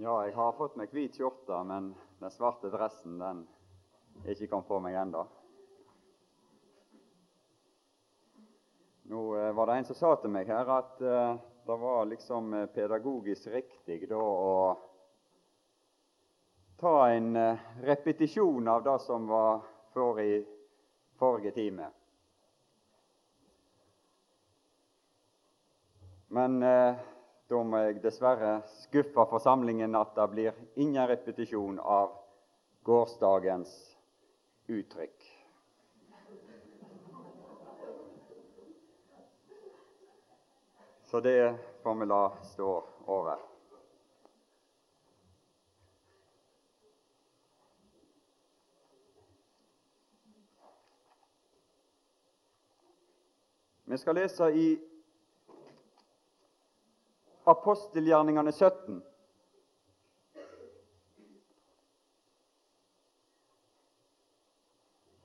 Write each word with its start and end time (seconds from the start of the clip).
Ja, 0.00 0.12
jeg 0.24 0.34
har 0.36 0.52
fått 0.54 0.76
meg 0.78 0.92
hvit 0.94 1.16
skjorte, 1.18 1.56
men 1.66 1.88
den 2.20 2.30
svarte 2.30 2.68
dressen 2.70 3.16
den 3.18 3.40
er 4.22 4.28
ikke 4.30 4.46
kommet 4.52 4.68
på 4.68 4.78
meg 4.78 4.94
ennå. 4.94 5.24
Nå 9.10 9.22
eh, 9.40 9.48
var 9.58 9.66
det 9.66 9.80
en 9.80 9.88
som 9.88 9.98
sa 9.98 10.12
til 10.22 10.30
meg 10.36 10.52
her 10.54 10.70
at 10.70 11.02
uh, 11.02 11.34
det 11.66 11.78
var 11.82 12.06
liksom 12.12 12.54
eh, 12.54 12.68
pedagogisk 12.70 13.50
riktig 13.56 14.04
da 14.06 14.22
å 14.22 14.54
ta 16.78 16.94
en 17.10 17.34
repetisjon 17.90 18.70
av 18.70 18.86
det 18.86 18.96
som 19.02 19.26
var 19.26 19.66
for 19.98 20.22
i 20.22 20.38
forrige 21.18 21.56
time. 21.58 21.90
Men 26.38 26.62
uh, 26.62 27.17
da 27.48 27.62
må 27.64 27.78
jeg 27.80 28.02
dessverre 28.02 28.58
skuffe 28.84 29.24
forsamlingen 29.30 29.96
at 29.96 30.10
det 30.16 30.26
blir 30.34 30.56
ingen 30.76 31.08
repetisjon 31.08 31.78
av 31.80 32.12
gårsdagens 32.84 33.72
uttrykk. 34.68 35.28
Så 41.08 41.20
det 41.24 41.56
får 41.82 41.94
vi 41.94 42.06
la 42.06 42.22
stå 42.50 42.72
over. 43.06 43.38
Vi 53.88 53.96
skal 53.96 54.20
lese 54.20 54.50
i 54.52 54.66
apostelgjerningene 57.50 58.52
17. 58.52 59.02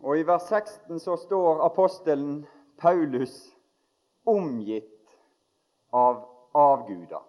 Og 0.04 0.20
I 0.20 0.24
vers 0.28 0.48
16 0.52 1.00
så 1.00 1.16
står 1.18 1.62
apostelen 1.66 2.42
Paulus 2.78 3.36
omgitt 4.28 4.90
av 5.96 6.26
avguder. 6.52 7.24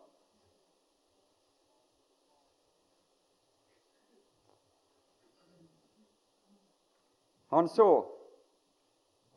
Han 7.55 7.69
så 7.69 7.91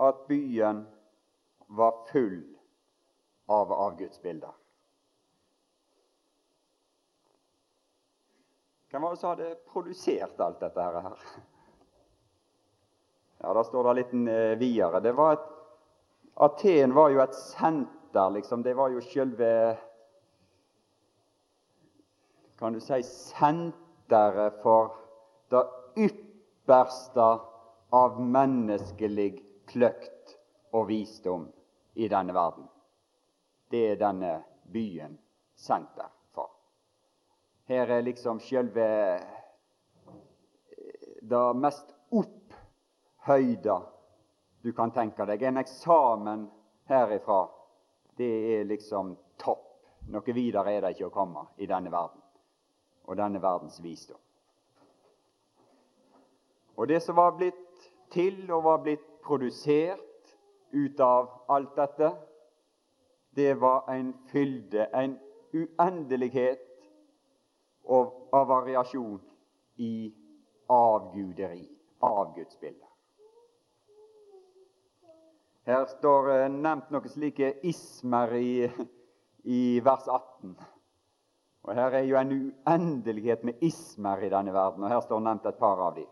at 0.02 0.24
byen 0.28 0.88
var 1.68 2.06
full 2.12 2.40
av 3.46 3.72
avgudsbilder. 3.72 4.54
Hvem 8.90 9.02
var 9.02 9.10
det 9.10 9.18
som 9.18 9.30
hadde 9.30 9.56
produsert 9.68 10.40
alt 10.40 10.60
dette 10.64 10.82
her? 10.82 11.12
Ja, 13.38 13.54
Da 13.54 13.62
står 13.64 13.84
det 13.84 13.94
litt 14.00 14.14
eh, 14.34 14.54
videre. 14.58 15.00
Det 15.00 15.12
var 15.14 15.36
et, 15.36 15.44
Aten 16.42 16.94
var 16.94 17.12
jo 17.14 17.20
et 17.22 17.36
senter, 17.38 18.32
liksom. 18.34 18.64
Det 18.66 18.74
var 18.74 18.90
jo 18.90 19.04
sjølve 19.06 19.50
Kan 22.58 22.74
du 22.74 22.82
si 22.82 22.98
senteret 23.06 24.58
for 24.64 24.96
det 25.54 25.62
ypperste 26.08 27.28
av 27.94 28.18
menneskelig 28.18 29.30
kløkt 29.70 30.34
og 30.74 30.88
visdom 30.90 31.46
i 31.94 32.10
denne 32.10 32.34
verden. 32.34 32.66
Det 33.70 33.84
er 33.92 34.02
denne 34.02 34.40
byen 34.74 35.20
senter. 35.54 36.17
Her 37.68 37.90
er 37.92 38.02
liksom 38.02 38.40
selve 38.40 38.84
eh, 39.16 39.22
det 41.22 41.56
mest 41.60 41.90
opphøyda 42.16 43.82
du 44.64 44.72
kan 44.74 44.92
tenke 44.96 45.26
deg. 45.28 45.44
En 45.44 45.60
eksamen 45.60 46.46
herifra, 46.88 47.42
det 48.16 48.30
er 48.56 48.70
liksom 48.70 49.18
topp. 49.40 49.66
Noe 50.08 50.36
videre 50.36 50.72
er 50.72 50.86
det 50.86 50.94
ikke 50.96 51.10
å 51.10 51.16
komme 51.18 51.44
i 51.60 51.68
denne 51.68 51.92
verden 51.92 52.24
og 53.08 53.20
denne 53.20 53.42
verdens 53.44 53.82
visdom. 53.84 54.20
Og 56.78 56.88
det 56.88 57.02
som 57.04 57.18
var 57.20 57.36
blitt 57.36 57.92
til 58.14 58.46
og 58.52 58.64
var 58.64 58.80
blitt 58.86 59.04
produsert 59.26 60.32
ut 60.72 61.00
av 61.04 61.28
alt 61.52 61.76
dette, 61.76 62.14
det 63.36 63.54
var 63.60 63.90
en 63.92 64.14
fylde, 64.32 64.88
en 64.96 65.18
uendelighet 65.52 66.67
og 67.88 68.36
av 68.36 68.48
variasjon 68.50 69.20
i 69.84 69.94
avguderi, 70.68 71.64
avgudsbildet. 72.04 72.88
Her 75.68 75.84
står 75.92 76.30
uh, 76.32 76.42
nevnt 76.52 76.92
noe 76.96 77.10
slike 77.12 77.58
ismer 77.68 78.34
i, 78.40 78.52
i, 79.58 79.62
vers 79.84 80.08
18. 80.08 80.54
Og 81.68 81.74
Her 81.76 81.98
er 82.00 82.06
jo 82.08 82.16
en 82.16 82.32
uendelighet 82.38 83.44
med 83.44 83.64
ismer 83.68 84.24
i 84.24 84.30
denne 84.32 84.54
verden, 84.56 84.86
og 84.86 84.94
her 84.94 85.02
står 85.04 85.26
nevnt 85.26 85.50
et 85.50 85.60
par 85.60 85.82
av 85.84 85.98
dem. 85.98 86.08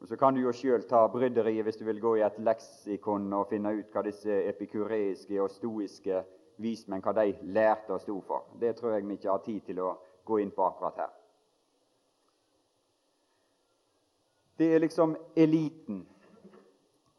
Og 0.00 0.08
Så 0.08 0.16
kan 0.16 0.34
du 0.34 0.40
jo 0.40 0.52
sjøl 0.54 0.86
ta 0.88 1.02
bryderiet 1.12 1.66
hvis 1.66 1.80
du 1.80 1.84
vil 1.84 1.98
gå 2.00 2.14
i 2.16 2.22
et 2.24 2.38
leksikon 2.40 3.26
og 3.36 3.50
finne 3.50 3.74
ut 3.74 3.90
hva 3.92 4.04
disse 4.06 4.38
epikureiske 4.48 5.42
og 5.42 5.50
stoiske 5.52 6.22
vismenn 6.62 7.02
hva 7.02 7.12
de 7.18 7.34
lærte 7.52 7.92
og 7.96 8.00
sto 8.00 8.20
for. 8.24 8.46
Det 8.60 8.76
tror 8.78 8.94
jeg 8.94 9.08
vi 9.08 9.18
ikke 9.18 9.32
har 9.34 9.42
tid 9.44 9.66
til 9.66 9.82
å 9.82 9.90
gå 10.30 10.40
inn 10.42 10.54
på 10.54 10.66
akkurat 10.66 11.02
her. 11.02 11.12
Det 14.60 14.68
er 14.74 14.82
liksom 14.82 15.16
eliten 15.36 16.02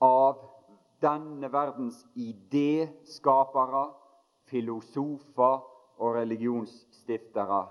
av 0.02 0.38
denne 1.02 1.50
verdens 1.50 2.06
idéskapere, 2.14 3.88
filosofer 4.52 5.62
og 6.02 6.16
religionsstiftere 6.16 7.62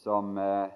som 0.00 0.38
eh, 0.38 0.70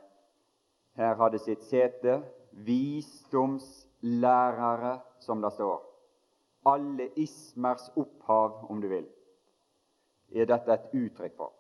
her 1.01 1.15
hadde 1.21 1.39
sitt 1.41 1.63
sete. 1.65 2.23
Visdomslærere, 2.69 5.01
som 5.25 5.41
det 5.43 5.53
står. 5.57 5.81
Alle 6.69 7.09
ismers 7.17 7.91
opphav, 7.97 8.67
om 8.71 8.81
du 8.81 8.89
vil, 8.93 9.07
er 10.35 10.45
dette 10.49 10.73
et 10.73 10.89
uttrykk 10.93 11.37
for. 11.37 11.53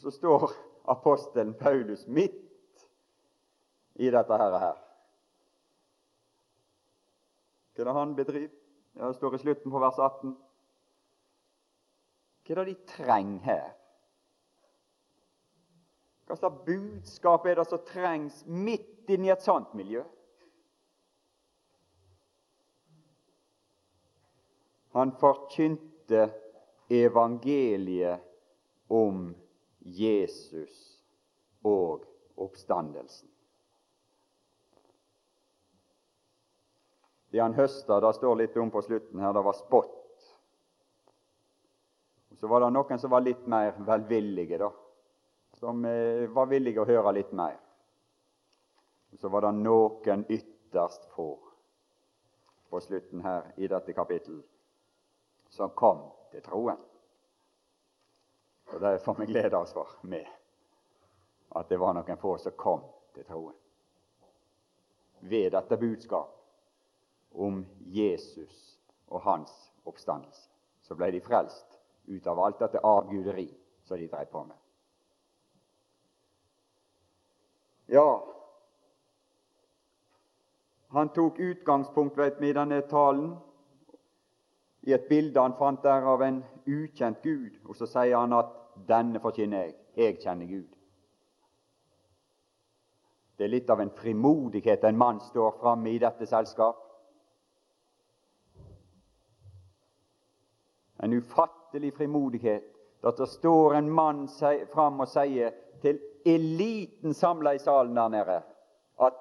Og 0.00 0.02
så 0.02 0.10
står 0.16 0.52
apostelen 0.88 1.54
Paulus 1.54 2.06
midt 2.08 2.86
i 4.00 4.08
dette 4.08 4.36
her. 4.40 4.54
Hva 7.74 7.82
er 7.82 7.84
det 7.84 7.92
han 7.98 8.14
bedriver? 8.16 8.54
Det 8.96 9.10
står 9.18 9.34
i 9.36 9.40
slutten 9.42 9.74
på 9.74 9.82
vers 9.82 9.98
18. 10.00 10.32
Hva 12.46 12.54
er 12.54 12.60
det 12.62 12.64
de 12.70 12.86
trenger 12.94 13.44
her? 13.44 13.68
Hva 16.24 16.38
slags 16.40 16.64
budskap 16.64 17.44
er 17.44 17.60
det 17.60 17.66
som 17.68 17.84
trengs 17.92 18.40
midt 18.48 19.12
inni 19.12 19.28
et 19.28 19.44
sånt 19.44 19.76
miljø? 19.76 20.06
Han 24.96 25.12
forkynte 25.20 26.24
evangeliet 26.88 28.24
om 28.88 29.28
Jesus 29.80 31.00
og 31.62 32.04
oppstandelsen. 32.40 33.28
Det 37.30 37.40
han 37.40 37.54
høsta, 37.54 38.00
det 38.02 38.12
står 38.16 38.38
litt 38.40 38.56
om 38.58 38.72
på 38.74 38.82
slutten 38.82 39.20
her, 39.22 39.32
det 39.32 39.42
var 39.46 39.54
spott. 39.54 39.96
Så 42.40 42.48
var 42.50 42.64
det 42.64 42.72
noen 42.74 42.98
som 42.98 43.12
var 43.12 43.22
litt 43.22 43.44
mer 43.46 43.76
velvillige, 43.86 44.58
da. 44.58 44.70
Som 45.60 45.84
eh, 45.84 46.26
var 46.32 46.48
villige 46.50 46.82
å 46.82 46.88
høre 46.88 47.12
litt 47.14 47.30
mer. 47.36 47.58
Så 49.20 49.28
var 49.28 49.44
det 49.46 49.52
noen 49.60 50.24
ytterst 50.26 51.06
få 51.14 51.34
på 52.70 52.80
slutten 52.80 53.22
her 53.22 53.50
i 53.58 53.68
dette 53.68 53.94
kapittelet 53.94 54.46
som 55.50 55.72
kom 55.74 56.04
til 56.30 56.42
troen. 56.46 56.78
Og 58.72 58.80
Det 58.80 58.98
får 58.98 59.14
vi 59.14 59.26
glede 59.26 59.56
oss 59.56 59.72
for 59.72 59.88
med 60.02 60.26
at 61.56 61.68
det 61.68 61.78
var 61.80 61.94
noen 61.94 62.18
få 62.20 62.36
som 62.38 62.54
kom 62.56 62.84
til 63.14 63.26
troen 63.26 63.56
ved 65.20 65.50
dette 65.52 65.76
budskap 65.76 66.30
om 67.32 67.66
Jesus 67.92 68.78
og 69.08 69.20
hans 69.20 69.52
oppstandelse. 69.84 70.48
Så 70.82 70.94
ble 70.94 71.10
de 71.12 71.20
frelst 71.20 71.76
ut 72.06 72.26
av 72.26 72.40
alt 72.40 72.58
dette 72.62 72.80
avguderi 72.80 73.50
som 73.84 73.98
de 73.98 74.08
drev 74.08 74.30
på 74.32 74.44
med. 74.44 74.56
Ja, 77.90 78.22
han 80.90 81.08
tok 81.14 81.38
utgangspunkt 81.38 82.18
vet 82.18 82.40
i 82.42 82.52
denne 82.54 82.80
talen 82.90 83.34
i 84.86 84.94
et 84.94 85.08
bilde 85.08 85.42
han 85.42 85.54
fant 85.58 85.82
der 85.82 86.06
av 86.06 86.22
en 86.22 86.40
ukjent 86.66 87.22
Gud, 87.22 87.58
og 87.66 87.76
så 87.76 87.86
sier 87.90 88.16
han 88.16 88.34
at 88.34 88.59
'denne 88.88 89.20
forkynner 89.20 89.64
jeg'. 89.64 89.74
Jeg 89.96 90.18
kjenner 90.22 90.46
Gud. 90.46 90.68
Det 93.38 93.44
er 93.44 93.48
litt 93.48 93.70
av 93.70 93.80
en 93.80 93.90
frimodighet 93.90 94.84
en 94.84 94.98
mann 94.98 95.20
står 95.20 95.54
framme 95.60 95.90
i 95.90 95.98
dette 95.98 96.26
selskap. 96.26 96.76
En 101.02 101.12
ufattelig 101.12 101.94
frimodighet 101.96 102.64
at 103.04 103.16
det 103.18 103.28
står 103.28 103.74
en 103.74 103.90
mann 103.90 104.26
fram 104.74 105.00
og 105.00 105.08
sier 105.08 105.54
til 105.80 106.00
eliten 106.26 107.14
samla 107.14 107.54
i 107.56 107.62
salen 107.62 107.96
der 107.96 108.08
nede 108.08 108.42
at 109.00 109.16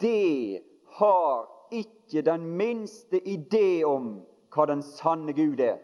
det 0.00 0.62
har 0.98 1.48
ikke 1.72 2.22
den 2.22 2.44
minste 2.56 3.20
idé 3.28 3.84
om 3.88 4.20
hva 4.52 4.66
den 4.68 4.82
sanne 4.84 5.32
Gud 5.32 5.60
er. 5.60 5.78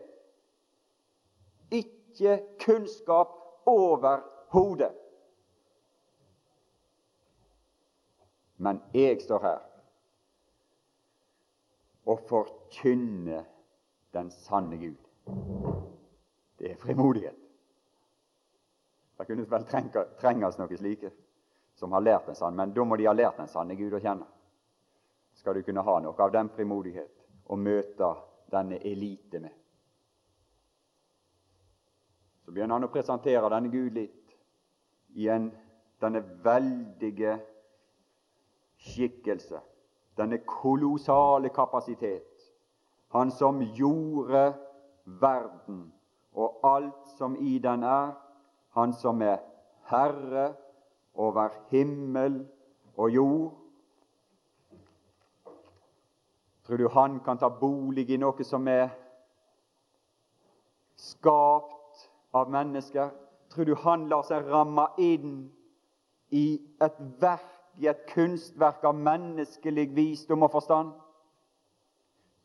Ikke 2.19 2.43
kunnskap 2.65 3.29
overhodet. 3.67 4.94
Men 8.56 8.82
jeg 8.94 9.20
står 9.23 9.38
her 9.43 9.59
og 12.06 12.20
forkynner 12.26 13.44
den 14.12 14.31
sanne 14.31 14.79
Gud. 14.79 14.97
Det 16.59 16.70
er 16.70 16.76
frimodighet. 16.76 17.37
Det 19.19 19.26
kunne 19.26 19.50
vel 19.50 19.67
trenges 20.19 20.59
noen 20.59 20.79
slike 20.79 21.12
som 21.79 21.93
har 21.93 22.03
lært 22.03 22.26
den 22.26 22.35
sanne, 22.35 22.56
men 22.56 22.75
da 22.75 22.85
må 22.85 22.97
de 22.97 23.06
ha 23.06 23.15
lært 23.15 23.38
den 23.38 23.50
sanne 23.50 23.76
Gud 23.79 23.94
å 23.94 24.03
kjenne. 24.03 24.26
Skal 25.38 25.55
du 25.55 25.62
kunne 25.62 25.85
ha 25.87 25.99
noe 26.03 26.25
av 26.25 26.32
den 26.35 26.50
frimodighet 26.50 27.15
å 27.47 27.56
møte 27.56 28.11
denne 28.50 28.81
elite 28.82 29.38
med. 29.38 29.55
Så 32.48 32.52
begynner 32.52 32.78
han 32.78 32.86
å 32.86 32.88
presentere 32.88 33.48
denne 33.52 33.68
Gud 33.68 33.92
litt 33.92 34.30
i 35.20 35.26
en, 35.28 35.50
denne 36.00 36.22
veldige 36.40 37.34
skikkelse, 38.80 39.60
denne 40.16 40.38
kolossale 40.48 41.50
kapasitet. 41.52 42.46
Han 43.12 43.28
som 43.36 43.60
gjorde 43.76 44.46
verden 45.20 45.84
og 46.32 46.64
alt 46.70 47.12
som 47.18 47.36
i 47.36 47.58
den 47.60 47.84
er, 47.84 48.16
han 48.80 48.96
som 48.96 49.20
er 49.20 49.44
herre 49.92 50.48
over 51.12 51.52
himmel 51.68 52.46
og 52.96 53.12
jord. 53.12 53.48
Tror 56.64 56.80
du 56.80 56.88
han 56.96 57.20
kan 57.20 57.44
ta 57.44 57.52
bolig 57.52 58.08
i 58.08 58.24
noe 58.24 58.48
som 58.56 58.72
er 58.72 58.88
skapt 60.96 61.77
av 62.32 62.50
mennesker? 62.50 63.10
Tror 63.52 63.64
du 63.64 63.75
han 63.75 64.08
lar 64.08 64.25
seg 64.28 64.48
ramme 64.50 64.88
inn 65.00 65.48
i 66.30 66.58
et 66.84 66.98
verk, 67.20 67.54
i 67.78 67.86
et 67.86 68.00
kunstverk 68.10 68.82
av 68.84 68.96
menneskelig 68.98 69.86
visdom 69.94 70.42
og 70.42 70.52
forstand? 70.56 70.90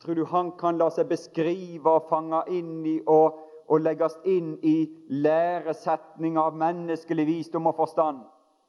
Tror 0.03 0.15
du 0.15 0.25
han 0.29 0.51
kan 0.59 0.77
la 0.77 0.89
seg 0.91 1.07
beskrive 1.09 1.89
og 1.89 2.09
fange 2.09 2.43
inn 2.53 2.83
i 2.85 2.97
og, 3.07 3.39
og 3.71 3.81
legges 3.81 4.17
inn 4.27 4.57
i 4.61 4.75
læresetninger 5.09 6.41
av 6.41 6.57
menneskelig 6.59 7.25
visdom 7.27 7.71
og 7.71 7.77
forstand, 7.79 8.19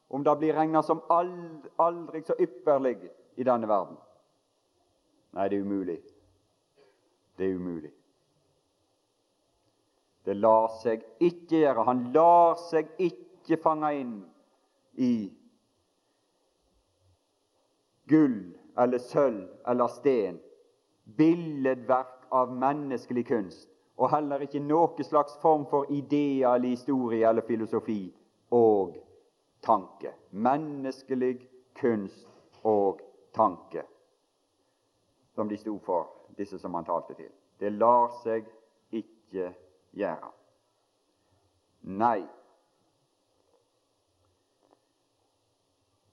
om 0.08 0.24
det 0.24 0.36
blir 0.38 0.54
regna 0.54 0.82
som 0.82 1.02
aldri 1.10 2.22
så 2.22 2.38
ypperlig 2.38 3.10
i 3.36 3.46
denne 3.46 3.68
verden? 3.68 3.98
Nei, 5.34 5.48
det 5.50 5.58
er 5.58 5.66
umulig. 5.66 5.98
Det 7.34 7.48
er 7.48 7.58
umulig. 7.58 7.90
Det 10.24 10.36
lar 10.36 10.70
seg 10.80 11.04
ikke 11.20 11.60
gjøre. 11.60 11.84
Han 11.84 12.04
lar 12.14 12.56
seg 12.70 12.88
ikke 12.98 13.58
fange 13.60 13.90
inn 14.00 14.14
i 14.96 15.14
gull 18.08 18.38
eller 18.80 18.98
sølv 18.98 19.68
eller 19.68 19.92
sten, 19.92 20.40
billedverk 21.04 22.26
av 22.34 22.52
menneskelig 22.56 23.26
kunst, 23.28 23.68
og 24.00 24.10
heller 24.10 24.42
ikke 24.42 24.62
noe 24.64 25.06
slags 25.06 25.36
form 25.42 25.66
for 25.70 25.90
ideer 25.92 26.56
eller 26.56 26.72
historie 26.72 27.28
eller 27.28 27.46
filosofi 27.46 28.08
og 28.54 28.96
tanke. 29.62 30.14
Menneskelig 30.30 31.36
kunst 31.78 32.26
og 32.64 33.02
tanke 33.36 33.84
som 35.34 35.48
de 35.50 35.58
sto 35.58 35.76
for, 35.82 36.08
disse 36.38 36.58
som 36.58 36.74
han 36.74 36.86
talte 36.86 37.14
til. 37.18 37.30
Det 37.58 37.72
lar 37.74 38.10
seg 38.22 38.46
ikke 38.94 39.50
gjøre. 39.94 40.30
Nei. 41.84 42.22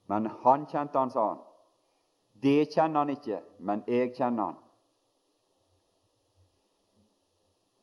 Men 0.06 0.26
han 0.42 0.66
kjente 0.68 0.98
han, 0.98 1.10
sa 1.10 1.28
han. 1.28 1.40
Det 2.42 2.72
kjenner 2.74 3.04
han 3.04 3.14
ikke, 3.14 3.38
men 3.58 3.84
jeg 3.86 4.12
kjenner 4.16 4.50
han. 4.50 4.58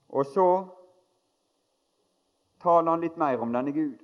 Og 0.10 0.26
så 0.26 0.48
taler 2.62 2.92
han 2.92 3.02
litt 3.02 3.18
mer 3.18 3.42
om 3.42 3.54
denne 3.54 3.74
Gud, 3.74 3.98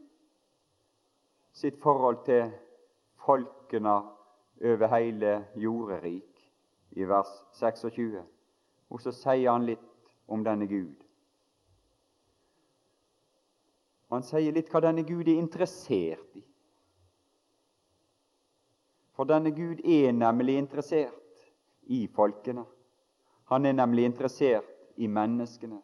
sitt 1.53 1.77
forhold 1.83 2.23
til 2.25 2.51
folkene 3.25 3.95
over 4.63 4.93
hele 4.95 5.37
jorderik, 5.59 6.29
i 6.95 7.03
vers 7.03 7.31
26. 7.59 8.21
Og 8.89 9.01
så 9.01 9.11
sier 9.11 9.51
han 9.51 9.65
litt 9.67 10.13
om 10.31 10.45
denne 10.45 10.69
Gud. 10.71 11.04
Han 14.13 14.23
sier 14.23 14.53
litt 14.53 14.69
hva 14.71 14.81
denne 14.85 15.03
Gud 15.07 15.27
er 15.27 15.39
interessert 15.39 16.37
i. 16.37 16.43
For 19.15 19.27
denne 19.29 19.51
Gud 19.55 19.81
er 19.81 20.11
nemlig 20.13 20.57
interessert 20.59 21.45
i 21.87 22.05
folkene. 22.11 22.65
Han 23.51 23.65
er 23.65 23.77
nemlig 23.77 24.05
interessert 24.09 24.67
i 24.97 25.07
menneskene. 25.07 25.79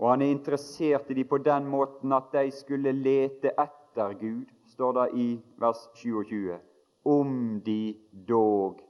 Og 0.00 0.08
han 0.08 0.22
er 0.24 0.32
interessert 0.32 1.10
i 1.12 1.14
dem 1.18 1.28
på 1.28 1.38
den 1.44 1.66
måten 1.68 2.12
at 2.16 2.30
de 2.32 2.46
skulle 2.56 2.92
lete 2.96 3.52
etter 3.52 4.14
Gud 4.16 4.48
står 4.70 4.94
det 4.96 5.08
i 5.20 5.26
vers 5.60 5.82
27, 6.00 6.56
om 7.04 7.60
de 7.66 7.96
dog 8.28 8.80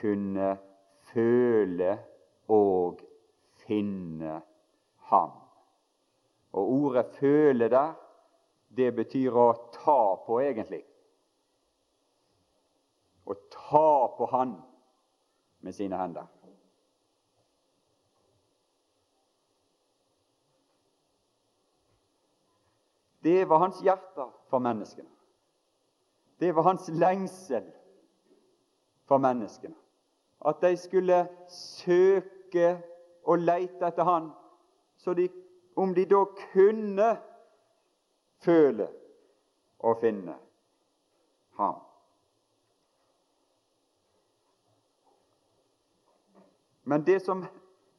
kunne 0.00 0.54
føle 1.10 1.98
og 2.48 3.02
finne 3.66 4.42
ham. 5.10 5.30
Og 6.52 6.68
ordet 6.72 7.06
'føle' 7.06 7.68
der, 7.68 7.94
det 8.76 8.94
betyr 8.94 9.32
å 9.32 9.52
ta 9.72 10.14
på, 10.26 10.40
egentlig. 10.40 10.82
Å 13.26 13.34
ta 13.50 14.06
på 14.16 14.26
Han 14.26 14.62
med 15.60 15.72
sine 15.72 15.96
hender. 15.96 16.26
Det 23.24 23.48
var 23.48 23.58
hans 23.58 23.80
hjerte 23.80 24.26
for 24.50 24.58
menneskene. 24.58 25.08
Det 26.40 26.54
var 26.54 26.62
hans 26.62 26.88
lengsel 26.88 27.64
for 29.08 29.18
menneskene. 29.18 29.74
At 30.44 30.60
de 30.60 30.76
skulle 30.76 31.28
søke 31.48 32.82
og 33.24 33.38
leite 33.38 33.86
etter 33.86 34.04
Han, 34.04 34.30
så 34.96 35.14
de, 35.14 35.28
om 35.76 35.94
de 35.94 36.04
da 36.08 36.24
kunne 36.52 37.08
føle 38.44 38.88
og 39.78 39.98
finne 40.00 40.36
Ham. 41.58 41.80
Men 46.84 47.04
det 47.06 47.22
som 47.24 47.46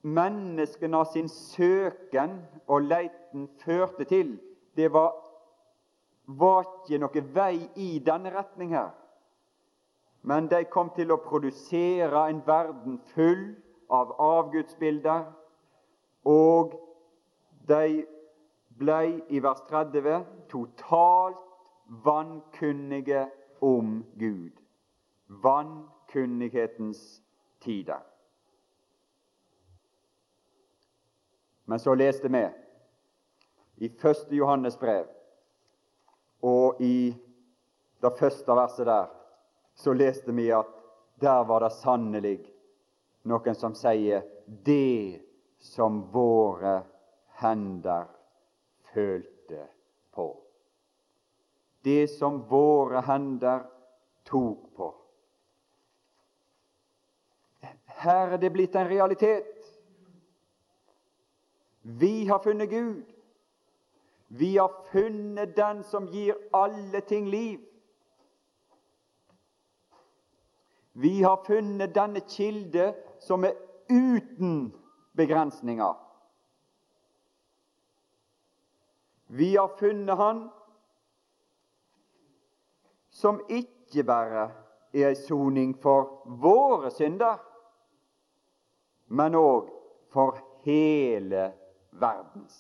menneskene 0.06 0.98
av 0.98 1.08
sin 1.10 1.30
søken 1.30 2.38
og 2.68 2.86
leiten 2.86 3.48
førte 3.64 4.06
til, 4.06 4.36
det 4.78 4.92
var 4.94 5.16
var 6.28 6.66
ikke 6.66 7.00
noe 7.02 7.24
vei 7.36 7.58
i 7.82 8.00
denne 8.06 8.32
retning 8.34 8.74
her. 8.76 8.94
Men 10.26 10.50
de 10.50 10.64
kom 10.72 10.90
til 10.96 11.14
å 11.14 11.22
produsere 11.22 12.26
en 12.30 12.42
verden 12.48 12.98
full 13.14 13.54
av 13.90 14.16
avgudsbilder, 14.22 15.26
og 16.26 16.74
de 17.68 18.06
blei 18.78 19.22
i 19.30 19.40
vers 19.40 19.62
30 19.70 20.26
totalt 20.50 21.42
vankunnige 22.06 23.28
om 23.62 24.04
Gud. 24.20 24.52
Vankunnighetens 25.28 27.22
tider. 27.60 28.02
Men 31.66 31.80
så 31.80 31.96
leste 31.96 32.30
vi 32.30 32.46
i 33.76 33.90
1. 33.90 34.28
Johannes 34.30 34.78
brev 34.78 35.08
og 36.46 36.82
i 36.82 37.16
det 38.02 38.12
første 38.20 38.54
verset 38.54 38.86
der 38.86 39.08
så 39.76 39.94
leste 39.94 40.32
vi 40.32 40.52
at 40.54 40.70
der 41.22 41.44
var 41.48 41.64
det 41.64 41.72
sannelig 41.72 42.38
noen 43.26 43.56
som 43.56 43.76
sier 43.76 44.24
'det 44.46 45.22
som 45.60 46.02
våre 46.12 46.84
hender 47.42 48.06
følte 48.94 49.68
på'. 50.12 50.38
Det 51.84 52.08
som 52.08 52.42
våre 52.50 53.02
hender 53.02 53.66
tok 54.26 54.76
på. 54.76 54.96
Her 57.86 58.34
er 58.34 58.38
det 58.38 58.52
blitt 58.54 58.76
en 58.76 58.90
realitet. 58.90 59.66
Vi 61.82 62.26
har 62.26 62.40
funnet 62.40 62.70
Gud. 62.70 63.04
Vi 64.28 64.58
har 64.58 64.86
funnet 64.92 65.56
Den 65.56 65.84
som 65.84 66.08
gir 66.08 66.36
alle 66.54 67.02
ting 67.02 67.30
liv. 67.30 67.60
Vi 70.94 71.22
har 71.22 71.44
funnet 71.46 71.96
denne 71.96 72.20
kilde 72.20 72.94
som 73.26 73.44
er 73.44 73.58
uten 73.90 74.76
begrensninger. 75.18 75.94
Vi 79.28 79.56
har 79.56 79.72
funnet 79.80 80.18
Han 80.18 80.50
som 83.10 83.40
ikke 83.50 84.04
bare 84.04 84.50
er 84.94 85.10
ei 85.10 85.16
soning 85.16 85.74
for 85.82 86.28
våre 86.44 86.92
synder, 86.92 87.40
men 89.08 89.38
òg 89.40 89.70
for 90.12 90.38
hele 90.68 91.48
verdens. 91.92 92.58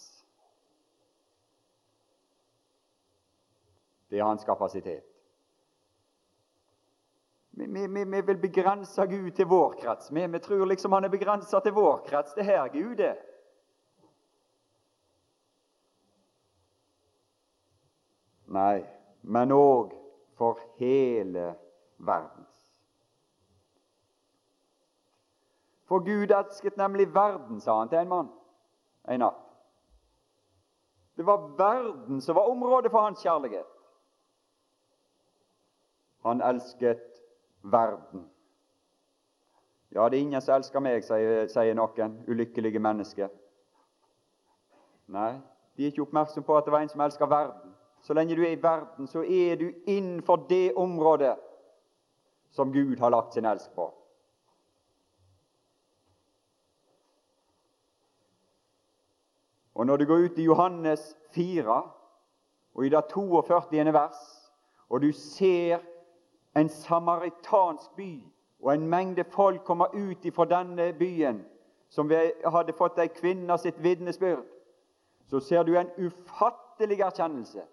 Det 4.10 4.20
er 4.20 4.30
hans 4.30 4.48
kapasitet. 4.48 5.15
Vi, 7.58 7.88
vi, 7.88 8.04
vi 8.04 8.22
vil 8.22 8.38
begrense 8.38 9.06
Gud 9.08 9.32
til 9.32 9.48
vår 9.48 9.78
krets. 9.80 10.12
Vi, 10.12 10.28
vi 10.28 10.40
tror 10.40 10.66
liksom 10.66 10.92
han 10.92 11.08
er 11.08 11.14
begrensa 11.14 11.60
til 11.64 11.76
vår 11.76 12.02
krets. 12.08 12.34
Det 12.36 12.44
er 12.44 12.52
her 12.52 12.68
Gud 12.74 13.00
er. 13.00 13.16
Nei, 18.56 18.84
men 19.22 19.52
òg 19.52 19.96
for 20.38 20.60
hele 20.80 21.54
verden. 21.98 22.46
For 25.86 26.04
Gud 26.04 26.32
elsket 26.34 26.78
nemlig 26.78 27.08
verden, 27.14 27.62
sa 27.62 27.80
han 27.80 27.90
til 27.90 28.04
en 28.04 28.12
mann 28.12 28.34
en 29.08 29.20
natt. 29.20 29.42
Det 31.16 31.26
var 31.26 31.48
verden 31.58 32.22
som 32.22 32.36
var 32.36 32.50
området 32.50 32.92
for 32.92 33.02
hans 33.02 33.22
kjærlighet. 33.24 33.70
Han 36.26 36.42
elsket 36.42 37.15
verden. 37.72 38.30
Ja, 39.92 40.10
det 40.10 40.18
er 40.18 40.22
ingen 40.22 40.42
som 40.42 40.56
elsker 40.58 40.84
meg, 40.84 41.04
sier, 41.06 41.74
noen 41.78 42.18
ulykkelige 42.28 42.82
mennesker. 42.84 43.30
Nei, 45.08 45.36
de 45.78 45.86
er 45.86 45.94
ikke 45.94 46.04
oppmerksom 46.04 46.44
på 46.44 46.58
at 46.58 46.66
det 46.66 46.74
var 46.74 46.84
en 46.84 46.92
som 46.92 47.04
elsker 47.06 47.30
verden. 47.30 47.76
Så 48.02 48.14
lenge 48.14 48.36
du 48.36 48.44
er 48.44 48.54
i 48.54 48.62
verden, 48.62 49.08
så 49.08 49.24
er 49.24 49.56
du 49.56 49.70
innenfor 49.88 50.46
det 50.50 50.74
området 50.78 51.36
som 52.52 52.74
Gud 52.74 53.00
har 53.00 53.10
lagt 53.10 53.34
sin 53.34 53.46
elsk 53.46 53.72
på. 53.76 53.90
Og 59.76 59.86
Når 59.86 59.98
du 59.98 60.06
går 60.06 60.16
ut 60.16 60.38
i 60.38 60.44
Johannes 60.44 61.18
4, 61.36 61.82
og 62.76 62.86
i 62.86 62.90
det 62.90 63.04
42. 63.12 63.94
vers, 63.94 64.52
og 64.90 65.02
du 65.02 65.12
ser 65.12 65.80
en 66.56 66.70
samaritansk 66.70 67.96
by, 67.96 68.24
og 68.64 68.74
en 68.74 68.88
mengde 68.88 69.24
folk 69.24 69.64
kommer 69.64 69.86
ut 69.94 70.34
fra 70.34 70.46
denne 70.46 70.94
byen, 70.94 71.46
som 71.90 72.10
vi 72.10 72.18
hadde 72.46 72.74
fått 72.74 73.00
ei 73.00 73.08
kvinne 73.14 73.58
sitt 73.62 73.78
vitnesbyrd, 73.84 74.46
så 75.30 75.40
ser 75.40 75.64
du 75.64 75.76
en 75.78 75.92
ufattelig 75.98 77.00
erkjennelse. 77.02 77.64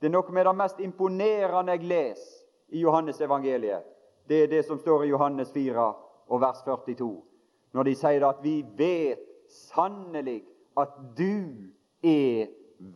Det 0.00 0.08
er 0.08 0.14
noe 0.14 0.32
med 0.32 0.46
det 0.46 0.56
mest 0.56 0.80
imponerende 0.80 1.76
jeg 1.76 1.86
leser 1.86 2.76
i 2.76 2.82
Johannes 2.84 3.20
evangeliet. 3.20 3.84
Det 4.28 4.44
er 4.44 4.50
det 4.50 4.64
som 4.66 4.78
står 4.78 5.04
i 5.04 5.10
Johannes 5.10 5.50
4 5.52 5.86
og 6.30 6.40
vers 6.40 6.62
42, 6.64 7.10
når 7.72 7.88
de 7.88 7.94
sier 7.98 8.26
at 8.28 8.42
vi 8.42 8.60
vet 8.78 9.26
sannelig 9.50 10.40
at 10.78 10.94
du 11.18 11.66
er 12.06 12.46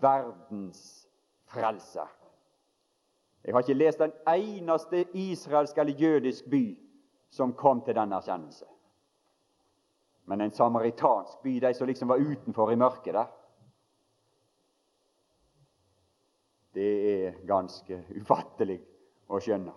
verdens 0.00 1.08
frelser. 1.50 2.08
Jeg 3.44 3.54
har 3.54 3.60
ikke 3.60 3.74
lest 3.74 3.98
den 3.98 4.12
eneste 4.28 5.04
israelsk 5.12 5.78
eller 5.78 5.92
jødisk 5.92 6.50
by 6.50 6.78
som 7.30 7.52
kom 7.52 7.82
til 7.84 7.94
den 7.94 8.12
erkjennelse. 8.12 8.64
Men 10.24 10.40
en 10.40 10.50
samaritansk 10.50 11.42
by, 11.42 11.58
de 11.60 11.74
som 11.74 11.86
liksom 11.86 12.08
var 12.08 12.16
utenfor 12.16 12.70
i 12.70 12.76
mørket 12.76 13.14
der 13.14 13.26
Det 16.74 17.26
er 17.26 17.34
ganske 17.46 18.00
ufattelig 18.18 18.80
å 19.30 19.38
skjønne. 19.38 19.70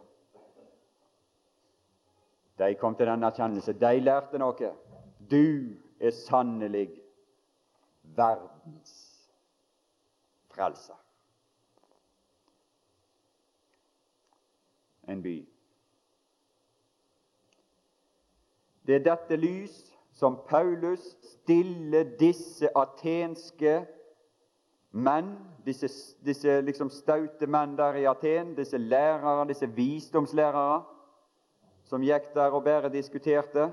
De 2.57 2.73
kom 2.75 2.95
til 2.97 3.05
den 3.05 3.23
erkjennelse. 3.23 3.75
De 3.77 3.99
lærte 4.01 4.39
noe. 4.41 4.71
Du 5.29 5.77
er 5.99 6.15
sannelig 6.15 6.87
verdens 8.17 8.95
frelser. 10.49 10.97
En 15.07 15.21
by. 15.23 15.37
Det 18.87 18.95
er 18.95 19.03
dette 19.03 19.35
lys 19.35 19.75
som 20.15 20.39
Paulus 20.47 21.03
stiller 21.23 22.07
disse 22.19 22.69
atenske 22.75 23.81
menn, 24.91 25.33
disse, 25.65 25.89
disse 26.25 26.61
liksom 26.63 26.89
staute 26.89 27.47
menn 27.47 27.75
der 27.77 27.99
i 27.99 28.05
Aten, 28.09 28.55
disse 28.57 28.77
lærere, 28.77 29.47
disse 29.49 29.67
visdomslærere, 29.75 30.83
som 31.87 32.03
gikk 32.03 32.31
der 32.35 32.55
og 32.55 32.63
bare 32.63 32.89
diskuterte. 32.91 33.69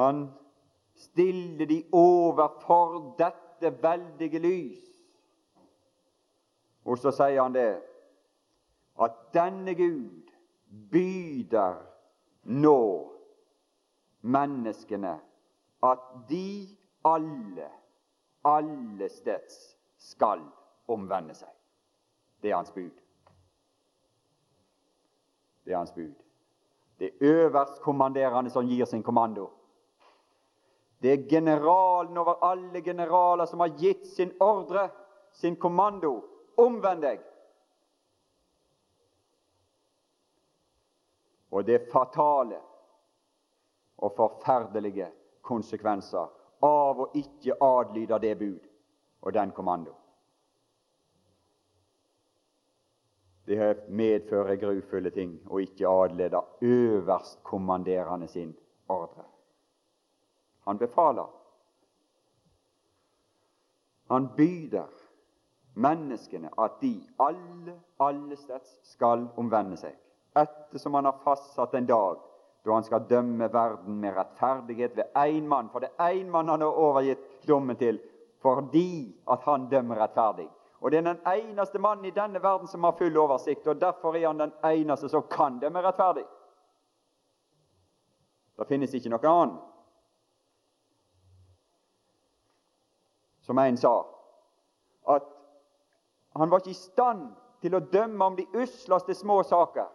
Han 0.00 0.26
stiller 0.96 1.66
de 1.66 1.82
overfor 1.92 3.14
dette 3.18 3.72
veldige 3.82 4.38
lys. 4.38 4.82
Og 6.84 6.98
så 6.98 7.12
sier 7.14 7.42
han 7.42 7.54
det 7.54 7.76
at 9.02 9.14
denne 9.34 9.74
Gud 9.78 10.21
byder 10.72 11.74
nå 12.42 13.12
menneskene 14.20 15.20
at 15.82 16.02
de 16.28 16.68
alle, 17.04 17.68
alle 18.44 19.08
steds 19.08 19.76
skal 19.98 20.42
omvende 20.88 21.34
seg. 21.34 21.50
Det 22.42 22.50
er 22.50 22.56
hans 22.56 22.72
bud. 22.74 22.94
Det 25.64 25.72
er 25.72 25.78
hans 25.78 25.92
bud. 25.94 26.14
Det 26.98 27.10
er 27.10 27.26
øverstkommanderende 27.26 28.50
som 28.50 28.66
gir 28.66 28.84
sin 28.86 29.02
kommando. 29.02 29.50
Det 31.02 31.12
er 31.12 31.28
generalen 31.28 32.18
over 32.18 32.44
alle 32.46 32.82
generaler 32.82 33.46
som 33.46 33.60
har 33.60 33.74
gitt 33.78 34.06
sin 34.06 34.30
ordre, 34.40 34.88
sin 35.32 35.56
kommando. 35.56 36.20
Omvend 36.56 37.02
deg! 37.02 37.22
Og 41.52 41.66
det 41.66 41.88
fatale 41.92 42.58
og 44.02 44.14
forferdelige 44.16 45.08
konsekvenser 45.44 46.30
av 46.64 47.02
å 47.04 47.10
ikke 47.18 47.58
adlyde 47.60 48.18
det 48.22 48.36
bud 48.38 48.70
og 49.22 49.34
den 49.34 49.52
kommando. 49.52 49.92
Det 53.46 53.88
medfører 53.90 54.56
grufulle 54.56 55.10
ting 55.10 55.34
å 55.50 55.58
ikke 55.60 55.90
adlyde 55.90 56.40
øverstkommanderende 56.62 58.28
sin 58.30 58.54
ordre. 58.88 59.24
Han 60.66 60.78
befaler. 60.78 61.26
Han 64.08 64.28
byder 64.36 64.88
menneskene 65.74 66.52
at 66.58 66.78
de 66.80 66.94
alle, 67.18 67.74
alle 67.98 68.36
steds 68.36 68.78
skal 68.92 69.26
omvende 69.40 69.76
seg 69.80 69.98
ettersom 70.34 70.94
han 70.94 71.04
har 71.04 71.20
fastsatt 71.24 71.74
en 71.74 71.86
dag 71.86 72.18
da 72.64 72.72
han 72.72 72.84
skal 72.84 73.06
dømme 73.08 73.48
verden 73.52 74.00
med 74.00 74.14
rettferdighet 74.14 74.96
ved 74.96 75.04
én 75.18 75.48
mann. 75.48 75.68
For 75.72 75.82
det 75.82 75.90
er 75.98 76.14
én 76.14 76.30
mann 76.30 76.48
han 76.48 76.60
har 76.60 76.78
overgitt 76.78 77.46
dommen 77.48 77.76
til 77.76 77.98
fordi 78.42 79.14
at 79.30 79.42
han 79.42 79.68
dømmer 79.70 79.98
rettferdig. 79.98 80.48
Og 80.80 80.90
Det 80.90 80.98
er 80.98 81.02
den 81.14 81.20
eneste 81.26 81.78
mannen 81.78 82.04
i 82.04 82.10
denne 82.10 82.42
verden 82.42 82.66
som 82.68 82.84
har 82.84 82.92
full 82.98 83.16
oversikt, 83.16 83.66
og 83.66 83.80
derfor 83.80 84.16
er 84.16 84.26
han 84.26 84.38
den 84.38 84.52
eneste 84.64 85.08
som 85.08 85.22
kan 85.30 85.58
dømme 85.58 85.82
rettferdig. 85.82 86.24
Det 88.58 88.66
finnes 88.68 88.94
ikke 88.94 89.10
noen 89.10 89.26
annen. 89.26 89.60
Som 93.42 93.58
en 93.58 93.76
sa, 93.76 93.94
at 95.08 95.22
han 96.36 96.50
var 96.50 96.58
ikke 96.62 96.70
i 96.70 96.78
stand 96.78 97.30
til 97.62 97.74
å 97.74 97.82
dømme 97.92 98.24
om 98.24 98.36
de 98.36 98.46
usleste 98.54 99.14
små 99.14 99.42
saker. 99.42 99.86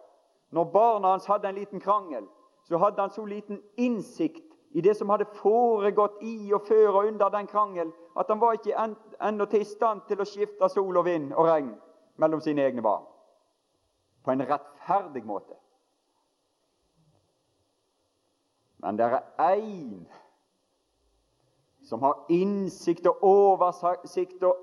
Når 0.51 0.63
barna 0.63 1.07
hans 1.07 1.25
hadde 1.25 1.49
en 1.49 1.55
liten 1.55 1.79
krangel, 1.79 2.27
så 2.63 2.77
hadde 2.77 3.01
han 3.01 3.11
så 3.11 3.25
liten 3.25 3.61
innsikt 3.77 4.43
i 4.71 4.81
det 4.81 4.97
som 4.97 5.09
hadde 5.09 5.25
foregått 5.25 6.21
i 6.21 6.53
og 6.53 6.61
før 6.67 6.87
og 6.87 7.07
under 7.07 7.29
den 7.29 7.47
krangel, 7.47 7.91
at 8.19 8.25
han 8.29 8.41
var 8.41 8.53
ikke 8.53 8.75
ennå 9.21 9.45
til 9.45 9.61
i 9.61 9.67
stand 9.67 10.01
til 10.07 10.21
å 10.21 10.27
skifte 10.27 10.69
sol 10.69 10.97
og 10.97 11.05
vind 11.05 11.31
og 11.33 11.47
regn 11.47 11.71
mellom 12.17 12.41
sine 12.41 12.65
egne 12.65 12.81
barn 12.81 13.05
på 14.23 14.31
en 14.31 14.43
rettferdig 14.43 15.23
måte. 15.25 15.55
Men 18.83 18.97
det 18.97 19.05
er 19.05 19.21
én 19.55 20.03
som 21.87 22.03
har 22.03 22.25
innsikt 22.29 23.07
og 23.07 23.23
oversikt 23.23 24.43
og 24.43 24.57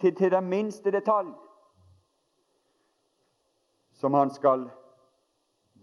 til, 0.00 0.14
til 0.16 0.30
den 0.32 0.48
minste 0.48 0.90
detalj, 0.90 1.30
som 3.92 4.14
han 4.14 4.30
skal 4.30 4.70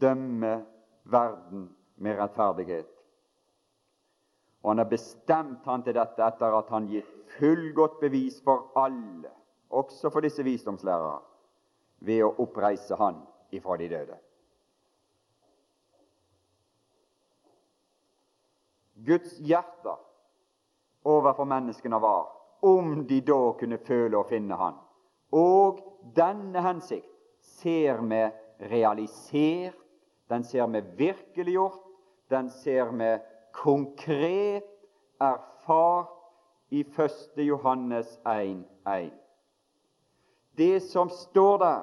dømme 0.01 0.55
verden 1.03 1.70
med 1.96 2.17
rettferdighet. 2.20 2.89
Og 4.62 4.72
han 4.72 4.81
har 4.84 4.89
bestemt 4.89 5.65
han 5.65 5.84
til 5.84 5.98
dette 5.98 6.25
etter 6.25 6.58
at 6.58 6.70
han 6.70 6.89
gitt 6.89 7.10
fullgodt 7.38 8.00
bevis 8.01 8.41
for 8.46 8.72
alle, 8.77 9.31
også 9.70 10.12
for 10.13 10.22
disse 10.22 10.43
visdomslærere, 10.46 11.22
ved 12.05 12.25
å 12.25 12.36
oppreise 12.43 12.98
han 12.98 13.22
ifra 13.53 13.77
de 13.77 13.89
døde. 13.89 14.17
Guds 19.01 19.39
hjerte 19.41 19.96
overfor 21.10 21.48
menneskene 21.50 21.98
var 22.01 22.27
om 22.62 23.08
de 23.08 23.22
da 23.25 23.39
kunne 23.58 23.79
føle 23.81 24.20
og 24.20 24.29
finne 24.29 24.58
Han. 24.58 24.75
Og 25.34 25.79
denne 26.15 26.62
hensikt 26.62 27.10
ser 27.62 28.01
vi 28.05 28.22
realisert, 28.70 29.81
den 30.32 30.44
ser 30.48 30.68
vi 30.72 30.82
virkeliggjort, 30.98 31.82
den 32.32 32.50
ser 32.50 32.92
vi 32.96 33.12
konkret 33.52 34.64
erfart 35.20 36.18
i 36.72 36.82
1. 36.82 37.36
Johannes 37.36 38.20
1,1. 38.26 39.12
Det 40.58 40.80
som 40.84 41.10
står 41.10 41.58
der, 41.58 41.82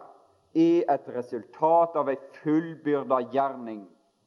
er 0.55 0.95
et 0.95 1.09
resultat 1.13 1.97
av 2.01 2.09
ei 2.09 2.17
fullbyrda 2.41 3.21
gjerning 3.33 3.83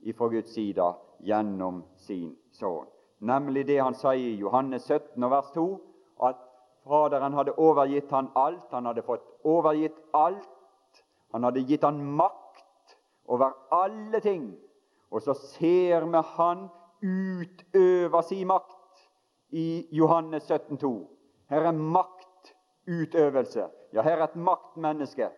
ifra 0.05 0.29
Guds 0.29 0.53
side 0.53 0.85
gjennom 1.25 1.81
sin 1.97 2.35
sønn. 2.53 2.85
Nemlig 3.19 3.65
det 3.67 3.81
han 3.81 3.97
sier 3.97 4.29
i 4.31 4.37
Johannes 4.37 4.85
17 4.85 5.29
vers 5.33 5.49
2, 5.57 5.65
at 6.29 6.37
Faderen 6.83 7.33
hadde 7.37 7.53
overgitt 7.61 8.09
han 8.11 8.31
alt. 8.35 8.69
Han 8.71 8.85
hadde 8.89 9.03
fått 9.05 9.25
overgitt 9.45 9.97
alt. 10.17 10.47
Han 11.31 11.43
hadde 11.43 11.65
gitt 11.69 11.83
han 11.85 12.01
makt 12.17 12.40
over 13.31 13.53
alle 13.71 14.19
ting. 14.19 14.51
Og 15.11 15.21
så 15.21 15.33
ser 15.33 16.05
vi 16.05 16.21
han 16.35 16.67
utøver 17.01 18.21
sin 18.21 18.47
makt 18.47 19.05
i 19.49 19.87
Johannes 19.91 20.43
17, 20.43 20.77
17,2. 20.77 20.91
Her 21.49 21.67
er 21.67 21.71
maktutøvelse. 21.71 23.67
Ja, 23.93 24.01
her 24.01 24.17
er 24.17 24.23
et 24.23 24.35
maktmenneske. 24.35 25.29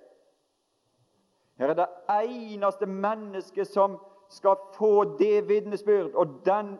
Her 1.57 1.69
er 1.69 1.73
det 1.73 1.87
eneste 2.09 2.85
mennesket 2.85 3.67
som 3.67 3.97
skal 4.29 4.57
få 4.77 5.17
det 5.17 5.47
vitnesbyrd, 5.47 6.13
og 6.13 6.41
den 6.45 6.77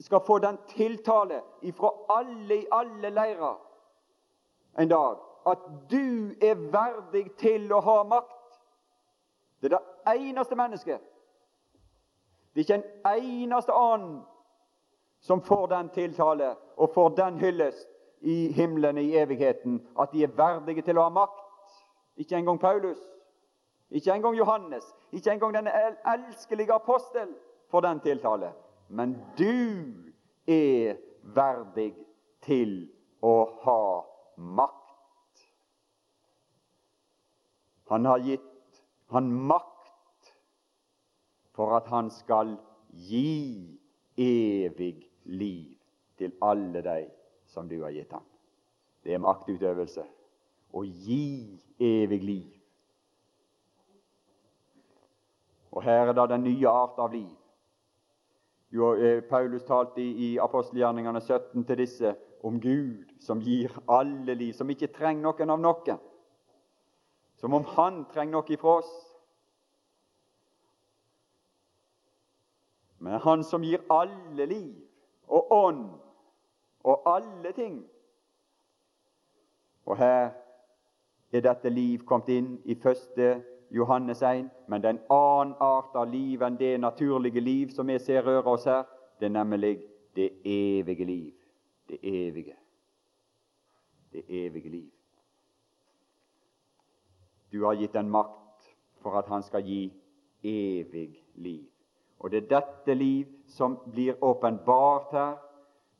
skal 0.00 0.20
få 0.26 0.38
den 0.38 0.58
tiltale 0.68 1.42
ifra 1.62 1.90
alle 2.18 2.62
i 2.62 2.66
alle 2.72 3.10
leirer 3.10 3.56
en 4.78 4.88
dag 4.88 5.16
at 5.46 5.58
du 5.90 6.34
er 6.42 6.54
verdig 6.72 7.24
til 7.40 7.72
å 7.72 7.80
ha 7.80 8.02
makt. 8.04 8.37
Det 9.60 9.72
er 9.72 9.78
det 9.78 10.28
eneste 10.28 10.56
mennesket 10.56 11.00
det 12.58 12.70
er 12.70 12.74
ikke 12.74 12.84
en 13.14 13.22
eneste 13.22 13.72
annen 13.72 14.22
som 15.20 15.42
får 15.42 15.66
den 15.66 15.88
tiltale 15.94 16.56
og 16.76 16.90
får 16.94 17.08
den 17.08 17.36
hyllest 17.38 17.88
i 18.20 18.52
himmelen 18.52 18.98
i 18.98 19.16
evigheten, 19.16 19.88
at 20.00 20.08
de 20.12 20.24
er 20.24 20.34
verdige 20.34 20.82
til 20.82 20.98
å 20.98 21.04
ha 21.06 21.12
makt. 21.14 21.44
Ikke 22.16 22.34
engang 22.34 22.58
Paulus, 22.58 22.98
ikke 23.90 24.10
engang 24.12 24.34
Johannes, 24.34 24.84
ikke 25.12 25.30
engang 25.30 25.54
den 25.54 25.70
elskelige 26.14 26.74
apostel 26.74 27.28
får 27.70 27.80
den 27.80 28.00
tiltale. 28.00 28.52
Men 28.88 29.14
du 29.38 29.94
er 30.46 30.98
verdig 31.22 31.92
til 32.42 32.88
å 33.22 33.36
ha 33.62 33.80
makt. 34.36 35.46
Han 37.88 38.04
har 38.04 38.18
gitt 38.18 38.47
han 39.10 39.30
makt 39.32 40.32
for 41.56 41.76
at 41.76 41.88
han 41.90 42.10
skal 42.10 42.56
gi 43.08 43.78
evig 44.18 44.94
liv 45.24 45.74
til 46.18 46.34
alle 46.42 46.82
de 46.82 47.00
som 47.46 47.68
du 47.68 47.80
har 47.82 47.94
gitt 47.94 48.12
ham. 48.12 48.24
Det 49.04 49.14
er 49.14 49.22
maktutøvelse. 49.22 50.04
Å 50.74 50.84
gi 50.84 51.58
evig 51.80 52.22
liv. 52.22 52.54
Og 55.72 55.82
her 55.84 56.08
er 56.10 56.16
det 56.16 56.28
den 56.30 56.44
nye 56.44 56.68
art 56.68 56.98
av 56.98 57.12
liv. 57.12 57.30
Jo, 58.70 58.92
eh, 58.94 59.22
Paulus 59.24 59.64
talte 59.64 60.02
i 60.02 60.36
apostelgjerningene 60.38 61.20
17 61.20 61.64
til 61.64 61.78
disse 61.78 62.14
om 62.44 62.60
Gud 62.60 63.08
som 63.20 63.40
gir 63.40 63.72
alle 63.88 64.34
liv, 64.34 64.52
som 64.52 64.68
ikke 64.70 64.92
trenger 64.92 65.22
noen 65.22 65.50
av 65.50 65.62
noen. 65.62 66.00
Som 67.38 67.54
om 67.54 67.64
Han 67.76 68.02
trenger 68.12 68.38
noe 68.38 68.52
ifra 68.52 68.80
oss. 68.82 69.08
men 72.98 73.20
Han 73.20 73.44
som 73.44 73.62
gir 73.62 73.80
alle 73.90 74.46
liv 74.46 74.74
og 75.28 75.52
ånd 75.52 75.84
og 76.84 77.02
alle 77.06 77.52
ting. 77.52 77.84
Og 79.86 79.96
her 79.96 80.30
er 81.32 81.40
dette 81.44 81.70
liv 81.70 82.04
kommet 82.08 82.28
inn 82.32 82.50
i 82.64 82.74
første 82.74 83.42
Johannes 83.70 84.22
1, 84.22 84.48
men 84.68 84.82
det 84.82 84.88
er 84.88 84.96
en 84.96 85.06
annen 85.12 85.54
art 85.60 85.96
av 85.96 86.08
liv 86.10 86.42
enn 86.42 86.56
det 86.56 86.78
naturlige 86.80 87.40
liv 87.40 87.72
som 87.76 87.88
vi 87.88 87.98
ser 87.98 88.24
røre 88.24 88.46
oss 88.56 88.64
her. 88.64 88.84
Det 89.20 89.28
er 89.28 89.36
nemlig 89.36 89.78
det 90.16 90.30
evige 90.44 91.04
liv. 91.04 91.34
Det 91.88 91.98
evige. 92.02 92.56
Det 94.12 94.24
evige 94.28 94.70
liv. 94.70 94.97
Du 97.52 97.64
har 97.64 97.74
gitt 97.74 97.96
en 97.96 98.10
makt 98.10 98.68
for 99.02 99.18
at 99.18 99.28
han 99.28 99.42
skal 99.42 99.64
gi 99.64 99.88
evig 100.44 101.10
liv. 101.34 101.66
Og 102.18 102.30
det 102.30 102.42
er 102.42 102.50
dette 102.50 102.94
liv 102.94 103.26
som 103.46 103.78
blir 103.92 104.18
åpenbart 104.24 105.12
her. 105.12 105.36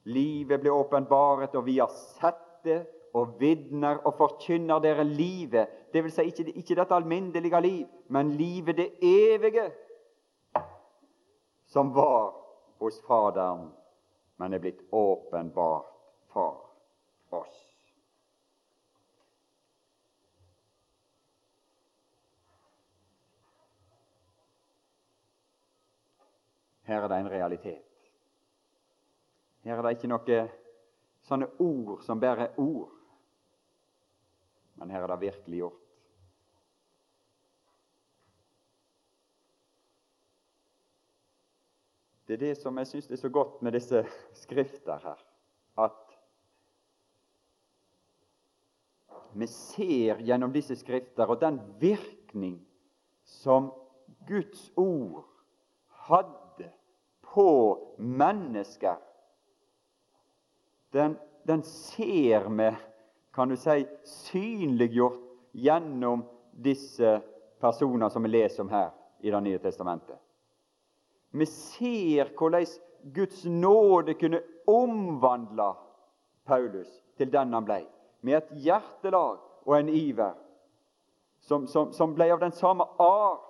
Livet 0.08 0.60
blir 0.60 0.72
åpenbaret, 0.72 1.54
og 1.54 1.66
vi 1.66 1.78
har 1.78 1.92
sett 1.92 2.64
det 2.64 2.80
og 3.14 3.36
vitner 3.40 4.00
og 4.06 4.14
forkynner 4.18 4.80
dere 4.82 5.04
livet. 5.04 5.68
Det 5.92 6.02
vil 6.04 6.12
si 6.12 6.26
ikke, 6.30 6.50
ikke 6.52 6.76
dette 6.78 6.94
alminnelige 6.94 7.60
liv, 7.60 7.86
men 8.08 8.34
livet 8.36 8.76
det 8.76 8.88
evige, 9.02 9.70
som 11.68 11.94
var 11.94 12.34
hos 12.80 13.00
Faderen, 13.06 13.68
men 14.38 14.54
er 14.54 14.62
blitt 14.62 14.80
åpenbart 14.92 15.88
for 16.32 16.70
oss. 17.30 17.67
Her 26.88 27.02
er 27.04 27.08
det 27.08 27.18
en 27.20 27.30
realitet. 27.30 27.84
Her 29.60 29.76
er 29.76 29.84
det 29.84 29.90
ikke 29.98 30.08
noen 30.08 30.54
sånne 31.28 31.48
ord 31.60 32.00
som 32.06 32.20
bare 32.22 32.46
er 32.46 32.56
ord, 32.62 32.94
men 34.80 34.94
her 34.94 35.04
er 35.04 35.12
det 35.12 35.18
virkelig 35.26 35.60
gjort. 35.60 35.84
Det 42.24 42.38
er 42.38 42.42
det 42.46 42.54
som 42.60 42.80
jeg 42.80 42.88
syns 42.88 43.10
er 43.12 43.20
så 43.20 43.28
godt 43.32 43.60
med 43.64 43.76
disse 43.76 44.02
skrifter 44.40 45.04
her, 45.04 45.20
at 45.84 46.18
vi 49.36 49.52
ser 49.52 50.24
gjennom 50.24 50.56
disse 50.56 50.76
skrifter 50.76 51.28
og 51.28 51.40
den 51.44 51.60
virkning 51.80 52.58
som 53.28 53.74
Guds 54.28 54.70
ord 54.76 55.26
hadde 56.08 56.47
på 57.34 57.78
mennesker, 57.98 58.96
den, 60.90 61.16
den 61.42 61.62
ser 61.62 62.48
vi, 62.48 62.76
kan 63.32 63.48
du 63.48 63.56
si, 63.56 63.86
synliggjort 64.04 65.20
gjennom 65.52 66.24
disse 66.52 67.20
personer 67.60 68.08
som 68.08 68.22
vi 68.22 68.28
leser 68.28 68.62
om 68.62 68.70
her 68.72 68.90
i 69.20 69.30
Det 69.30 69.40
nye 69.40 69.58
testamentet. 69.58 70.16
Vi 71.30 71.46
ser 71.46 72.30
hvordan 72.38 72.66
Guds 73.02 73.44
nåde 73.44 74.14
kunne 74.14 74.40
omvandle 74.66 75.72
Paulus 76.44 76.88
til 77.16 77.32
den 77.32 77.52
han 77.52 77.64
ble, 77.64 77.82
med 78.20 78.38
et 78.38 78.52
hjertelag 78.64 79.38
og 79.66 79.74
en 79.76 79.88
iver 79.88 80.34
som, 81.40 81.66
som, 81.66 81.92
som 81.92 82.14
ble 82.14 82.30
av 82.32 82.40
den 82.40 82.52
samme 82.52 82.86
art 82.98 83.44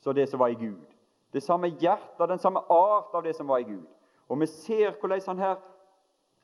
som 0.00 0.14
det 0.14 0.28
som 0.30 0.40
var 0.40 0.54
i 0.54 0.60
Gud. 0.60 0.95
Det 1.36 1.44
samme 1.44 1.68
hjertet, 1.68 2.28
den 2.28 2.40
samme 2.40 2.62
art 2.72 3.14
av 3.14 3.22
det 3.22 3.34
som 3.36 3.48
var 3.48 3.60
i 3.60 3.68
Gud. 3.68 3.84
Og 4.28 4.40
vi 4.40 4.48
ser 4.48 4.96
hvordan 4.96 5.20
han 5.26 5.42
her 5.42 5.56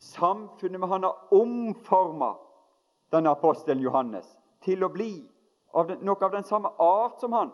samfunnet 0.02 0.81
med 0.81 0.88
han 0.88 1.07
har 1.07 1.35
omforma 1.35 2.35
denne 3.12 3.33
apostelen 3.33 3.83
Johannes 3.83 4.28
til 4.64 4.85
å 4.85 4.90
bli 4.92 5.14
av 5.72 5.88
den, 5.88 6.02
noe 6.05 6.20
av 6.20 6.35
den 6.35 6.44
samme 6.44 6.74
art 6.78 7.20
som 7.22 7.33
han. 7.33 7.52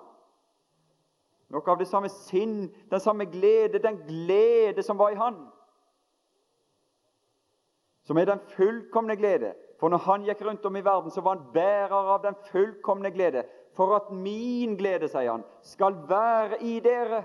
Noe 1.48 1.70
av 1.70 1.78
det 1.80 1.86
samme 1.88 2.10
sinn, 2.12 2.66
den 2.90 3.00
samme 3.00 3.28
glede, 3.30 3.80
den 3.80 4.02
glede 4.08 4.82
som 4.82 4.98
var 4.98 5.14
i 5.14 5.20
han. 5.20 5.38
Som 8.04 8.18
er 8.18 8.28
den 8.28 8.42
fullkomne 8.56 9.16
glede. 9.16 9.54
For 9.78 9.92
når 9.92 10.02
han 10.08 10.26
gikk 10.26 10.42
rundt 10.42 10.66
om 10.66 10.76
i 10.76 10.84
verden, 10.84 11.12
så 11.14 11.22
var 11.22 11.36
han 11.36 11.52
bærer 11.54 12.12
av 12.16 12.22
den 12.24 12.36
fullkomne 12.50 13.12
glede. 13.14 13.46
For 13.78 13.94
at 13.94 14.08
min 14.10 14.74
glede, 14.74 15.06
sier 15.06 15.30
han, 15.30 15.44
skal 15.62 15.94
være 16.08 16.56
i 16.66 16.80
dere. 16.82 17.20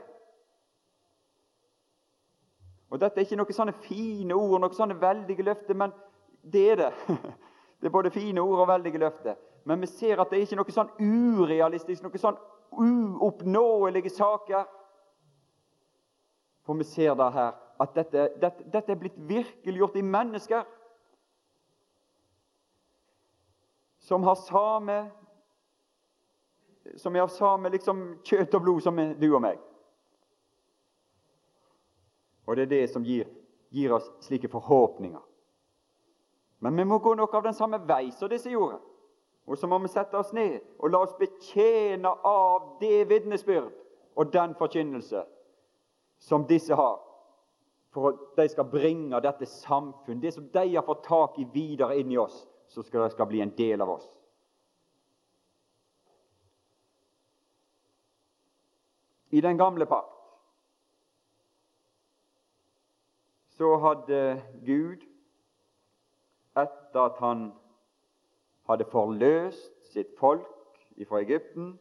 Og 2.94 3.00
Dette 3.02 3.18
er 3.18 3.26
ikke 3.26 3.40
noen 3.40 3.56
sånne 3.58 3.74
fine 3.82 4.36
ord, 4.38 4.60
noen 4.62 4.76
sånne 4.78 5.00
veldige 5.02 5.46
løfter, 5.48 5.74
men 5.74 5.96
det 6.46 6.68
er 6.76 6.84
det. 6.84 6.92
Det 7.84 7.90
er 7.90 7.92
både 7.92 8.14
fine 8.16 8.40
ord 8.40 8.62
og 8.64 8.68
veldige 8.70 9.00
løfter. 9.02 9.34
Men 9.68 9.82
vi 9.82 9.90
ser 9.92 10.22
at 10.22 10.30
det 10.32 10.38
er 10.38 10.46
ikke 10.46 10.56
noe 10.56 10.72
sånn 10.72 10.92
urealistisk, 11.04 12.06
noe 12.06 12.22
sånn 12.22 12.38
uoppnåelige 12.72 14.14
saker. 14.14 14.70
For 16.64 16.80
vi 16.80 16.88
ser 16.88 17.18
da 17.20 17.28
her 17.34 17.50
at 17.84 17.98
dette, 17.98 18.30
dette, 18.40 18.70
dette 18.72 18.94
er 18.94 19.02
blitt 19.02 19.18
virkeliggjort 19.28 19.98
i 20.00 20.06
mennesker 20.06 20.64
som 24.00 24.24
har 24.24 24.40
samme 24.46 25.02
som 26.96 27.16
er 27.16 27.24
av 27.24 27.32
samme 27.32 27.70
liksom, 27.74 28.02
kjøtt 28.24 28.56
og 28.58 28.66
blod 28.66 28.84
som 28.84 29.00
du 29.20 29.28
og 29.32 29.42
meg. 29.44 29.60
Og 32.48 32.58
det 32.58 32.66
er 32.66 32.74
det 32.74 32.88
som 32.92 33.06
gir, 33.08 33.30
gir 33.72 33.94
oss 33.96 34.10
slike 34.26 34.50
forhåpninger. 34.52 35.22
Men 36.64 36.78
vi 36.78 36.86
må 36.88 37.00
gå 37.00 37.14
nok 37.16 37.34
av 37.36 37.44
den 37.44 37.56
samme 37.56 37.80
vei 37.88 38.12
som 38.12 38.32
disse 38.32 38.52
gjorde. 38.52 38.80
Og 39.48 39.58
så 39.60 39.68
må 39.68 39.80
vi 39.84 39.92
sette 39.92 40.16
oss 40.16 40.32
ned 40.36 40.62
og 40.80 40.92
la 40.92 41.02
oss 41.04 41.16
betjene 41.20 42.12
av 42.24 42.78
det 42.80 43.04
vitnesbyrd 43.10 43.72
og 44.16 44.32
den 44.32 44.54
forkynnelse 44.56 45.26
som 46.24 46.46
disse 46.48 46.76
har, 46.76 47.00
for 47.92 48.14
at 48.14 48.22
de 48.38 48.46
skal 48.50 48.70
bringe 48.72 49.20
dette 49.22 49.46
samfunn, 49.50 50.22
det 50.22 50.32
som 50.34 50.46
de 50.54 50.64
har 50.76 50.86
fått 50.88 51.04
tak 51.04 51.40
i, 51.40 51.48
videre 51.54 51.98
inn 52.00 52.14
i 52.14 52.18
oss, 52.18 52.46
så 52.72 52.84
skal 52.84 53.04
det 53.04 53.12
skal 53.12 53.28
bli 53.28 53.42
en 53.44 53.52
del 53.58 53.84
av 53.84 53.92
oss. 53.98 54.08
I 59.34 59.42
den 59.42 59.58
gamle 59.58 59.86
pakt. 59.90 60.10
Så 63.50 63.78
hadde 63.82 64.44
Gud, 64.66 65.02
etter 66.58 67.02
at 67.02 67.18
han 67.18 67.48
hadde 68.70 68.86
forløst 68.92 69.90
sitt 69.94 70.14
folk 70.20 70.78
fra 71.10 71.24
Egypten, 71.26 71.74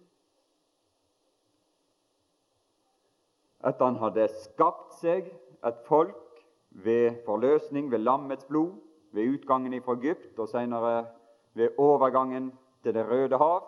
etter 3.60 3.84
han 3.84 4.00
hadde 4.00 4.30
skapt 4.40 4.96
seg 5.02 5.28
et 5.60 5.84
folk 5.86 6.42
ved 6.70 7.20
forløsning, 7.28 7.90
ved 7.92 8.00
lammets 8.00 8.48
blod, 8.48 8.72
ved 9.12 9.28
utgangen 9.36 9.76
fra 9.84 10.00
Egypt 10.00 10.40
og 10.40 10.48
senere 10.48 11.06
ved 11.54 11.76
overgangen 11.78 12.52
til 12.82 12.94
Det 12.94 13.08
røde 13.10 13.38
hav, 13.38 13.64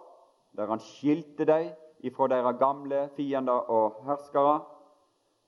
der 0.57 0.66
han 0.66 0.81
skilte 0.81 1.44
dem 1.44 1.75
ifra 2.05 2.29
deres 2.29 2.59
gamle 2.61 3.09
fiender 3.17 3.71
og 3.73 4.03
herskere, 4.05 4.61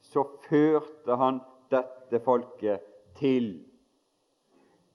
så 0.01 0.25
førte 0.49 1.17
han 1.17 1.41
dette 1.71 2.21
folket 2.25 2.81
til 3.19 3.51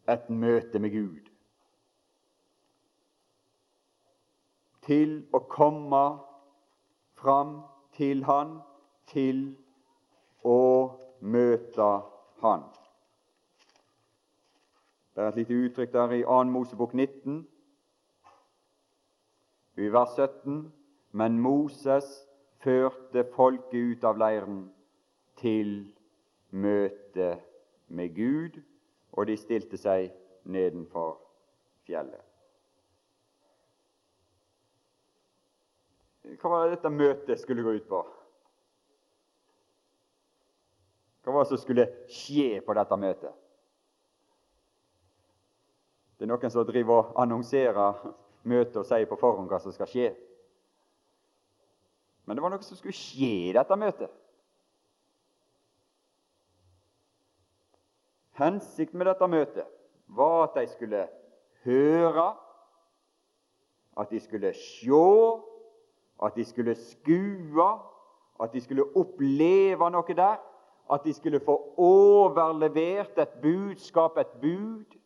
et 0.10 0.30
møte 0.30 0.80
med 0.80 0.92
Gud. 0.96 1.30
Til 4.82 5.20
å 5.34 5.44
komme 5.46 6.04
fram 7.22 7.60
til 7.94 8.24
Han, 8.26 8.58
til 9.12 9.44
å 10.44 10.98
møte 11.22 11.90
Han. 12.42 12.66
Det 15.14 15.22
er 15.22 15.28
et 15.30 15.42
lite 15.44 15.64
uttrykk 15.68 15.94
der 15.94 16.18
i 16.18 16.22
2. 16.26 16.44
Mosebok 16.50 16.94
19, 16.98 17.44
i 19.78 19.90
vers 19.94 20.16
17. 20.18 20.72
Men 21.12 21.40
Moses 21.40 22.08
førte 22.64 23.26
folket 23.36 23.74
ut 23.76 24.04
av 24.08 24.20
leiren 24.22 24.64
til 25.42 25.92
møte 26.52 27.34
med 27.92 28.16
Gud, 28.16 28.62
og 29.12 29.28
de 29.28 29.36
stilte 29.40 29.80
seg 29.80 30.12
nedenfor 30.48 31.18
fjellet. 31.88 32.22
Hva 36.40 36.50
var 36.50 36.66
det 36.66 36.78
dette 36.78 36.94
møtet 36.94 37.42
skulle 37.42 37.66
gå 37.66 37.76
ut 37.76 37.88
på? 37.90 38.02
Hva 41.22 41.34
var 41.36 41.44
det 41.44 41.52
som 41.52 41.60
skulle 41.62 41.90
skje 42.10 42.62
på 42.66 42.76
dette 42.78 42.98
møtet? 42.98 43.34
Det 46.18 46.26
er 46.26 46.30
noen 46.30 46.54
som 46.54 46.66
driver 46.66 47.02
og 47.02 47.16
annonserer 47.22 48.00
møtet 48.46 48.78
og 48.78 48.86
sier 48.86 49.10
på 49.10 49.18
forhånd 49.20 49.50
hva 49.50 49.60
som 49.62 49.74
skal 49.74 49.90
skje. 49.90 50.12
Men 52.26 52.38
det 52.38 52.44
var 52.44 52.54
noe 52.54 52.66
som 52.66 52.78
skulle 52.78 52.96
skje 52.96 53.32
i 53.50 53.56
dette 53.56 53.78
møtet. 53.80 54.12
Hensikten 58.42 58.98
med 58.98 59.10
dette 59.10 59.28
møtet 59.28 59.68
var 60.12 60.48
at 60.48 60.56
de 60.58 60.68
skulle 60.72 61.02
høre, 61.66 62.28
at 64.00 64.10
de 64.10 64.20
skulle 64.20 64.54
se, 64.54 65.02
at 66.24 66.36
de 66.36 66.46
skulle 66.46 66.76
skue, 66.76 67.68
at 68.42 68.54
de 68.54 68.62
skulle 68.62 68.88
oppleve 68.98 69.90
noe 69.92 70.16
der, 70.18 70.40
at 70.92 71.04
de 71.06 71.14
skulle 71.14 71.40
få 71.40 71.56
overlevert 71.78 73.18
et 73.18 73.38
budskap, 73.42 74.18
et 74.18 74.34
bud. 74.42 74.98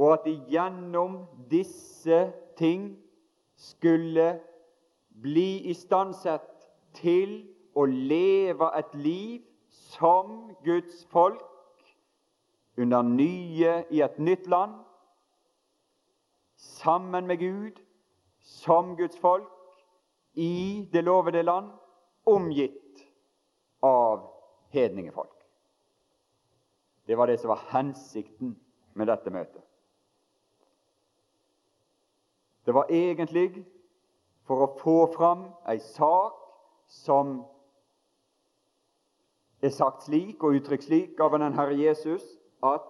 Og 0.00 0.14
at 0.14 0.24
de 0.24 0.32
gjennom 0.48 1.20
disse 1.50 2.20
ting 2.56 2.94
skulle 3.60 4.40
bli 5.20 5.68
istandsatt 5.68 6.48
til 6.96 7.42
å 7.76 7.84
leve 7.84 8.70
et 8.78 8.94
liv 8.96 9.42
som 9.68 10.54
Guds 10.64 11.04
folk 11.12 11.44
under 12.80 13.04
nye 13.04 13.74
i 13.92 14.00
et 14.00 14.16
nytt 14.18 14.48
land, 14.48 14.72
sammen 16.56 17.28
med 17.28 17.42
Gud, 17.44 17.80
som 18.40 18.96
Guds 18.96 19.18
folk 19.20 19.52
i 20.32 20.88
det 20.92 21.04
lovede 21.04 21.42
land, 21.44 21.68
omgitt 22.24 23.04
av 23.84 24.24
hedningefolk. 24.72 25.36
Det 27.06 27.18
var 27.18 27.28
det 27.28 27.40
som 27.40 27.52
var 27.52 27.68
hensikten 27.72 28.56
med 28.94 29.10
dette 29.12 29.32
møtet. 29.34 29.69
Det 32.70 32.74
var 32.74 32.86
egentlig 32.88 33.66
for 34.46 34.62
å 34.62 34.66
få 34.78 34.92
fram 35.10 35.40
ei 35.66 35.80
sak 35.82 36.36
som 36.86 37.32
er 39.58 39.74
sagt 39.74 40.06
slik 40.06 40.46
og 40.46 40.54
uttrykt 40.60 40.86
slik 40.86 41.18
av 41.18 41.34
den 41.34 41.58
Herre 41.58 41.74
Jesus 41.74 42.22
at 42.62 42.86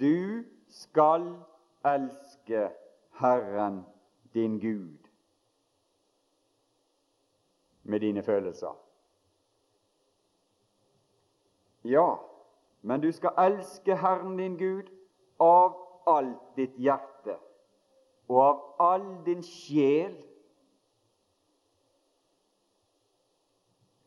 du 0.00 0.48
skal 0.72 1.28
elske 1.84 2.70
Herren 3.20 3.82
din 4.32 4.56
Gud 4.64 5.12
med 7.84 8.00
dine 8.00 8.24
følelser. 8.24 8.72
Ja, 11.84 12.16
men 12.80 13.04
du 13.04 13.12
skal 13.12 13.36
elske 13.36 14.00
Herren 14.00 14.40
din 14.40 14.56
Gud 14.56 14.88
av 15.36 15.76
alt 16.08 16.56
ditt 16.56 16.80
hjerte 16.80 17.42
og 18.28 18.42
av 18.42 18.60
all 18.80 19.08
din 19.26 19.42
sjel 19.42 20.14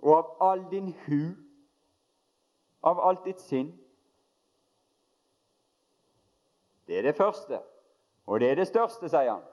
og 0.06 0.14
av 0.18 0.52
all 0.52 0.64
din 0.72 0.94
hu, 1.06 1.34
av 2.86 3.00
alt 3.02 3.26
ditt 3.26 3.42
sinn. 3.42 3.72
Det 6.86 7.00
er 7.00 7.08
det 7.08 7.16
første, 7.18 7.60
og 8.26 8.40
det 8.40 8.52
er 8.52 8.60
det 8.60 8.68
største, 8.70 9.10
sier 9.10 9.32
han. 9.32 9.46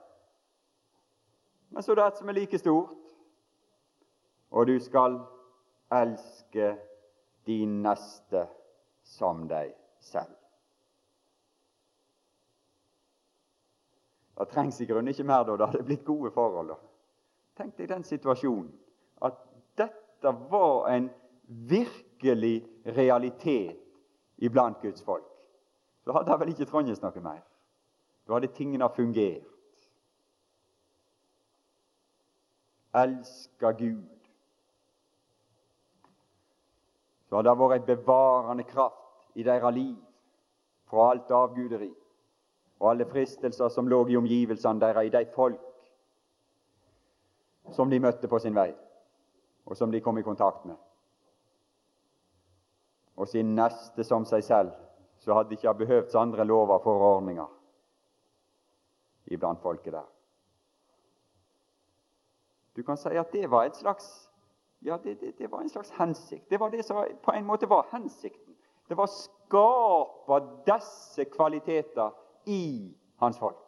Men 1.73 1.81
så 1.81 1.91
er 1.91 1.95
det 1.95 2.05
et 2.05 2.21
som 2.21 2.29
er 2.29 2.37
like 2.37 2.59
stort. 2.61 3.15
Og 4.53 4.67
du 4.69 4.75
skal 4.79 5.17
elske 5.89 6.75
din 7.49 7.79
neste 7.81 8.45
som 9.03 9.47
deg 9.49 9.73
selv. 10.05 10.42
Det 14.37 14.49
trengs 14.49 14.81
i 14.81 14.85
grunnen 14.85 15.13
ikke 15.13 15.23
mer 15.23 15.43
da. 15.43 15.57
Det 15.57 15.67
hadde 15.67 15.83
blitt 15.83 16.05
gode 16.05 16.31
forhold. 16.31 16.73
da. 16.73 16.79
Tenk 17.57 17.77
deg 17.77 17.89
den 17.89 18.03
situasjonen 18.03 18.71
at 19.21 19.37
dette 19.77 20.31
var 20.49 20.87
en 20.89 21.09
virkelig 21.47 22.65
realitet 22.85 23.79
iblant 24.37 24.81
Guds 24.81 25.03
folk. 25.03 25.27
Da 26.05 26.17
hadde 26.17 26.39
vel 26.39 26.53
ikke 26.53 26.65
Trondheim 26.65 26.97
noe 27.01 27.23
mer. 27.23 27.43
Da 28.27 28.33
hadde 28.33 28.49
tingene 28.55 28.89
fungert. 28.95 29.49
Elska 32.93 33.71
Gud. 33.71 34.09
Så 37.29 37.37
hadde 37.37 37.49
det 37.49 37.59
vært 37.59 37.79
en 37.81 37.87
bevarende 37.87 38.65
kraft 38.69 39.37
i 39.37 39.43
deres 39.43 39.73
liv 39.73 39.95
fra 40.89 41.11
alt 41.11 41.31
avguderi 41.31 41.89
og 42.83 42.89
alle 42.91 43.05
fristelser 43.07 43.69
som 43.71 43.87
lå 43.87 44.01
i 44.11 44.17
omgivelsene 44.19 44.79
deres, 44.81 45.05
i 45.07 45.11
de 45.13 45.25
folk 45.31 45.59
som 47.71 47.89
de 47.89 47.99
møtte 48.03 48.27
på 48.27 48.39
sin 48.43 48.55
vei, 48.55 48.73
og 49.65 49.77
som 49.79 49.91
de 49.91 50.01
kom 50.03 50.17
i 50.19 50.25
kontakt 50.25 50.65
med. 50.67 50.75
Og 53.15 53.29
sin 53.31 53.53
neste 53.55 54.03
som 54.03 54.25
seg 54.27 54.43
selv, 54.43 54.73
så 55.23 55.37
hadde 55.37 55.53
de 55.53 55.55
ikke 55.55 55.73
behøvd 55.79 56.15
andre 56.19 56.43
lover 56.43 56.75
og 56.75 56.83
forordninger 56.83 57.47
iblant 59.31 59.61
folket 59.63 59.93
der. 59.93 60.09
Du 62.75 62.83
kan 62.83 62.97
si 62.99 63.15
at 63.15 63.31
det 63.31 63.47
var 63.51 63.69
slags 63.77 64.09
ja, 64.83 64.97
det, 64.97 65.21
det, 65.21 65.37
det 65.39 65.47
var 65.51 65.61
en 65.61 65.69
slags 65.69 65.93
hensikt. 65.95 66.49
Det 66.49 66.59
var 66.59 66.69
det 66.69 66.83
som 66.83 66.99
på 67.23 67.31
en 67.31 67.45
måte 67.45 67.69
var 67.69 67.87
hensikten. 67.93 68.57
Det 68.89 68.97
var 68.97 69.07
å 69.07 69.15
skape 69.15 70.39
disse 70.67 71.23
kvaliteter 71.31 72.11
i 72.45 72.95
hans 73.15 73.39
folk. 73.39 73.59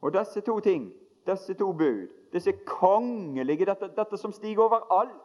Og 0.00 0.12
disse 0.12 0.40
to 0.40 0.60
ting, 0.60 0.92
disse 1.26 1.54
to 1.54 1.72
bud, 1.72 2.08
disse 2.32 2.52
kongelige, 2.66 3.66
dette, 3.66 3.88
dette 3.96 4.18
som 4.18 4.32
stiger 4.32 4.62
over 4.62 4.86
alt 5.00 5.22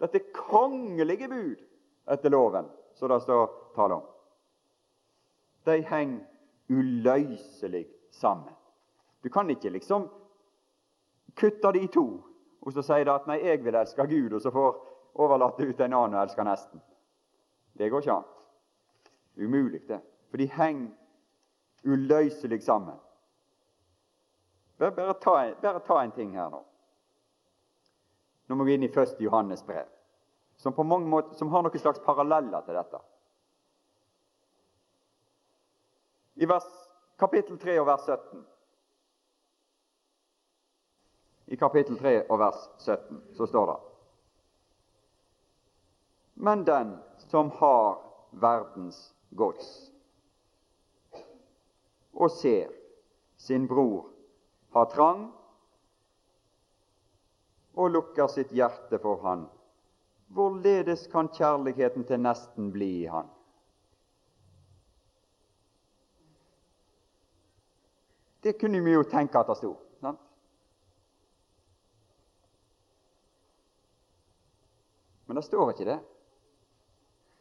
Dette 0.00 0.18
kongelige 0.32 1.28
bud 1.28 1.58
etter 2.08 2.32
loven, 2.32 2.64
som 2.96 3.10
det 3.12 3.18
står 3.20 3.50
tale 3.74 3.98
om, 3.98 4.06
de 5.68 5.82
henger 5.84 6.22
uløselig 6.72 7.84
sammen. 8.10 8.54
Du 9.20 9.28
kan 9.28 9.50
ikke 9.50 9.70
liksom 9.70 10.08
kutte 11.36 11.72
de 11.76 11.84
to 11.92 12.06
og 12.60 12.72
så 12.72 12.82
si 12.82 12.92
at 12.92 13.26
'nei, 13.26 13.40
jeg 13.46 13.64
vil 13.64 13.74
elske 13.74 14.02
Gud', 14.06 14.34
og 14.34 14.40
så 14.40 14.50
får 14.50 14.86
overlate 15.14 15.68
ut 15.68 15.80
en 15.80 15.92
annen 15.92 16.14
og 16.14 16.22
elske 16.22 16.44
nesten. 16.44 16.82
Det 17.72 17.90
går 17.90 18.00
ikke 18.00 18.12
an. 18.12 18.24
Umulig, 19.36 19.82
det. 19.88 20.00
For 20.30 20.36
de 20.36 20.46
henger 20.46 20.90
uløselig 21.84 22.62
sammen. 22.62 22.98
Bare, 24.78 24.90
bare, 24.90 25.14
ta 25.14 25.54
bare, 25.62 25.80
ta 25.80 26.02
en, 26.02 26.12
ting 26.12 26.34
her 26.36 26.50
nå. 26.50 26.60
Nå 28.46 28.56
må 28.56 28.64
vi 28.64 28.74
inn 28.74 28.84
i 28.84 28.90
1. 28.90 29.18
Johannes 29.20 29.62
brev, 29.66 29.86
som, 30.56 30.72
på 30.72 30.82
mange 30.82 31.08
måter, 31.08 31.36
som 31.38 31.52
har 31.52 31.62
noen 31.62 31.78
slags 31.78 32.00
paralleller 32.04 32.64
til 32.66 32.78
dette. 32.78 33.00
I 36.40 36.48
vers, 36.48 36.66
kapittel 37.20 37.58
3 37.60 37.76
og 37.82 37.86
vers 37.86 38.06
17 38.08 38.46
I 41.52 41.56
kapittel 41.60 41.98
3 41.98 42.14
og 42.30 42.38
vers 42.40 42.62
17 42.78 43.18
så 43.36 43.46
står 43.50 43.66
det 43.66 43.76
Men 46.46 46.64
den 46.64 46.94
som 47.30 47.50
har 47.50 47.98
verdens 48.30 48.98
gods 49.30 49.68
og 52.12 52.30
ser 52.30 52.72
sin 53.38 53.68
bror 53.70 54.08
ha 54.74 54.84
trang 54.90 55.28
og 57.78 57.90
lukker 57.94 58.28
sitt 58.28 58.50
hjerte 58.52 58.98
for 59.02 59.22
han, 59.22 59.46
hvorledes 60.34 61.06
kan 61.12 61.30
kjærligheten 61.32 62.04
til 62.06 62.20
nesten 62.22 62.72
bli 62.74 62.90
i 63.04 63.06
han? 63.10 63.30
Det 68.42 68.56
kunne 68.60 68.80
vi 68.84 68.92
jo 68.92 69.04
tenke 69.04 69.38
at 69.38 69.48
det 69.52 69.58
sto. 69.60 69.74
Sant? 70.00 70.20
Men 75.26 75.36
det 75.36 75.44
står 75.44 75.74
ikke 75.74 75.88
det. 75.92 76.00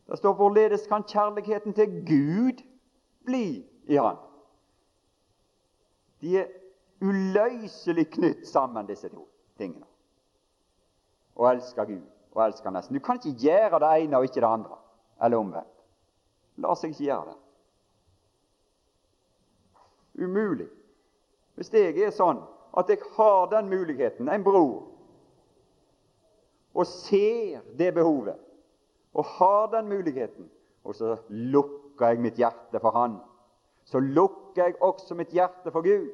Det 0.09 0.17
står 0.17 0.33
'hvorledes 0.33 0.87
kan 0.87 1.03
kjærligheten 1.03 1.73
til 1.73 1.87
Gud 2.05 2.63
bli 3.25 3.65
i 3.85 3.95
Han'? 3.95 4.17
De 6.21 6.37
er 6.37 6.47
uløselig 7.01 8.09
knytt 8.11 8.47
sammen, 8.47 8.87
disse 8.87 9.09
to 9.09 9.27
tingene. 9.57 9.85
Å 11.35 11.51
elske 11.51 11.85
Gud 11.85 12.01
og 12.31 12.45
elske 12.45 12.71
nesten. 12.71 12.93
Du 12.93 12.99
kan 12.99 13.15
ikke 13.15 13.37
gjøre 13.39 13.79
det 13.79 13.91
ene 14.03 14.17
og 14.17 14.23
ikke 14.23 14.41
det 14.41 14.49
andre, 14.49 14.77
eller 15.21 15.37
omvendt. 15.37 15.85
La 16.57 16.75
seg 16.75 16.89
ikke 16.89 17.05
gjøre 17.05 17.25
det. 17.29 17.37
Umulig. 20.25 20.67
Hvis 21.55 21.73
jeg 21.73 22.01
er 22.01 22.11
sånn 22.11 22.41
at 22.77 22.89
jeg 22.89 22.99
har 23.15 23.45
den 23.51 23.69
muligheten, 23.69 24.29
en 24.29 24.43
bror, 24.43 24.87
og 26.73 26.87
ser 26.87 27.61
det 27.77 27.93
behovet, 27.93 28.48
og 29.13 29.25
har 29.25 29.67
den 29.73 29.89
muligheten, 29.89 30.49
og 30.83 30.95
så 30.95 31.17
lukker 31.29 32.13
jeg 32.13 32.21
mitt 32.23 32.37
hjerte 32.39 32.79
for 32.79 32.95
Han 32.95 33.19
så 33.89 33.99
lukker 33.99 34.63
jeg 34.63 34.81
også 34.81 35.15
mitt 35.17 35.31
hjerte 35.33 35.71
for 35.73 35.81
Gud. 35.81 36.09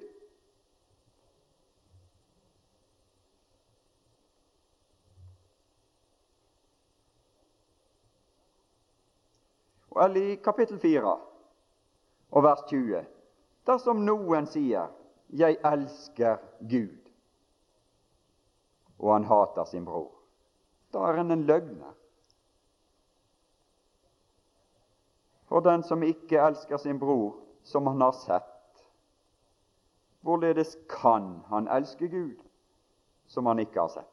Og 9.95 10.17
I 10.17 10.35
kapittel 10.43 10.79
4 10.79 11.17
og 12.31 12.43
vers 12.43 12.63
20 12.67 13.03
Dersom 13.67 14.03
noen 14.05 14.47
sier 14.47 14.91
'Jeg 15.29 15.57
elsker 15.65 16.37
Gud', 16.69 17.11
og 18.99 19.13
han 19.13 19.23
hater 19.23 19.65
sin 19.65 19.85
bror, 19.85 20.11
da 20.93 20.99
er 20.99 21.17
han 21.17 21.31
en 21.31 21.43
løgner. 21.43 21.93
For 25.55 25.63
den 25.63 25.83
som 25.87 26.01
ikke 26.03 26.35
elsker 26.43 26.77
sin 26.77 26.97
bror, 26.99 27.37
som 27.63 27.87
han 27.87 28.01
har 28.01 28.11
sett. 28.11 28.81
Hvorledes 30.19 30.73
kan 30.91 31.29
han 31.47 31.69
elske 31.71 32.09
Gud 32.11 32.41
som 33.31 33.47
han 33.47 33.61
ikke 33.63 33.79
har 33.79 33.93
sett? 33.93 34.11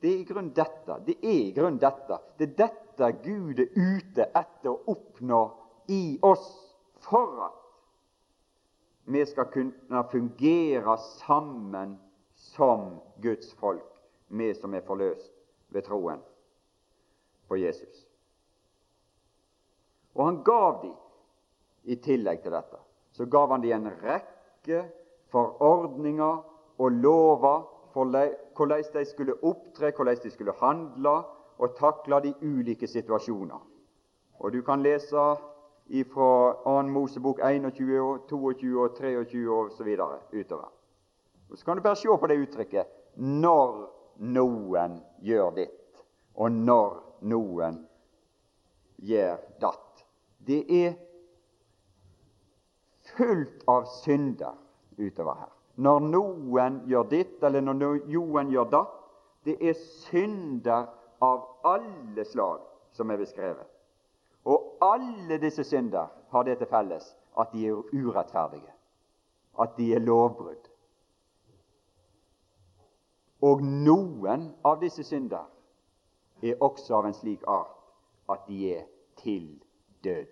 Det 0.00 0.08
er 0.14 0.22
i 0.22 0.26
grunn 0.32 0.48
dette. 0.56 0.96
Det 1.04 1.18
er 1.20 1.38
i 1.42 1.54
grunn 1.60 1.76
dette. 1.76 2.22
Det 2.40 2.48
er 2.48 2.58
dette 2.64 3.12
Gud 3.20 3.60
er 3.60 3.76
ute 3.76 4.30
etter 4.32 4.72
å 4.72 4.80
oppnå 4.96 5.44
i 5.92 6.02
oss 6.24 6.48
for 7.04 7.50
at 7.50 7.67
vi 9.08 9.24
skal 9.26 9.44
kunne 9.52 10.04
fungere 10.10 10.98
sammen 10.98 11.98
som 12.34 13.00
Guds 13.22 13.54
folk 13.54 13.98
vi 14.28 14.54
som 14.54 14.74
er 14.74 14.84
forløst 14.84 15.32
ved 15.72 15.82
troen 15.82 16.20
på 17.48 17.56
Jesus. 17.56 18.04
Og 20.14 20.26
han 20.26 20.42
gav 20.44 20.82
dem, 20.82 20.94
i 21.88 21.96
tillegg 21.96 22.42
til 22.44 22.52
dette, 22.52 22.76
så 23.16 23.24
gav 23.24 23.48
han 23.50 23.62
dem 23.62 23.72
en 23.72 23.92
rekke 24.02 24.82
forordninger 25.32 26.42
og 26.78 26.92
lover 26.92 27.62
for 27.92 28.04
hvordan 28.56 28.84
de 28.94 29.04
skulle 29.08 29.38
opptre, 29.42 29.92
hvordan 29.96 30.18
de 30.22 30.30
skulle 30.30 30.52
handle 30.60 31.14
og 31.58 31.76
takle 31.78 32.20
de 32.22 32.34
ulike 32.42 32.86
situasjoner. 32.86 33.62
Og 34.38 34.52
Du 34.52 34.62
kan 34.62 34.82
lese 34.82 35.16
fra 35.88 36.54
2. 36.64 36.82
Mosebok 36.92 37.40
21, 37.40 38.18
22 38.28 38.80
og 38.80 38.96
23 38.96 39.44
og 39.50 39.70
så 39.72 39.84
videre 39.84 40.18
utover. 40.32 40.68
Så 41.54 41.64
kan 41.64 41.76
du 41.76 41.82
bare 41.82 41.96
se 41.96 42.08
på 42.08 42.26
det 42.26 42.40
uttrykket 42.42 42.86
'når 43.16 43.88
noen 44.18 45.00
gjør 45.22 45.54
ditt, 45.54 46.04
og 46.34 46.52
når 46.52 47.02
noen 47.20 47.86
gjør 48.98 49.36
datt. 49.60 50.04
Det 50.46 50.64
er 50.84 50.94
fullt 53.16 53.64
av 53.68 53.86
synder 54.02 54.54
utover 54.98 55.34
her. 55.34 55.52
Når 55.76 56.00
noen 56.00 56.80
gjør 56.86 57.08
ditt, 57.10 57.42
eller 57.42 57.60
når 57.60 58.06
noen 58.10 58.50
gjør 58.50 58.70
datt, 58.70 58.94
det 59.44 59.56
er 59.62 59.74
synder 59.78 60.88
av 61.22 61.44
alle 61.64 62.24
slag 62.24 62.60
som 62.92 63.10
er 63.10 63.20
beskrevet. 63.20 63.66
Og 64.48 64.78
alle 64.80 65.36
disse 65.42 65.64
synder 65.64 66.08
har 66.32 66.42
det 66.42 66.58
til 66.58 66.70
felles 66.70 67.10
at 67.38 67.52
de 67.52 67.66
er 67.68 67.82
urettferdige, 67.92 68.72
at 69.60 69.76
de 69.76 69.94
er 69.94 69.98
lovbrudd. 69.98 70.70
Og 73.42 73.62
noen 73.62 74.48
av 74.64 74.80
disse 74.80 75.04
synder 75.04 75.44
er 76.42 76.62
også 76.64 76.96
av 76.98 77.06
en 77.06 77.14
slik 77.14 77.44
art 77.46 77.76
at 78.32 78.48
de 78.48 78.72
er 78.72 78.88
til 79.20 79.60
død. 80.04 80.26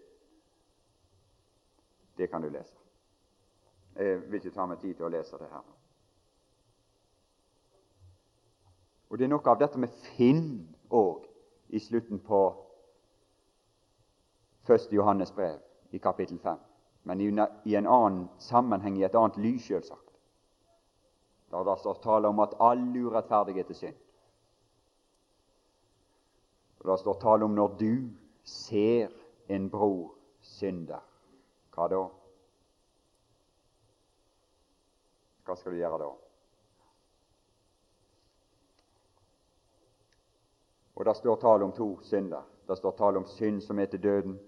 Det 2.17 2.31
kan 2.31 2.43
du 2.43 2.49
lese. 2.49 2.75
Jeg 3.97 4.21
vil 4.31 4.41
ikke 4.41 4.55
ta 4.57 4.67
meg 4.67 4.81
tid 4.81 4.95
til 4.95 5.07
å 5.07 5.13
lese 5.13 5.39
det 5.39 5.49
her. 5.53 5.65
Og 9.11 9.19
Det 9.19 9.25
er 9.25 9.31
noe 9.31 9.51
av 9.51 9.61
dette 9.61 9.79
med 9.79 9.93
Finn 10.17 10.67
òg 10.91 11.25
i 11.69 11.81
slutten 11.81 12.19
på 12.19 12.41
1. 14.71 14.93
Johannes 14.93 15.33
brev 15.33 15.59
i 15.91 15.99
kapittel 15.99 16.39
5, 16.39 16.59
men 17.03 17.21
i, 17.21 17.75
en 17.75 17.87
annen 17.87 18.29
sammenheng, 18.39 18.99
i 18.99 19.05
et 19.05 19.15
annet 19.15 19.37
lys, 19.37 19.67
selvsagt. 19.67 20.03
Der 21.51 21.65
det 21.65 21.79
står 21.79 21.95
tale 22.03 22.29
om 22.29 22.41
at 22.41 22.55
all 22.61 22.83
urettferdighet 23.07 23.71
er 23.71 23.75
synd. 23.75 23.95
Og 26.79 26.91
Det 26.91 26.99
står 26.99 27.15
tale 27.21 27.45
om 27.45 27.51
når 27.51 27.77
du 27.79 28.11
ser 28.45 29.09
en 29.49 29.71
bror 29.71 30.15
synder. 30.41 31.03
Hva 31.75 31.89
da? 31.89 32.03
Hva 35.47 35.57
skal 35.57 35.73
du 35.73 35.79
gjøre 35.79 35.99
da? 35.99 36.11
Og 40.97 41.05
Det 41.05 41.17
står 41.17 41.37
tale 41.37 41.65
om 41.65 41.73
to 41.73 41.99
synder. 42.03 42.43
Det 42.69 42.79
står 42.79 42.91
tale 42.91 43.19
om 43.19 43.27
synd 43.27 43.61
som 43.61 43.79
er 43.79 43.87
til 43.87 44.03
døden, 44.03 44.39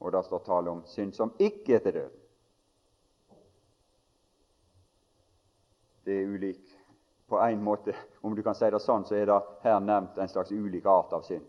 og 0.00 0.12
da 0.12 0.22
står 0.22 0.44
tale 0.44 0.70
om 0.70 0.84
synd 0.86 1.14
som 1.16 1.32
ikke 1.38 1.74
er 1.76 1.84
til 1.84 1.98
døden. 1.98 2.22
Det 6.06 6.22
er 6.22 6.34
ulik 6.34 6.74
På 7.26 7.40
en 7.42 7.62
måte, 7.62 7.90
om 8.22 8.36
du 8.36 8.42
kan 8.46 8.54
si 8.54 8.68
det 8.70 8.78
sånn, 8.78 9.02
så 9.02 9.16
er 9.18 9.24
det 9.26 9.36
her 9.64 9.80
nevnt 9.82 10.18
en 10.22 10.28
slags 10.30 10.52
ulik 10.54 10.84
art 10.86 11.10
av 11.16 11.24
synd. 11.26 11.48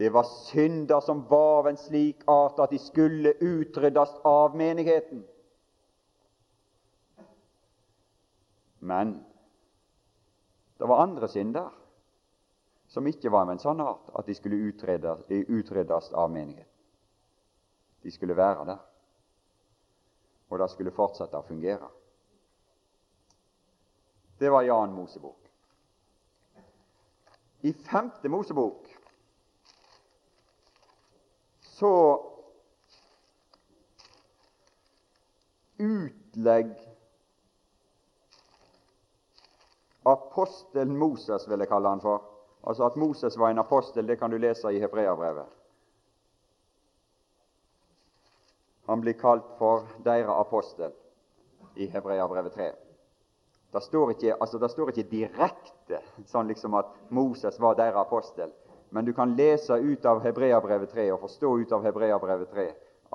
Det 0.00 0.08
var 0.08 0.24
synder 0.24 1.04
som 1.04 1.20
var 1.28 1.58
av 1.58 1.68
en 1.68 1.76
slik 1.76 2.22
art 2.24 2.62
at 2.64 2.72
de 2.72 2.78
skulle 2.80 3.34
utryddes 3.36 4.14
av 4.24 4.56
menigheten. 4.56 5.20
Men 8.80 9.12
det 10.80 10.88
var 10.88 11.04
andre 11.04 11.28
synder 11.28 11.68
som 12.90 13.06
ikke 13.06 13.30
var 13.30 13.46
av 13.46 13.52
en 13.54 13.62
sånn 13.62 13.80
art 13.84 14.08
at 14.18 14.26
de 14.26 14.34
skulle 14.34 14.58
utryddes 14.66 16.08
av 16.10 16.30
menigheten. 16.30 16.66
De 18.02 18.10
skulle 18.10 18.34
være 18.34 18.64
der, 18.66 18.80
og 20.50 20.58
det 20.58 20.70
skulle 20.72 20.94
fortsette 20.96 21.38
å 21.38 21.46
fungere. 21.46 21.86
Det 24.40 24.50
var 24.50 24.64
Jan 24.66 24.94
Mosebok. 24.96 25.36
I 27.62 27.72
femte 27.72 28.28
Mosebok 28.32 28.88
så 31.76 31.92
utlegg 35.78 36.72
apostelen 40.08 40.96
Moses, 40.98 41.46
vil 41.48 41.60
jeg 41.60 41.70
kalle 41.70 41.94
han 41.94 42.02
for. 42.02 42.29
Altså 42.64 42.84
At 42.84 42.96
Moses 42.96 43.38
var 43.38 43.50
en 43.50 43.58
apostel, 43.58 44.06
det 44.06 44.18
kan 44.18 44.30
du 44.30 44.36
lese 44.38 44.72
i 44.72 44.80
Hebreabrevet. 44.80 45.46
Han 48.86 49.00
blir 49.00 49.12
kalt 49.12 49.46
for 49.58 49.86
deres 50.04 50.28
apostel 50.28 50.92
i 51.76 51.86
Hebreabrevet 51.86 52.52
3. 52.52 52.72
Det 53.72 53.82
står, 53.82 54.10
ikke, 54.10 54.34
altså 54.40 54.58
det 54.58 54.70
står 54.70 54.90
ikke 54.90 55.10
direkte 55.10 56.00
sånn 56.26 56.48
liksom 56.50 56.74
at 56.74 56.90
Moses 57.14 57.60
var 57.62 57.76
deres 57.78 58.00
apostel, 58.00 58.50
men 58.90 59.06
du 59.06 59.12
kan 59.14 59.36
lese 59.38 59.76
ut 59.78 60.06
av 60.06 60.24
Hebreabrevet 60.24 60.90
3 60.90 61.06
og 61.14 61.20
forstå 61.22 61.52
ut 61.60 61.72
av 61.72 61.86
Hebreabrevet 61.86 62.50
3 62.50 62.66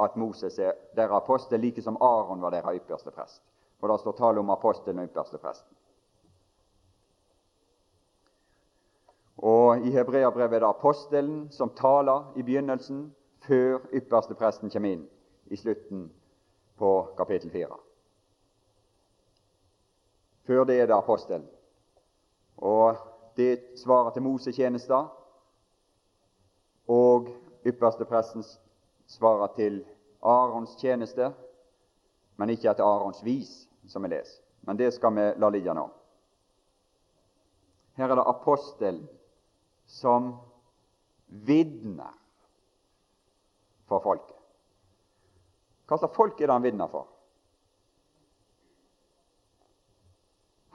at 0.05 0.15
Moses 0.15 0.59
er 0.59 0.77
deres 0.95 1.11
apostel, 1.11 1.59
like 1.59 1.81
som 1.83 1.97
Aron 2.01 2.41
var 2.41 2.55
deres 2.55 2.79
ypperste 2.79 3.11
prest. 3.11 3.41
For 3.79 3.91
det 3.91 3.99
står 3.99 4.15
tale 4.15 4.39
om 4.39 4.49
apostelen 4.49 5.03
og 5.03 5.09
ypperste 5.09 5.39
presten. 5.43 5.75
Og 9.37 9.87
I 9.87 9.91
Hebreabrevet 9.91 10.55
er 10.55 10.59
det 10.59 10.69
apostelen 10.69 11.51
som 11.51 11.69
taler 11.75 12.33
i 12.35 12.43
begynnelsen, 12.43 13.15
før 13.47 13.79
ypperste 13.93 14.35
presten 14.35 14.71
kommer 14.73 14.95
inn 14.95 15.03
i 15.51 15.57
slutten 15.59 16.07
på 16.79 16.91
kapittel 17.17 17.51
4. 17.51 17.75
Før 20.47 20.63
det 20.63 20.79
er 20.79 20.87
det 20.87 20.95
apostelen. 20.95 21.45
Og 22.57 22.95
det 23.37 23.59
svarer 23.77 24.09
til 24.15 24.23
Mosetjenesten, 24.23 25.11
og 26.87 27.29
ypperste 27.65 28.05
presten 28.05 28.43
svarer 29.07 29.51
til 29.55 29.83
Arons 30.21 30.75
tjeneste, 30.79 31.33
men 32.37 32.49
ikke 32.49 32.71
etter 32.71 32.85
Arons 32.85 33.23
vis, 33.25 33.67
som 33.87 34.03
vi 34.03 34.13
leser. 34.13 34.41
Men 34.61 34.77
det 34.77 34.93
skal 34.93 35.13
vi 35.13 35.27
la 35.37 35.49
ligge 35.49 35.73
nå. 35.73 35.85
Her 37.95 38.09
er 38.09 38.15
det 38.15 38.27
apostelen 38.27 39.03
som 39.85 40.37
vitner 41.27 42.13
for 43.87 43.99
folket. 43.99 44.35
Hva 45.85 45.97
slags 45.97 46.15
folk 46.15 46.41
er 46.41 46.47
det 46.47 46.53
han 46.53 46.65
vitner 46.65 46.89
for? 46.89 47.07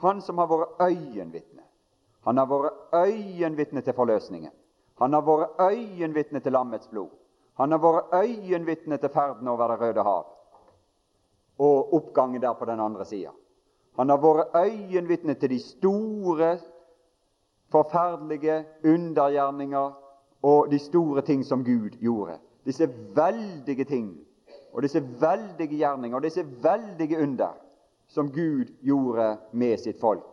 Han 0.01 0.21
som 0.21 0.39
har 0.41 0.47
vært 0.49 0.79
øyenvitne. 0.81 1.63
Han 2.25 2.37
har 2.37 2.47
vært 2.49 2.93
øyenvitne 2.95 3.81
til 3.81 3.93
forløsningen. 3.93 4.53
Han 5.01 5.13
har 5.13 5.25
vært 5.25 5.59
øyenvitne 5.59 6.39
til 6.39 6.53
lammets 6.53 6.87
blod. 6.89 7.09
Han 7.59 7.71
har 7.71 7.81
vært 7.81 8.13
øyenvitne 8.13 8.97
til 8.97 9.09
ferden 9.09 9.47
over 9.47 9.67
Det 9.67 9.81
røde 9.81 10.03
hav 10.03 10.25
og 11.61 11.93
oppgangen 11.93 12.41
der 12.41 12.53
på 12.53 12.65
den 12.65 12.79
andre 12.79 13.05
sida. 13.05 13.29
Han 13.97 14.09
har 14.09 14.17
vært 14.17 14.55
øyenvitne 14.55 15.33
til 15.33 15.49
de 15.49 15.59
store 15.59 16.57
forferdelige 17.71 18.65
undergjerninger 18.85 19.91
og 20.43 20.71
de 20.71 20.79
store 20.79 21.21
ting 21.21 21.45
som 21.45 21.63
Gud 21.63 21.97
gjorde. 22.01 22.37
Disse 22.65 22.89
veldige 23.15 23.85
ting 23.85 24.17
og 24.73 24.83
disse 24.83 25.01
veldige 25.21 25.77
gjerninger 25.77 26.17
og 26.17 26.23
disse 26.23 26.45
veldige 26.63 27.21
under 27.23 27.57
som 28.07 28.31
Gud 28.31 28.65
gjorde 28.83 29.37
med 29.51 29.77
sitt 29.77 29.99
folk 29.99 30.31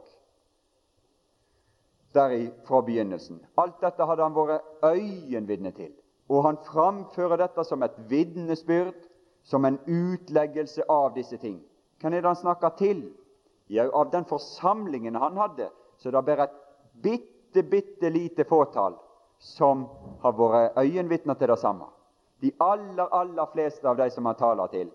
deri 2.14 2.50
fra 2.64 2.80
begynnelsen. 2.80 3.40
Alt 3.58 3.80
dette 3.82 4.06
hadde 4.06 4.24
han 4.24 4.36
vært 4.36 4.84
øyenvitne 4.84 5.72
til. 5.76 5.92
Og 6.28 6.44
han 6.44 6.58
framfører 6.66 7.40
dette 7.40 7.64
som 7.64 7.82
et 7.82 7.96
vitnesbyrd, 8.10 8.96
som 9.44 9.64
en 9.64 9.78
utleggelse 9.86 10.84
av 10.90 11.14
disse 11.14 11.36
ting. 11.40 11.60
Hvem 12.00 12.12
er 12.12 12.20
det 12.20 12.30
han 12.32 12.40
snakker 12.42 12.74
til? 12.78 13.02
Ja, 13.68 13.88
av 13.92 14.10
den 14.12 14.24
forsamlingen 14.28 15.16
han 15.16 15.36
hadde, 15.36 15.70
så 15.98 16.10
det 16.10 16.18
er 16.18 16.26
bare 16.26 16.48
et 16.48 16.58
bitte, 17.02 17.62
bitte 17.62 18.10
lite 18.10 18.44
fåtall 18.44 18.96
som 19.38 19.86
har 20.22 20.34
vært 20.38 20.78
øyenvitner 20.78 21.38
til 21.38 21.52
det 21.52 21.58
samme. 21.58 21.86
De 22.40 22.52
aller, 22.62 23.06
aller 23.14 23.46
fleste 23.52 23.88
av 23.88 23.96
de 23.98 24.10
som 24.10 24.26
han 24.26 24.38
taler 24.38 24.70
til, 24.72 24.90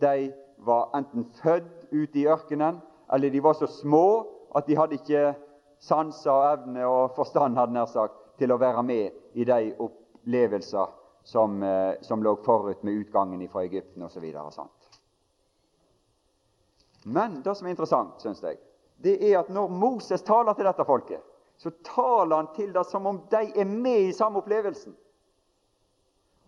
de 0.00 0.30
var 0.66 0.90
enten 0.98 1.26
født 1.42 1.90
ute 1.92 2.18
i 2.18 2.26
ørkenen, 2.26 2.80
eller 3.12 3.30
de 3.30 3.42
var 3.42 3.54
så 3.54 3.66
små 3.66 4.26
at 4.56 4.66
de 4.66 4.76
hadde 4.78 4.98
ikke 4.98 5.34
sanser 5.82 6.32
og 6.32 6.46
evne 6.52 6.86
og 6.86 7.14
forstand 7.16 7.58
hadde 7.58 7.76
nær 7.76 7.90
sagt, 7.90 8.16
til 8.38 8.52
å 8.54 8.58
være 8.58 8.82
med 8.86 9.38
i 9.38 9.44
de 9.46 9.72
opplevelser 9.82 10.92
som, 11.26 11.62
eh, 11.62 11.94
som 12.02 12.22
lå 12.22 12.36
forut 12.44 12.82
med 12.86 12.94
utgangen 13.02 13.48
fra 13.48 13.64
Egypten 13.66 14.02
osv. 14.02 14.24
Men 17.04 17.42
det 17.42 17.54
som 17.54 17.66
er 17.66 17.70
interessant, 17.70 18.20
syns 18.22 18.42
jeg, 18.42 18.58
det 19.02 19.16
er 19.30 19.40
at 19.40 19.50
når 19.50 19.68
Moses 19.68 20.22
taler 20.22 20.54
til 20.54 20.66
dette 20.66 20.86
folket, 20.86 21.22
så 21.58 21.70
taler 21.84 22.36
han 22.36 22.48
til 22.54 22.72
det 22.74 22.86
som 22.86 23.06
om 23.06 23.20
de 23.30 23.42
er 23.60 23.64
med 23.66 24.08
i 24.08 24.12
samme 24.12 24.38
opplevelsen. 24.38 24.94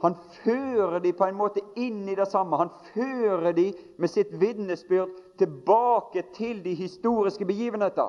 Han 0.00 0.14
fører 0.44 0.98
de 0.98 1.12
på 1.12 1.24
en 1.24 1.36
måte 1.36 1.61
inn 1.76 2.08
i 2.08 2.14
det 2.16 2.28
samme. 2.30 2.56
Han 2.56 2.70
fører 2.94 3.52
de 3.52 3.66
med 3.98 4.08
sitt 4.08 4.30
vitnesbyrd 4.40 5.11
tilbake 5.38 6.22
til 6.34 6.62
de 6.64 6.74
historiske 6.74 7.44
begivenheter. 7.44 8.08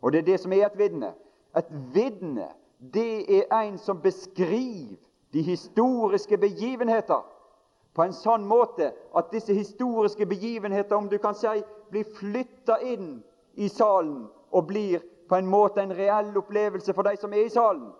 Og 0.00 0.12
det 0.12 0.18
er 0.18 0.30
det 0.30 0.40
som 0.40 0.52
er 0.52 0.66
et 0.66 0.78
vitne. 0.78 1.12
Et 1.56 1.74
vitne, 1.94 2.48
det 2.78 3.42
er 3.42 3.52
en 3.58 3.78
som 3.78 4.00
beskriver 4.00 4.96
de 5.32 5.42
historiske 5.42 6.38
begivenheter 6.38 7.26
på 7.94 8.04
en 8.06 8.14
sånn 8.14 8.46
måte 8.46 8.92
at 9.16 9.32
disse 9.32 9.52
historiske 9.54 10.26
begivenheter, 10.26 10.96
om 10.96 11.08
du 11.10 11.18
kan 11.18 11.34
si, 11.34 11.58
blir 11.90 12.06
flytta 12.16 12.78
inn 12.86 13.18
i 13.58 13.68
salen 13.68 14.28
og 14.50 14.66
blir 14.66 15.02
på 15.28 15.36
en 15.36 15.48
måte 15.48 15.82
en 15.82 15.94
reell 15.94 16.36
opplevelse 16.40 16.94
for 16.96 17.06
de 17.06 17.16
som 17.20 17.32
er 17.32 17.46
i 17.46 17.52
salen. 17.52 17.90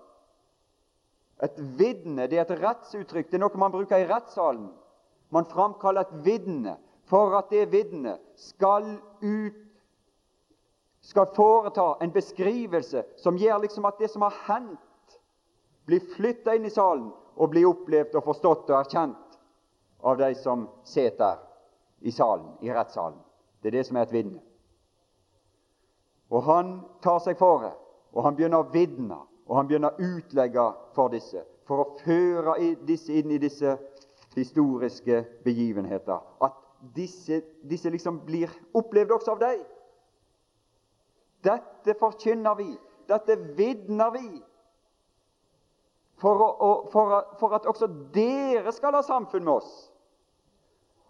Et 1.43 1.59
vitne 1.79 2.27
det 2.27 2.39
er 2.39 2.47
et 2.47 2.61
rettsuttrykk. 2.63 3.29
Det 3.31 3.39
er 3.39 3.45
noe 3.45 3.61
man 3.61 3.73
bruker 3.75 4.01
i 4.01 4.09
rettssalen. 4.09 4.71
Man 5.31 5.47
framkaller 5.47 6.07
et 6.07 6.25
vitne 6.25 6.79
for 7.09 7.37
at 7.39 7.51
det 7.53 7.69
vitnet 7.73 8.21
skal 8.37 8.97
ut 9.23 9.65
skal 11.09 11.29
foreta 11.33 11.97
en 12.05 12.13
beskrivelse 12.13 13.05
som 13.17 13.39
gjør 13.39 13.63
liksom 13.63 13.87
at 13.89 14.01
det 14.01 14.11
som 14.13 14.25
har 14.27 14.35
hendt, 14.49 14.81
blir 15.87 16.05
flytta 16.17 16.53
inn 16.57 16.67
i 16.69 16.73
salen 16.75 17.07
og 17.39 17.53
blir 17.55 17.69
opplevd 17.71 18.19
og 18.19 18.27
forstått 18.27 18.69
og 18.69 18.81
erkjent 18.83 19.39
av 20.05 20.19
de 20.21 20.35
som 20.37 20.67
sitter 20.85 21.39
i 22.05 22.13
salen, 22.13 22.51
i 22.61 22.69
rettssalen. 22.75 23.17
Det 23.63 23.71
er 23.71 23.79
det 23.79 23.87
som 23.89 23.97
er 23.97 24.05
et 24.05 24.13
vitne. 24.13 24.43
Og 26.31 26.43
han 26.45 26.73
tar 27.03 27.21
seg 27.25 27.39
for 27.41 27.63
det, 27.65 27.73
og 28.13 28.25
han 28.27 28.37
begynner 28.37 28.65
å 28.65 28.73
vitne, 28.73 29.21
og 29.49 29.57
han 29.57 29.69
begynner 29.69 29.95
å 29.95 30.09
utlegge 30.17 30.65
for 30.97 31.13
disse, 31.13 31.45
for 31.69 31.85
å 31.85 31.89
føre 32.03 32.57
disse 32.89 33.15
inn 33.17 33.33
i 33.33 33.41
disse 33.41 33.77
historiske 34.37 35.23
begivenheter. 35.45 36.21
At 36.45 36.59
disse, 36.95 37.41
disse 37.65 37.91
liksom 37.91 38.21
blir 38.27 38.53
opplevd 38.77 39.17
også 39.17 39.35
av 39.35 39.43
deg. 39.43 39.65
Dette 41.45 41.95
forkynner 41.99 42.59
vi, 42.59 42.71
dette 43.09 43.39
vitner 43.57 44.13
vi, 44.15 44.29
for, 46.19 46.43
å, 46.43 46.71
for, 46.91 47.15
for, 47.39 47.55
at 47.55 47.67
også 47.71 47.87
dere 48.15 48.73
skal 48.75 48.97
ha 48.99 49.05
samfunn 49.07 49.45
med 49.47 49.61
oss. 49.61 49.71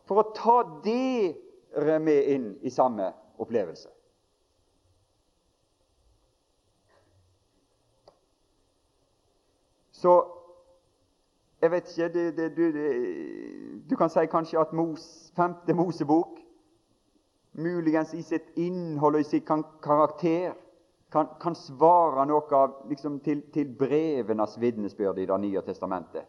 For 0.08 0.20
å 0.20 0.30
ta 0.36 0.58
dere 0.84 1.96
med 2.00 2.28
inn 2.34 2.50
i 2.60 2.72
samme 2.72 3.10
opplevelse. 3.40 3.88
Så 9.98 10.12
jeg 11.62 11.70
vet 11.70 11.88
ikke 11.90 12.08
det, 12.14 12.36
det, 12.36 12.56
du, 12.56 12.62
det, 12.72 12.90
du, 13.90 13.96
kan 13.96 14.10
si 14.10 14.22
kanskje 14.30 14.60
at 14.60 14.72
Mos, 14.72 15.32
femte 15.36 15.74
Mosebok 15.74 16.36
muligens 17.58 18.12
i 18.14 18.22
sitt 18.22 18.52
innhold 18.54 19.18
og 19.18 19.24
i 19.24 19.26
sin 19.26 19.64
karakter 19.82 20.52
kan, 21.10 21.32
kan 21.42 21.56
svare 21.58 22.26
noe 22.30 22.44
av, 22.54 22.76
liksom, 22.90 23.16
til, 23.24 23.40
til 23.50 23.72
brevenes 23.78 24.54
vitnesbyrd 24.60 25.18
i 25.18 25.26
Det 25.26 25.38
nye 25.40 25.62
testamentet. 25.66 26.28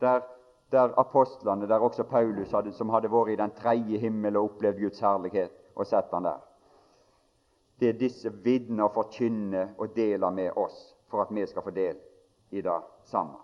Der, 0.00 0.22
der, 0.72 0.94
apostlene, 0.96 1.68
der 1.68 1.84
også 1.84 2.06
Paulus, 2.08 2.54
hadde, 2.54 2.72
som 2.72 2.88
hadde 2.94 3.10
vært 3.12 3.34
i 3.34 3.40
den 3.42 3.52
tredje 3.58 3.98
himmel 3.98 4.38
og 4.38 4.54
opplevd 4.54 4.80
Guds 4.80 5.02
herlighet, 5.04 5.52
og 5.76 5.86
sett 5.86 6.14
han 6.14 6.24
der. 6.24 6.40
Det 7.80 7.88
er 7.90 8.00
disse 8.00 8.32
vitner 8.44 8.88
forkynner 8.94 9.74
og 9.76 9.92
deler 9.96 10.30
med 10.30 10.56
oss 10.56 10.94
for 11.10 11.26
at 11.26 11.34
vi 11.34 11.44
skal 11.50 11.66
få 11.66 11.74
del 11.76 11.98
i 12.52 12.62
det 12.62 12.80
samme. 13.04 13.38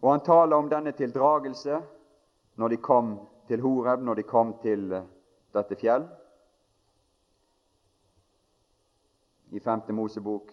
Og 0.00 0.10
Han 0.10 0.20
taler 0.20 0.56
om 0.56 0.68
denne 0.68 0.92
tildragelse 0.92 1.78
når 2.60 2.68
de 2.68 2.76
kom 2.76 3.14
til 3.48 3.62
Horeb 3.62 4.02
når 4.02 4.14
de 4.14 4.22
kom 4.22 4.50
til 4.62 4.92
eh, 4.92 5.06
dette 5.54 5.78
fjell. 5.80 6.04
I 9.54 9.60
5. 9.60 9.94
Mosebok 9.94 10.50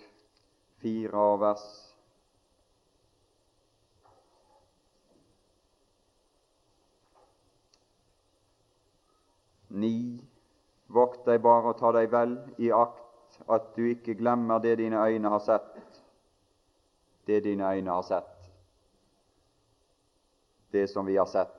4 0.86 1.26
vers 1.42 1.66
Ni. 9.72 9.96
Vokt 10.92 11.26
deg 11.26 11.40
bare 11.42 11.72
og 11.72 11.80
ta 11.80 11.92
deg 11.96 12.12
vel 12.12 12.36
i 12.60 12.72
akt 12.76 13.01
at 13.50 13.76
du 13.76 13.86
ikke 13.90 14.16
glemmer 14.16 14.60
det 14.60 14.78
dine 14.78 15.00
øyne 15.06 15.30
har 15.30 15.40
sett, 15.40 16.02
det 17.28 17.44
dine 17.44 17.74
øyne 17.74 17.92
har 17.92 18.02
sett, 18.02 18.52
det 20.72 20.90
som 20.90 21.06
vi 21.06 21.16
har 21.16 21.26
sett. 21.26 21.58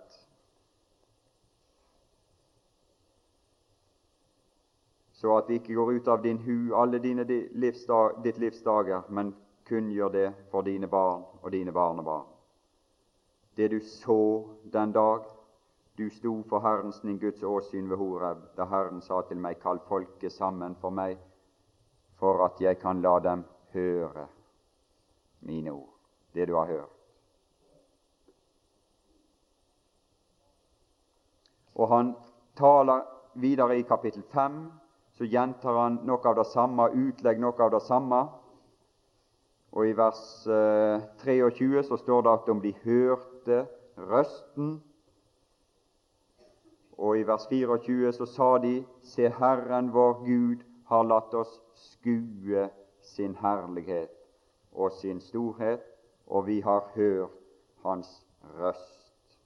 Så 5.12 5.36
at 5.36 5.46
det 5.46 5.54
ikke 5.54 5.74
går 5.74 5.90
ut 5.92 6.08
av 6.08 6.22
din 6.22 6.38
hu 6.38 6.74
alle 6.74 6.98
dine 6.98 7.24
livsdag, 7.54 8.24
ditt 8.24 8.38
livs 8.38 8.62
dager, 8.62 9.02
men 9.08 9.34
kunngjør 9.68 10.08
det 10.08 10.32
for 10.50 10.62
dine 10.62 10.88
barn 10.88 11.22
og 11.42 11.52
dine 11.52 11.72
barnebarn. 11.72 12.26
Det 13.56 13.70
du 13.70 13.80
så 13.80 14.48
den 14.72 14.92
dag 14.92 15.22
du 15.98 16.10
sto 16.10 16.42
for 16.48 16.60
Herrens 16.60 17.00
din 17.00 17.18
Guds 17.18 17.42
åsyn 17.42 17.90
ved 17.90 17.96
Horeb, 17.96 18.38
da 18.56 18.64
Herren 18.64 19.00
sa 19.00 19.20
til 19.28 19.36
meg, 19.36 19.60
kall 19.60 19.78
folket 19.88 20.32
sammen 20.32 20.74
for 20.80 20.90
meg, 20.90 21.18
for 22.22 22.44
at 22.44 22.60
jeg 22.62 22.78
kan 22.78 23.00
la 23.02 23.16
dem 23.18 23.40
høre 23.74 24.28
mine 25.40 25.72
ord, 25.74 25.90
det 26.34 26.46
du 26.48 26.54
har 26.54 26.68
hørt. 26.70 26.92
Og 31.74 31.88
han 31.88 32.14
taler 32.54 33.02
videre 33.34 33.78
i 33.78 33.82
kapittel 33.82 34.22
5 34.22 34.62
så 35.18 35.26
gjentar 35.26 35.76
han 35.76 35.98
noe 36.06 36.22
av 36.28 36.38
det 36.38 36.46
samme, 36.52 36.86
utlegg 36.94 37.42
noe 37.42 37.58
av 37.58 37.74
det 37.74 37.82
samme. 37.88 38.22
Og 39.72 39.90
I 39.90 39.96
vers 39.98 40.22
eh, 40.46 41.02
23 41.24 41.82
så 41.88 41.98
står 41.98 42.22
det 42.22 42.32
at 42.32 42.48
om 42.54 42.62
de 42.62 42.72
hørte 42.84 43.64
røsten. 43.98 44.76
Og 47.02 47.18
i 47.18 47.26
vers 47.26 47.48
24 47.50 48.12
så 48.14 48.28
sa 48.30 48.50
de, 48.62 48.76
Se, 49.02 49.26
Herren 49.40 49.90
vår 49.92 50.20
Gud 50.22 50.62
har 50.92 51.04
latt 51.08 51.34
oss 51.34 51.52
skue 51.74 52.66
sin 53.00 53.34
herlighet 53.40 54.12
og 54.72 54.92
sin 54.92 55.20
storhet, 55.20 55.80
og 56.26 56.46
vi 56.46 56.60
har 56.60 56.90
hørt 56.94 57.38
Hans 57.82 58.10
røst 58.58 59.38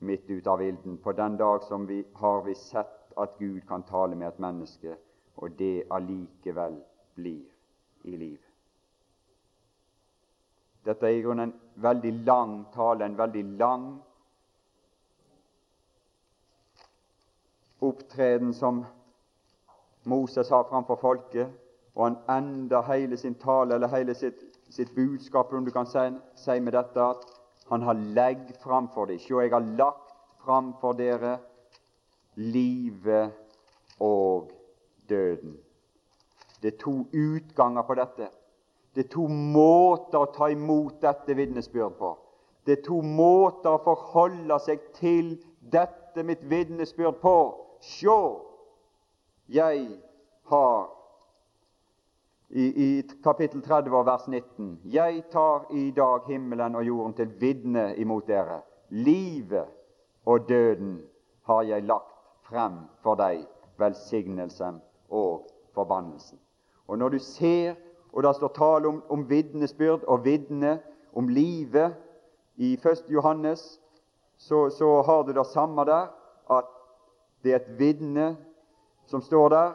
midt 0.00 0.30
ut 0.30 0.46
av 0.46 0.62
ilden. 0.62 0.96
På 0.98 1.12
den 1.12 1.36
dag 1.36 1.62
som 1.68 1.88
vi 1.88 2.00
har 2.14 2.40
vi 2.42 2.54
sett 2.54 3.12
at 3.16 3.36
Gud 3.38 3.60
kan 3.68 3.84
tale 3.86 4.16
med 4.16 4.28
et 4.28 4.40
menneske, 4.42 4.96
og 5.36 5.58
det 5.58 5.84
allikevel 5.90 6.80
blir 7.14 7.44
i 8.04 8.16
liv. 8.16 8.40
Dette 10.84 11.06
er 11.06 11.16
i 11.16 11.22
grunnen 11.22 11.52
en 11.52 11.54
veldig 11.82 12.12
lang 12.26 12.58
tale, 12.74 13.04
en 13.04 13.18
veldig 13.18 13.44
lang 13.60 13.86
opptreden 17.80 18.52
som 18.54 18.84
Moses 20.04 20.48
har 20.48 20.66
framfor 20.68 20.98
folket, 21.00 21.48
og 21.94 22.04
han 22.08 22.42
ender 22.42 22.82
hele 22.92 23.16
sin 23.16 23.34
tale, 23.34 23.74
eller 23.74 23.88
hele 23.88 24.14
sitt, 24.14 24.40
sitt 24.70 24.94
budskap, 24.94 25.52
om 25.52 25.64
du 25.64 25.70
kan 25.70 25.86
si, 25.86 26.04
si 26.36 26.58
med 26.60 26.72
dette, 26.72 27.00
at 27.00 27.24
han 27.70 27.82
har 27.82 27.94
legg 27.94 28.50
framfor 28.62 29.06
dem. 29.08 29.18
Sjå, 29.18 29.40
jeg 29.40 29.52
har 29.54 29.64
lagt 29.78 30.12
framfor 30.44 30.92
dere 30.98 31.38
livet 32.36 33.32
og 34.00 34.50
døden. 35.08 35.56
Det 36.62 36.74
er 36.74 36.78
to 36.80 37.06
utganger 37.12 37.82
på 37.82 37.94
dette. 37.94 38.28
Det 38.94 39.04
er 39.04 39.10
to 39.12 39.26
måter 39.28 40.22
å 40.22 40.32
ta 40.34 40.48
imot 40.52 41.00
dette 41.02 41.34
vitnesbyrd 41.36 41.96
på. 41.98 42.14
Det 42.64 42.78
er 42.78 42.84
to 42.86 43.00
måter 43.04 43.74
å 43.74 43.82
forholde 43.84 44.56
seg 44.64 44.84
til 44.96 45.34
dette 45.60 46.22
mitt 46.24 46.44
vitnesbyrd 46.48 47.18
på. 47.20 47.36
Sjå, 47.84 48.18
jeg 49.48 49.88
har 50.44 50.90
i, 52.50 52.64
i, 52.64 53.02
kapittel 53.24 53.62
30 53.62 54.04
vers 54.06 54.28
19 54.28 54.80
Jeg 54.84 55.24
tar 55.32 55.66
i 55.70 55.90
dag 55.90 56.20
himmelen 56.26 56.74
og 56.74 56.84
jorden 56.84 57.14
til 57.14 57.32
vitne 57.40 57.94
imot 57.96 58.26
dere. 58.26 58.60
Livet 58.88 59.66
og 60.24 60.48
døden 60.48 61.02
har 61.42 61.62
jeg 61.62 61.82
lagt 61.82 62.14
frem 62.48 62.78
for 63.02 63.18
deg 63.18 63.44
velsignelsen 63.78 64.80
og 65.10 65.48
forbannelsen. 65.74 66.38
Og 66.86 66.98
når 66.98 67.08
du 67.08 67.18
ser, 67.18 67.74
og 68.12 68.22
det 68.22 68.36
står 68.36 68.52
tale 68.54 68.88
om, 68.88 69.02
om 69.08 69.28
vitnesbyrd 69.30 70.04
og 70.06 70.24
vitne 70.24 70.78
om 71.12 71.28
livet 71.28 71.96
i 72.56 72.74
1. 72.74 73.04
Johannes, 73.08 73.80
så, 74.36 74.70
så 74.70 75.02
har 75.02 75.22
du 75.22 75.32
det 75.32 75.46
samme 75.46 75.84
der, 75.84 76.06
at 76.50 76.70
det 77.44 77.52
er 77.52 77.56
et 77.56 77.78
vitne 77.78 78.36
som 79.06 79.22
står 79.22 79.48
der, 79.48 79.72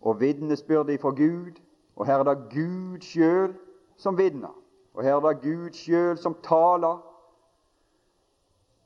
og 0.00 0.20
vitnesbyrdet 0.20 1.00
fra 1.00 1.10
Gud. 1.10 1.60
Og 1.96 2.06
her 2.06 2.18
er 2.18 2.22
det 2.24 2.50
Gud 2.50 3.00
sjøl 3.00 3.54
som 3.96 4.18
vitner. 4.18 4.56
Og 4.94 5.02
her 5.04 5.14
er 5.14 5.20
det 5.20 5.42
Gud 5.42 5.72
sjøl 5.72 6.18
som 6.18 6.36
taler 6.42 7.10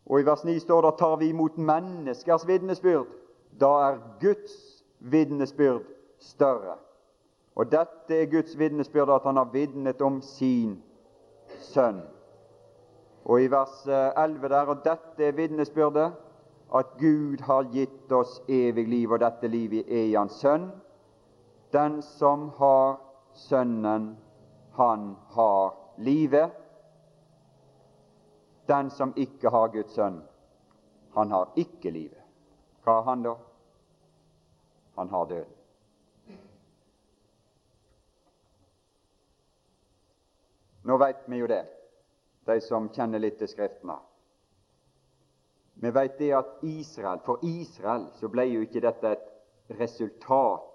og 0.07 0.21
i 0.21 0.27
vers 0.27 0.45
9 0.45 0.59
står 0.59 0.83
det 0.85 0.97
tar 0.99 1.17
vi 1.17 1.29
imot 1.33 1.59
menneskers 1.59 2.47
vitnesbyrd. 2.49 3.07
Da 3.61 3.71
er 3.89 4.01
Guds 4.21 4.85
vitnesbyrd 4.99 5.85
større. 6.19 6.77
Og 7.55 7.71
dette 7.73 8.17
er 8.17 8.27
Guds 8.31 8.59
vitnesbyrd, 8.59 9.11
at 9.11 9.25
han 9.25 9.37
har 9.37 9.49
vitnet 9.53 10.03
om 10.03 10.21
sin 10.23 10.83
sønn. 11.61 12.03
Og 13.25 13.43
i 13.43 13.49
vers 13.51 13.87
11 13.87 14.49
der, 14.49 14.67
og 14.67 14.85
dette 14.85 15.25
er 15.25 15.33
vitnesbyrdet, 15.33 16.13
at 16.73 16.97
Gud 16.99 17.41
har 17.41 17.69
gitt 17.73 18.13
oss 18.13 18.41
evig 18.49 18.89
liv, 18.89 19.13
og 19.13 19.21
dette 19.21 19.49
livet 19.49 19.89
er 19.89 20.09
i 20.09 20.17
Hans 20.17 20.41
sønn. 20.41 20.71
Den 21.73 22.01
som 22.03 22.49
har 22.59 23.01
Sønnen, 23.35 24.17
han 24.77 25.17
har 25.35 25.75
livet. 25.99 26.51
Den 28.67 28.91
som 28.91 29.13
ikke 29.17 29.51
har 29.51 29.69
Guds 29.69 29.95
sønn, 29.95 30.23
han 31.15 31.31
har 31.31 31.51
ikke 31.59 31.91
livet. 31.91 32.23
Hva 32.85 33.01
har 33.01 33.11
han 33.11 33.27
da? 33.27 33.35
Han 34.97 35.11
har 35.11 35.27
døden. 35.27 35.51
Nå 40.85 40.97
veit 41.01 41.23
vi 41.27 41.39
jo 41.41 41.47
det, 41.49 41.63
de 42.45 42.59
som 42.61 42.91
kjenner 42.93 43.23
litt 43.23 43.39
til 43.41 43.49
Skriftene. 43.49 43.97
Vi 45.85 45.91
veit 45.93 46.19
det 46.19 46.31
at 46.33 46.63
Israel, 46.65 47.21
for 47.25 47.43
Israel 47.45 48.07
så 48.17 48.29
ble 48.33 48.47
jo 48.49 48.63
ikke 48.65 48.81
dette 48.81 49.11
et 49.13 49.77
resultat 49.81 50.71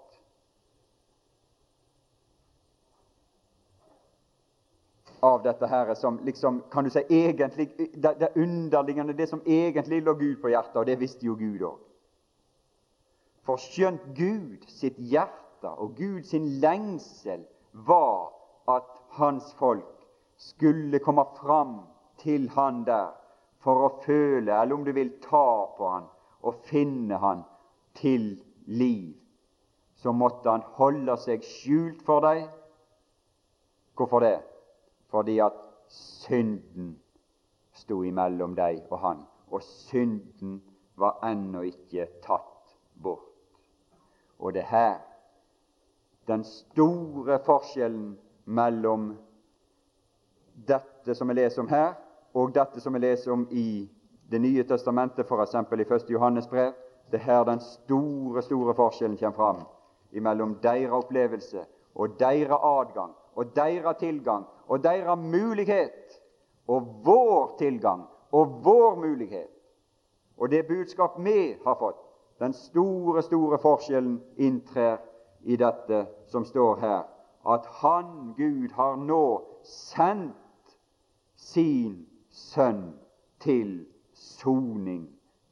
av 5.26 5.42
dette 5.42 5.66
her 5.66 5.92
som 5.98 6.20
liksom, 6.24 6.62
kan 6.72 6.86
du 6.86 6.90
si, 6.94 7.02
egentlig, 7.10 7.68
det, 7.76 8.14
det 8.20 8.30
underliggende, 8.36 9.16
det 9.18 9.28
som 9.28 9.42
egentlig 9.46 10.02
lå 10.02 10.14
Gud 10.14 10.36
på 10.42 10.52
hjertet, 10.54 10.78
og 10.78 10.86
det 10.86 11.00
visste 11.00 11.26
jo 11.26 11.34
Gud 11.36 11.66
òg. 11.72 11.78
For 13.44 13.60
skjønt 13.60 14.12
Gud 14.16 14.66
sitt 14.70 14.98
hjerte 15.10 15.74
og 15.74 15.96
Gud 15.98 16.22
sin 16.28 16.46
lengsel 16.62 17.42
var 17.72 18.30
at 18.70 18.94
hans 19.18 19.50
folk 19.58 20.06
skulle 20.38 21.02
komme 21.02 21.26
fram 21.40 21.80
til 22.22 22.48
han 22.54 22.84
der 22.86 23.16
for 23.64 23.84
å 23.84 23.90
føle, 24.04 24.54
eller 24.54 24.74
om 24.74 24.84
du 24.84 24.92
vil 24.96 25.12
ta 25.22 25.46
på 25.76 25.88
han 25.92 26.06
og 26.46 26.62
finne 26.68 27.18
han 27.20 27.42
til 27.98 28.32
liv, 28.66 29.12
så 30.00 30.12
måtte 30.16 30.48
han 30.48 30.64
holde 30.78 31.16
seg 31.20 31.44
skjult 31.44 32.00
for 32.06 32.24
deg. 32.24 32.46
Hvorfor 33.98 34.24
det? 34.24 34.38
Fordi 35.12 35.36
at 35.44 35.58
synden 35.92 36.94
sto 37.76 38.00
imellom 38.06 38.54
deg 38.56 38.80
og 38.88 38.98
han, 39.02 39.22
og 39.50 39.64
synden 39.66 40.60
var 41.00 41.20
ennå 41.26 41.66
ikke 41.68 42.06
tatt 42.24 42.76
bort. 43.02 43.28
Og 44.40 44.54
det 44.56 44.64
her 44.70 45.00
den 46.30 46.44
store 46.46 47.40
forskjellen 47.44 48.14
mellom 48.44 49.10
dette 50.68 51.14
som 51.16 51.28
vi 51.28 51.36
leser 51.40 51.64
om 51.64 51.70
her, 51.72 51.94
og 52.34 52.54
dette 52.54 52.80
som 52.80 52.94
vi 52.94 52.98
leser 52.98 53.32
om 53.32 53.48
i 53.50 53.88
Det 54.30 54.38
nye 54.40 54.62
testamentet, 54.62 55.26
f.eks. 55.26 55.54
i 55.54 55.94
1. 55.94 56.10
Johannes 56.10 56.46
brev. 56.46 56.72
Det 57.10 57.18
er 57.18 57.24
her 57.24 57.44
den 57.44 57.60
store, 57.60 58.42
store 58.42 58.74
forskjellen 58.74 59.18
kommer 59.18 59.36
fram 59.36 59.64
mellom 60.22 60.54
deres 60.62 60.90
opplevelse 60.90 61.64
og 61.94 62.14
deres 62.20 62.54
adgang 62.62 63.10
og 63.34 63.56
deres 63.56 63.96
tilgang 63.98 64.44
og 64.68 64.84
deres 64.84 65.18
mulighet 65.18 66.20
og 66.68 67.02
vår 67.04 67.56
tilgang 67.58 68.04
og 68.32 68.60
vår 68.64 68.94
mulighet. 68.94 69.50
Og 70.38 70.50
det 70.50 70.66
budskap 70.66 71.18
vi 71.18 71.56
har 71.66 71.74
fått, 71.74 71.98
den 72.38 72.52
store, 72.52 73.22
store 73.22 73.58
forskjellen 73.58 74.20
inntrer 74.36 74.96
i 75.42 75.56
dette 75.56 76.06
som 76.26 76.44
står 76.44 76.80
her, 76.80 77.02
at 77.48 77.66
Han, 77.66 78.34
Gud, 78.36 78.70
har 78.72 78.96
nå 78.96 79.42
sendt 79.64 80.76
sin 81.36 82.06
sønn 82.30 82.94
til 83.40 83.86
soning 84.14 85.08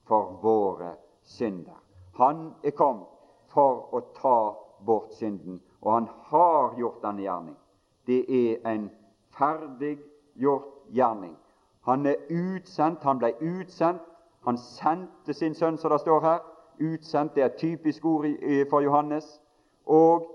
for 0.07 0.39
våre 0.43 0.95
synder. 1.25 1.83
Han 2.17 2.55
er 2.65 2.71
kommet 2.71 3.07
for 3.53 3.95
å 3.95 4.01
ta 4.15 4.39
bort 4.87 5.15
synden, 5.15 5.61
og 5.81 5.93
han 5.93 6.09
har 6.31 6.75
gjort 6.79 7.03
denne 7.03 7.23
gjerning. 7.23 7.57
Det 8.07 8.25
er 8.29 8.71
en 8.73 8.91
ferdig 9.39 9.99
gjort 10.35 10.69
gjerning. 10.95 11.37
Han 11.83 12.07
er 12.07 12.17
utsendt, 12.31 13.03
han 13.03 13.19
ble 13.19 13.33
utsendt. 13.41 14.03
Han 14.45 14.59
sendte 14.59 15.35
sin 15.35 15.55
sønn, 15.55 15.79
som 15.79 15.91
det 15.91 16.01
står 16.01 16.21
her. 16.21 16.39
Utsendt 16.81 17.35
det 17.35 17.43
er 17.43 17.47
et 17.47 17.59
typisk 17.61 18.05
ord 18.05 18.27
for 18.71 18.81
Johannes. 18.81 19.41
Og 19.87 20.29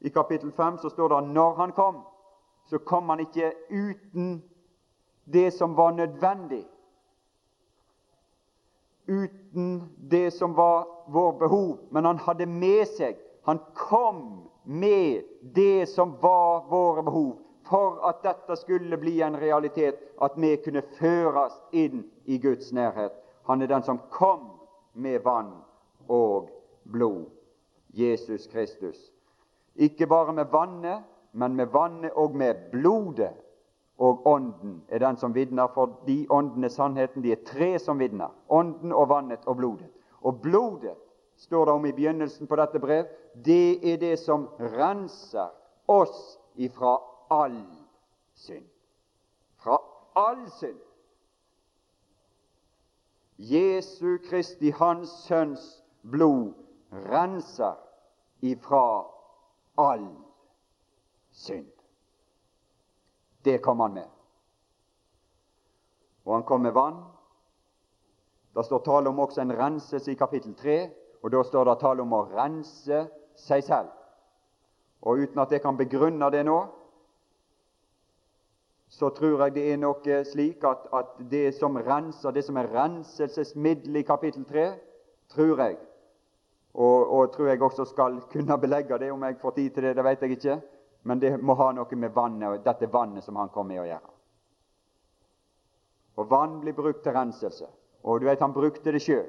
i 0.00 0.08
kapittel 0.08 0.52
5 0.52 0.78
så 0.78 0.88
står 0.88 1.08
det 1.08 1.16
at 1.16 1.28
når 1.28 1.54
han 1.54 1.72
kom, 1.72 2.02
så 2.66 2.78
kom 2.78 3.08
han 3.08 3.20
ikke 3.20 3.52
uten 3.70 4.42
det 5.26 5.50
som 5.50 5.74
var 5.74 5.92
nødvendig, 5.92 6.64
uten 9.06 9.82
det 10.10 10.30
som 10.30 10.54
var 10.54 10.86
vår 11.06 11.32
behov, 11.38 11.78
men 11.90 12.04
han 12.04 12.18
hadde 12.18 12.46
med 12.46 12.86
seg 12.96 13.22
Han 13.46 13.60
kom 13.74 14.48
med 14.64 15.22
det 15.54 15.86
som 15.86 16.16
var 16.20 16.64
våre 16.66 17.02
behov, 17.02 17.36
for 17.62 18.00
at 18.08 18.24
dette 18.24 18.56
skulle 18.58 18.98
bli 18.98 19.20
en 19.22 19.36
realitet, 19.38 20.00
at 20.22 20.34
vi 20.34 20.56
kunne 20.56 20.82
føres 20.98 21.54
inn 21.70 22.02
i 22.24 22.40
Guds 22.42 22.72
nærhet. 22.72 23.12
Han 23.46 23.62
er 23.62 23.70
den 23.70 23.86
som 23.86 24.00
kom 24.10 24.48
med 24.94 25.22
vann 25.22 25.52
og 26.08 26.50
blod. 26.82 27.30
Jesus 27.94 28.46
Kristus. 28.50 28.98
Ikke 29.76 30.06
bare 30.06 30.32
med 30.32 30.50
vannet, 30.50 31.06
men 31.32 31.54
med 31.54 31.70
vannet 31.70 32.12
og 32.18 32.34
med 32.34 32.70
blodet 32.72 33.30
og 33.98 34.26
Ånden 34.26 34.84
er 34.88 34.98
den 34.98 35.16
som 35.16 35.34
vitner, 35.34 35.66
for 35.74 36.00
de 36.06 36.26
ånden 36.30 36.64
er 36.64 36.68
sannheten. 36.68 37.22
De 37.22 37.32
er 37.32 37.44
tre 37.46 37.78
som 37.78 37.98
vitner. 37.98 38.28
Ånden 38.48 38.92
og 38.92 39.08
vannet 39.08 39.46
og 39.46 39.56
blodet. 39.56 39.88
Og 40.20 40.40
blodet, 40.42 40.96
står 41.36 41.64
det 41.64 41.74
om 41.74 41.86
i 41.86 41.92
begynnelsen 41.92 42.46
på 42.46 42.56
dette 42.56 42.80
brev, 42.80 43.04
det 43.44 43.92
er 43.92 43.96
det 44.00 44.18
som 44.18 44.48
renser 44.58 45.48
oss 45.88 46.38
ifra 46.56 46.96
all 47.30 47.60
synd. 48.34 48.64
Fra 49.60 49.78
all 50.16 50.50
synd. 50.50 50.78
Jesu 53.38 54.16
Kristi, 54.28 54.70
Hans 54.70 55.08
Sønns 55.08 55.84
blod, 56.02 56.52
renser 56.92 57.76
ifra 58.40 59.04
all 59.76 60.08
synd. 61.32 61.75
Det 63.46 63.60
kom 63.62 63.80
han 63.84 63.94
med. 63.94 64.08
Og 66.26 66.34
han 66.34 66.46
kom 66.46 66.64
med 66.66 66.74
vann. 66.74 66.98
Det 68.56 68.64
står 68.64 68.82
tale 68.82 69.08
om 69.08 69.20
også 69.22 69.44
en 69.44 69.54
renselse 69.54 70.10
i 70.12 70.18
kapittel 70.18 70.54
3, 70.58 70.78
og 71.22 71.32
da 71.32 71.42
står 71.44 71.68
det 71.68 71.76
tale 71.80 72.02
om 72.02 72.14
å 72.16 72.24
rense 72.32 73.02
seg 73.38 73.62
selv. 73.62 73.92
Og 75.06 75.22
uten 75.22 75.42
at 75.42 75.52
jeg 75.52 75.62
kan 75.62 75.78
begrunne 75.78 76.30
det 76.32 76.42
nå, 76.48 76.56
så 78.88 79.10
tror 79.14 79.44
jeg 79.44 79.54
det 79.56 79.64
er 79.72 79.80
noe 79.82 80.20
slik 80.24 80.64
at, 80.64 80.86
at 80.94 81.18
det 81.30 81.50
som 81.58 81.76
renser, 81.76 82.32
det 82.32 82.44
som 82.46 82.56
er 82.56 82.70
renselsesmiddel 82.72 84.00
i 84.00 84.06
kapittel 84.06 84.46
3, 84.48 84.66
tror 85.34 85.62
jeg, 85.62 85.76
og, 86.74 87.12
og, 87.12 87.32
tror 87.34 87.50
jeg 87.50 87.62
også 87.62 87.84
skal 87.84 88.20
kunne 88.32 88.58
belegge 88.60 88.98
det, 88.98 89.12
om 89.12 89.22
jeg 89.24 89.38
får 89.40 89.54
tid 89.56 89.70
til 89.70 89.88
det, 89.88 89.96
det 89.96 90.04
vet 90.04 90.22
jeg 90.22 90.36
ikke, 90.38 90.56
men 91.06 91.20
det 91.22 91.36
må 91.38 91.54
ha 91.54 91.70
noe 91.72 91.96
med 91.96 92.14
vannet, 92.14 92.64
dette 92.64 92.88
vannet 92.90 93.24
som 93.24 93.36
han 93.38 93.50
kom 93.54 93.68
med 93.70 93.78
å 93.78 93.86
gjøre. 93.86 94.12
Og 96.16 96.30
Vann 96.30 96.56
blir 96.60 96.74
brukt 96.74 97.04
til 97.04 97.14
renselse. 97.14 97.68
Og 98.02 98.20
du 98.20 98.26
vet, 98.26 98.40
Han 98.40 98.52
brukte 98.52 98.92
det 98.92 99.02
sjøl. 99.04 99.28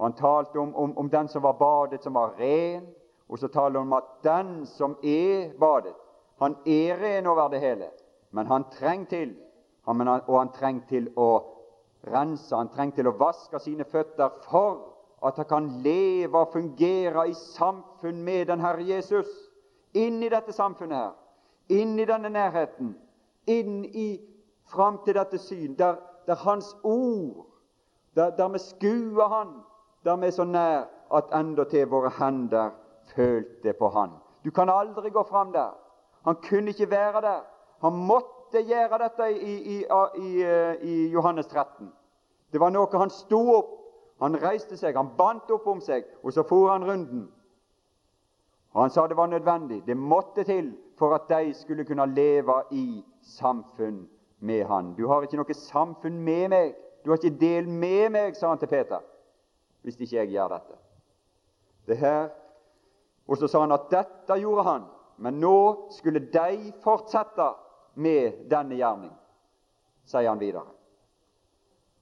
Han 0.00 0.14
talte 0.16 0.58
om, 0.58 0.74
om, 0.74 0.96
om, 0.96 1.10
den 1.10 1.28
som 1.28 1.42
var 1.42 1.58
badet, 1.58 2.02
som 2.02 2.14
var 2.14 2.38
ren. 2.38 2.86
Og 3.28 3.38
så 3.38 3.48
taler 3.48 3.78
han 3.78 3.88
om 3.88 3.92
at 3.98 4.08
den 4.24 4.66
som 4.66 4.96
er 5.02 5.52
badet, 5.60 5.94
han 6.40 6.56
er 6.64 6.96
ren 6.96 7.26
over 7.26 7.48
det 7.48 7.60
hele. 7.60 7.90
Men 8.30 8.46
han 8.46 8.64
trenger 8.72 9.06
til, 9.06 9.34
han, 9.84 10.08
og 10.08 10.38
han 10.38 10.52
trenger 10.56 10.86
til 10.88 11.10
å 11.16 11.28
rense, 12.08 12.56
han 12.56 12.72
trenger 12.72 12.96
til 12.96 13.10
å 13.10 13.16
vaske 13.20 13.60
sine 13.60 13.84
føtter 13.84 14.40
for 14.48 14.86
at 15.26 15.36
han 15.36 15.50
kan 15.50 15.68
leve 15.84 16.38
og 16.38 16.54
fungere 16.54 17.28
i 17.28 17.36
samfunn 17.36 18.24
med 18.24 18.48
den 18.48 18.64
Herre 18.64 18.86
Jesus 18.88 19.28
inn 19.94 20.22
i 20.22 20.28
dette 20.28 20.52
samfunnet 20.52 20.98
her, 20.98 21.12
inn 21.68 21.98
i 21.98 22.06
denne 22.06 22.30
nærheten, 22.30 22.94
inn 23.46 23.84
i 23.84 24.20
fram 24.70 25.00
til 25.04 25.14
dette 25.14 25.38
syn, 25.38 25.74
der, 25.78 25.96
der 26.26 26.34
Hans 26.34 26.76
ord, 26.82 27.46
der, 28.14 28.48
vi 28.48 28.58
skuer 28.58 29.28
Han, 29.28 29.54
der 30.04 30.16
vi 30.16 30.26
er 30.26 30.30
så 30.30 30.44
nær 30.44 30.88
at 31.14 31.32
endatil 31.34 31.88
våre 31.90 32.10
hender 32.18 32.70
følte 33.14 33.72
på 33.72 33.88
Han. 33.88 34.10
Du 34.44 34.50
kan 34.50 34.70
aldri 34.70 35.10
gå 35.10 35.22
fram 35.22 35.52
der. 35.52 35.70
Han 36.24 36.36
kunne 36.48 36.68
ikke 36.68 36.90
være 36.90 37.20
der. 37.20 37.40
Han 37.80 37.92
måtte 37.92 38.62
gjøre 38.62 38.98
dette 38.98 39.32
i, 39.32 39.54
i, 39.78 39.84
i, 40.16 40.44
i 40.82 41.08
Johannes 41.08 41.46
13. 41.46 41.92
Det 42.52 42.60
var 42.60 42.70
noe 42.70 42.98
han 42.98 43.10
sto 43.10 43.40
opp, 43.54 43.76
han 44.20 44.36
reiste 44.42 44.76
seg, 44.76 44.96
han 44.96 45.12
bandt 45.16 45.50
opp 45.54 45.66
om 45.70 45.80
seg, 45.80 46.04
og 46.22 46.32
så 46.32 46.42
for 46.42 46.70
han 46.72 46.84
runden. 46.84 47.28
Han 48.72 48.90
sa 48.90 49.06
det 49.08 49.16
var 49.16 49.26
nødvendig, 49.26 49.82
det 49.86 49.96
måtte 49.96 50.44
til 50.44 50.76
for 50.98 51.14
at 51.14 51.28
de 51.28 51.54
skulle 51.54 51.84
kunne 51.84 52.06
leve 52.14 52.62
i 52.70 53.04
samfunn 53.22 54.08
med 54.38 54.64
han. 54.64 54.94
Du 54.94 55.08
har 55.08 55.22
ikke 55.22 55.40
noe 55.40 55.56
samfunn 55.56 56.20
med 56.22 56.48
meg, 56.52 56.74
du 57.04 57.10
har 57.10 57.18
ikke 57.18 57.40
del 57.40 57.68
med 57.68 58.12
meg, 58.14 58.36
sa 58.36 58.52
han 58.52 58.60
til 58.60 58.70
Peter, 58.70 59.02
hvis 59.82 59.98
ikke 59.98 60.16
jeg 60.16 60.34
gjør 60.36 60.54
dette. 60.54 60.78
Det 61.86 61.96
her, 61.98 62.28
Og 63.30 63.38
så 63.38 63.46
sa 63.46 63.60
han 63.62 63.72
at 63.72 63.86
dette 63.92 64.40
gjorde 64.42 64.64
han, 64.66 64.86
men 65.22 65.36
nå 65.38 65.86
skulle 65.94 66.24
de 66.34 66.72
fortsette 66.82 67.46
med 67.94 68.40
denne 68.50 68.74
gjerning, 68.74 69.12
sier 70.02 70.26
han 70.26 70.40
videre. 70.40 70.66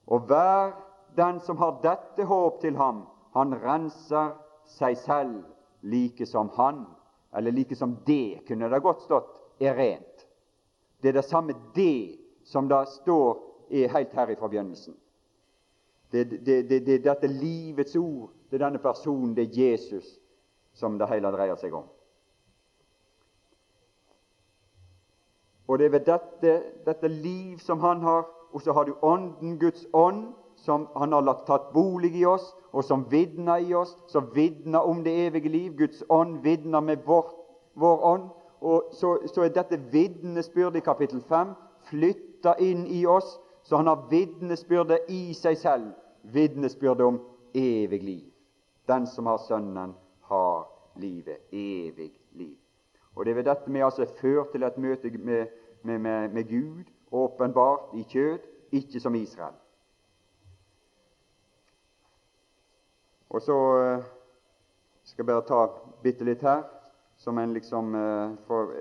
Og 0.08 0.24
hver 0.24 0.72
den 1.18 1.40
som 1.44 1.60
har 1.60 1.82
dette 1.82 2.24
håp 2.24 2.62
til 2.62 2.78
ham, 2.80 3.02
han 3.36 3.52
renser 3.60 4.32
seg 4.78 4.96
selv 5.02 5.42
like 5.80 6.26
som 6.26 6.48
han, 6.56 6.86
eller 7.32 7.52
like 7.52 7.76
som 7.76 7.96
det, 8.06 8.40
kunne 8.46 8.68
det 8.68 8.80
godt 8.82 9.02
stått, 9.02 9.34
er 9.60 9.74
rent. 9.74 10.26
Det 11.02 11.08
er 11.08 11.12
det 11.20 11.24
samme 11.24 11.54
det 11.74 12.18
som 12.44 12.68
det 12.68 12.80
står 12.88 13.36
er 13.70 13.92
helt 13.92 14.12
her 14.12 14.34
fra 14.34 14.48
begynnelsen. 14.48 14.96
Det, 16.12 16.24
det, 16.46 17.04
dette 17.04 17.28
livets 17.28 17.96
ord, 17.96 18.30
det 18.50 18.56
er 18.56 18.64
denne 18.64 18.80
personen, 18.80 19.34
det 19.36 19.44
er 19.44 19.58
Jesus, 19.60 20.18
som 20.72 20.96
det 20.98 21.08
hele 21.10 21.30
dreier 21.34 21.58
seg 21.60 21.74
om. 21.76 21.84
Og 25.68 25.78
det 25.78 25.86
er 25.86 25.92
ved 25.92 26.06
dette, 26.08 26.54
dette 26.86 27.08
liv 27.12 27.58
som 27.60 27.80
han 27.84 28.00
har, 28.00 28.24
og 28.52 28.62
så 28.64 28.72
har 28.72 28.88
du 28.88 28.94
Ånden, 29.04 29.58
Guds 29.60 29.84
ånd, 29.92 30.30
som 30.68 30.88
han 30.96 31.12
har 31.16 31.24
lagt 31.24 31.46
tatt 31.48 31.70
bolig 31.72 32.12
i 32.20 32.26
oss, 32.28 32.50
og 32.76 32.84
som 32.84 33.06
vitner 33.08 33.64
i 33.64 33.72
oss, 33.74 33.94
som 34.12 34.28
vitner 34.34 34.84
om 34.84 35.00
det 35.04 35.14
evige 35.26 35.48
liv. 35.48 35.72
Guds 35.78 36.02
ånd 36.12 36.42
vitner 36.44 36.84
med 36.84 37.06
vår, 37.06 37.30
vår 37.74 38.04
ånd. 38.04 38.26
Og 38.60 38.90
så, 38.92 39.14
så 39.32 39.46
er 39.46 39.54
dette 39.54 39.78
vitnesbyrdet 39.92 40.82
i 40.82 40.84
kapittel 40.84 41.22
5 41.24 41.54
flytta 41.88 42.56
inn 42.60 42.82
i 42.86 43.06
oss, 43.06 43.38
så 43.62 43.80
han 43.80 43.88
har 43.88 44.08
vitnesbyrdet 44.10 45.08
i 45.08 45.34
seg 45.36 45.56
selv. 45.56 45.86
Vitnesbyrdet 46.22 47.06
om 47.06 47.20
evig 47.56 48.02
liv. 48.02 48.26
Den 48.88 49.06
som 49.08 49.30
har 49.30 49.38
Sønnen, 49.46 49.94
har 50.28 50.66
livet. 51.00 51.46
Evig 51.52 52.10
liv. 52.36 52.56
Og 53.14 53.24
Det 53.24 53.30
er 53.30 53.38
ved 53.40 53.48
dette 53.48 53.72
vi 53.72 53.80
altså 53.80 54.04
er 54.04 54.12
ført 54.20 54.52
til 54.52 54.62
et 54.62 54.76
møte 54.78 55.10
med, 55.18 55.46
med, 55.82 55.98
med, 55.98 56.28
med 56.28 56.44
Gud, 56.50 56.84
åpenbart 57.12 57.96
i 57.96 58.04
kjød, 58.08 58.38
ikke 58.72 59.00
som 59.00 59.14
Israel. 59.14 59.56
Og 63.28 63.42
så 63.42 63.56
eh, 63.82 64.04
skal 65.04 65.24
jeg 65.24 65.30
bare 65.30 65.46
ta 65.48 65.60
bitte 66.02 66.24
litt 66.24 66.42
her, 66.42 66.62
som 67.16 67.38
en 67.38 67.52
liksom 67.52 67.94
eh, 67.94 68.36
for, 68.48 68.72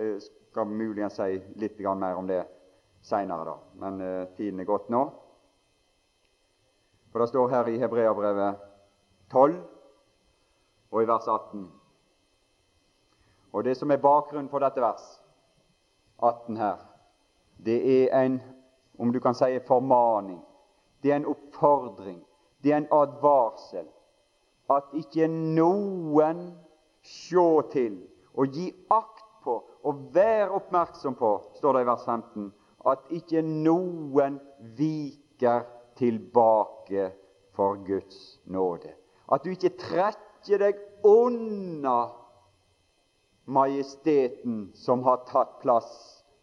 skal 0.52 0.70
muligens 0.72 1.20
si 1.20 1.42
litt 1.60 1.80
mer 1.80 2.16
om 2.16 2.28
det 2.28 2.44
seinere, 3.04 3.46
da. 3.46 3.58
Men 3.80 4.28
tiden 4.36 4.60
er 4.60 4.68
gått 4.68 4.90
nå. 4.90 5.04
For 7.12 7.22
det 7.24 7.30
står 7.30 7.50
her 7.50 7.68
i 7.72 7.80
Hebreabrevet 7.80 8.56
12 9.32 9.56
og 10.92 11.04
i 11.04 11.08
vers 11.08 11.28
18 11.28 11.72
Og 13.52 13.64
det 13.64 13.78
som 13.78 13.92
er 13.92 13.98
bakgrunnen 13.98 14.50
for 14.50 14.60
dette 14.60 14.82
vers 14.82 15.06
18 16.20 16.58
her, 16.58 16.78
det 17.58 17.78
er 18.04 18.26
en, 18.26 18.42
om 19.00 19.14
du 19.14 19.20
kan 19.20 19.36
si, 19.36 19.60
formaning. 19.68 20.42
Det 21.04 21.12
er 21.12 21.16
en 21.16 21.26
oppfordring. 21.26 22.20
Det 22.64 22.72
er 22.74 22.78
en 22.78 22.92
advarsel 22.92 23.88
at 24.70 24.92
ikke 25.00 25.28
noen 25.32 26.44
sjå 27.06 27.50
til 27.72 28.02
og 28.38 28.54
gi 28.54 28.68
akt 28.94 29.26
på 29.44 29.56
og 29.88 30.02
være 30.16 30.50
oppmerksom 30.58 31.16
på, 31.16 31.32
står 31.56 31.78
det 31.78 31.86
i 31.86 31.88
vers 31.88 32.06
15, 32.06 32.50
at 32.92 33.12
ikke 33.16 33.42
noen 33.46 34.40
viker 34.78 35.64
tilbake 35.98 37.10
for 37.56 37.80
Guds 37.88 38.40
nåde. 38.46 38.92
At 39.32 39.44
du 39.44 39.52
ikke 39.52 39.76
trekker 39.80 40.62
deg 40.62 40.80
unna 41.08 41.98
majesteten 43.48 44.68
som 44.76 45.04
har 45.08 45.24
tatt 45.28 45.58
plass 45.64 45.90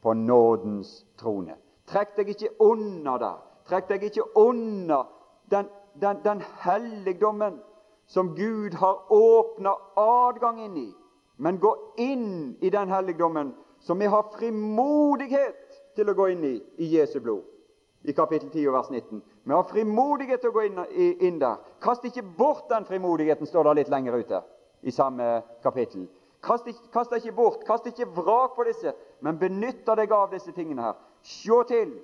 på 0.04 0.14
nådens 0.16 1.04
trone. 1.20 1.56
Trekk 1.88 2.16
deg 2.16 2.32
ikke 2.32 2.54
unna 2.64 3.18
der. 3.20 3.38
Trekk 3.68 3.88
deg 3.92 4.08
ikke 4.08 4.26
unna 4.40 5.04
den, 5.52 5.68
den, 6.00 6.20
den 6.24 6.42
helligdommen 6.64 7.60
som 8.06 8.34
Gud 8.34 8.74
har 8.74 9.12
åpna 9.12 9.76
adgang 9.96 10.60
inn 10.64 10.76
i. 10.76 10.94
Men 11.36 11.58
gå 11.58 11.76
inn 11.96 12.56
i 12.60 12.70
den 12.70 12.88
helligdommen 12.88 13.54
som 13.80 13.98
vi 13.98 14.06
har 14.06 14.28
frimodighet 14.38 15.80
til 15.96 16.10
å 16.10 16.14
gå 16.14 16.28
inn 16.32 16.44
i 16.44 16.54
i 16.78 16.90
Jesu 16.96 17.20
blod. 17.20 17.42
I 18.04 18.12
kapittel 18.12 18.50
10 18.52 18.72
vers 18.72 18.90
19. 18.90 19.22
Vi 19.44 19.52
har 19.52 19.64
frimodighet 19.68 20.40
til 20.40 20.52
å 20.52 20.56
gå 20.56 20.66
inn, 20.66 20.80
inn 21.24 21.38
der. 21.40 21.56
Kast 21.80 22.04
ikke 22.04 22.22
bort 22.36 22.68
den 22.68 22.84
frimodigheten, 22.84 23.48
står 23.48 23.64
det 23.64 23.78
litt 23.80 23.92
lenger 23.92 24.18
ute 24.20 24.42
i 24.84 24.92
samme 24.92 25.42
kapittel. 25.64 26.06
Kast, 26.44 26.68
kast 26.92 27.12
ikke 27.16 27.32
bort, 27.32 27.62
kast 27.64 27.86
ikke 27.88 28.10
vrak 28.12 28.56
på 28.56 28.66
disse, 28.68 28.92
men 29.24 29.38
benytt 29.40 29.88
deg 29.88 30.12
av 30.12 30.32
disse 30.32 30.52
tingene 30.52 30.84
her. 30.84 30.98
Se 31.24 31.62
til 31.70 31.94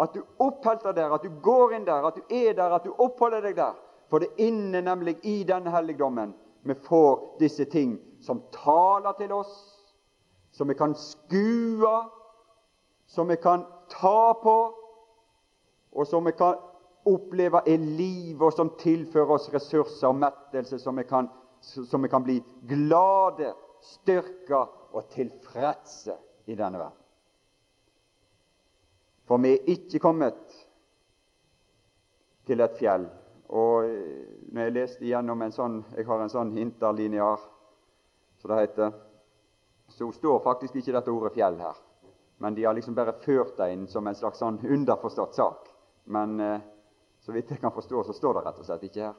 at 0.00 0.12
du 0.12 0.20
oppholder 0.42 0.92
deg 0.92 0.98
der, 0.98 1.14
at 1.16 1.24
du 1.24 1.32
går 1.42 1.76
inn 1.78 1.86
der, 1.86 2.04
at 2.04 2.18
du 2.18 2.34
er 2.34 2.52
der, 2.52 2.76
at 2.76 2.84
du 2.84 2.92
oppholder 2.92 3.44
deg 3.44 3.56
der. 3.56 3.78
For 4.08 4.18
det 4.18 4.34
inne 4.38 4.80
nemlig 4.84 5.16
i 5.22 5.42
denne 5.48 5.72
helligdommen 5.72 6.34
vi 6.64 6.74
får 6.74 7.36
disse 7.40 7.64
ting 7.64 7.96
som 8.24 8.40
taler 8.52 9.12
til 9.18 9.32
oss, 9.36 9.54
som 10.54 10.68
vi 10.68 10.76
kan 10.78 10.94
skue, 10.96 11.94
som 13.06 13.28
vi 13.28 13.36
kan 13.36 13.66
ta 13.92 14.32
på, 14.42 14.54
og 15.92 16.06
som 16.08 16.24
vi 16.24 16.32
kan 16.32 16.56
oppleve 17.04 17.60
er 17.68 17.78
liv, 17.78 18.40
og 18.42 18.54
som 18.56 18.72
tilfører 18.80 19.34
oss 19.36 19.50
ressurser 19.52 20.08
og 20.08 20.22
mettelse, 20.22 20.78
som 20.80 20.96
vi 20.96 21.04
kan, 21.08 21.28
som 21.60 22.02
vi 22.02 22.08
kan 22.08 22.24
bli 22.24 22.38
glade, 22.68 23.52
styrka 23.84 24.64
og 24.94 25.10
tilfredse 25.12 26.16
i 26.48 26.56
denne 26.56 26.80
verden. 26.80 27.00
For 29.28 29.40
vi 29.40 29.52
er 29.54 29.68
ikke 29.72 30.00
kommet 30.00 30.56
til 32.48 32.60
et 32.60 32.80
fjell 32.80 33.06
og 33.48 33.84
eh, 33.84 34.26
når 34.52 34.62
jeg 34.62 34.74
leste 34.74 35.04
igjennom 35.04 35.42
en 35.42 35.52
sånn 35.52 35.80
Jeg 35.96 36.06
har 36.08 36.22
en 36.22 36.32
sånn 36.32 36.54
interlinear, 36.58 37.40
så 38.40 38.48
det 38.48 38.60
heter. 38.60 38.94
Så 39.88 40.08
står 40.12 40.40
faktisk 40.44 40.76
ikke 40.76 40.94
dette 40.96 41.12
ordet 41.12 41.34
'fjell' 41.34 41.60
her. 41.60 41.76
Men 42.38 42.54
de 42.54 42.64
har 42.64 42.74
liksom 42.74 42.94
bare 42.94 43.12
ført 43.12 43.56
det 43.56 43.72
inn 43.72 43.86
som 43.86 44.06
en 44.06 44.14
slags 44.14 44.38
sånn 44.38 44.58
underforstått 44.64 45.34
sak. 45.34 45.68
Men 46.04 46.40
eh, 46.40 46.60
så 47.20 47.32
vidt 47.32 47.50
jeg 47.50 47.60
kan 47.60 47.72
forstå, 47.72 48.04
så 48.04 48.12
står 48.12 48.34
det 48.34 48.46
rett 48.46 48.58
og 48.58 48.66
slett 48.66 48.82
ikke 48.88 49.04
her. 49.04 49.14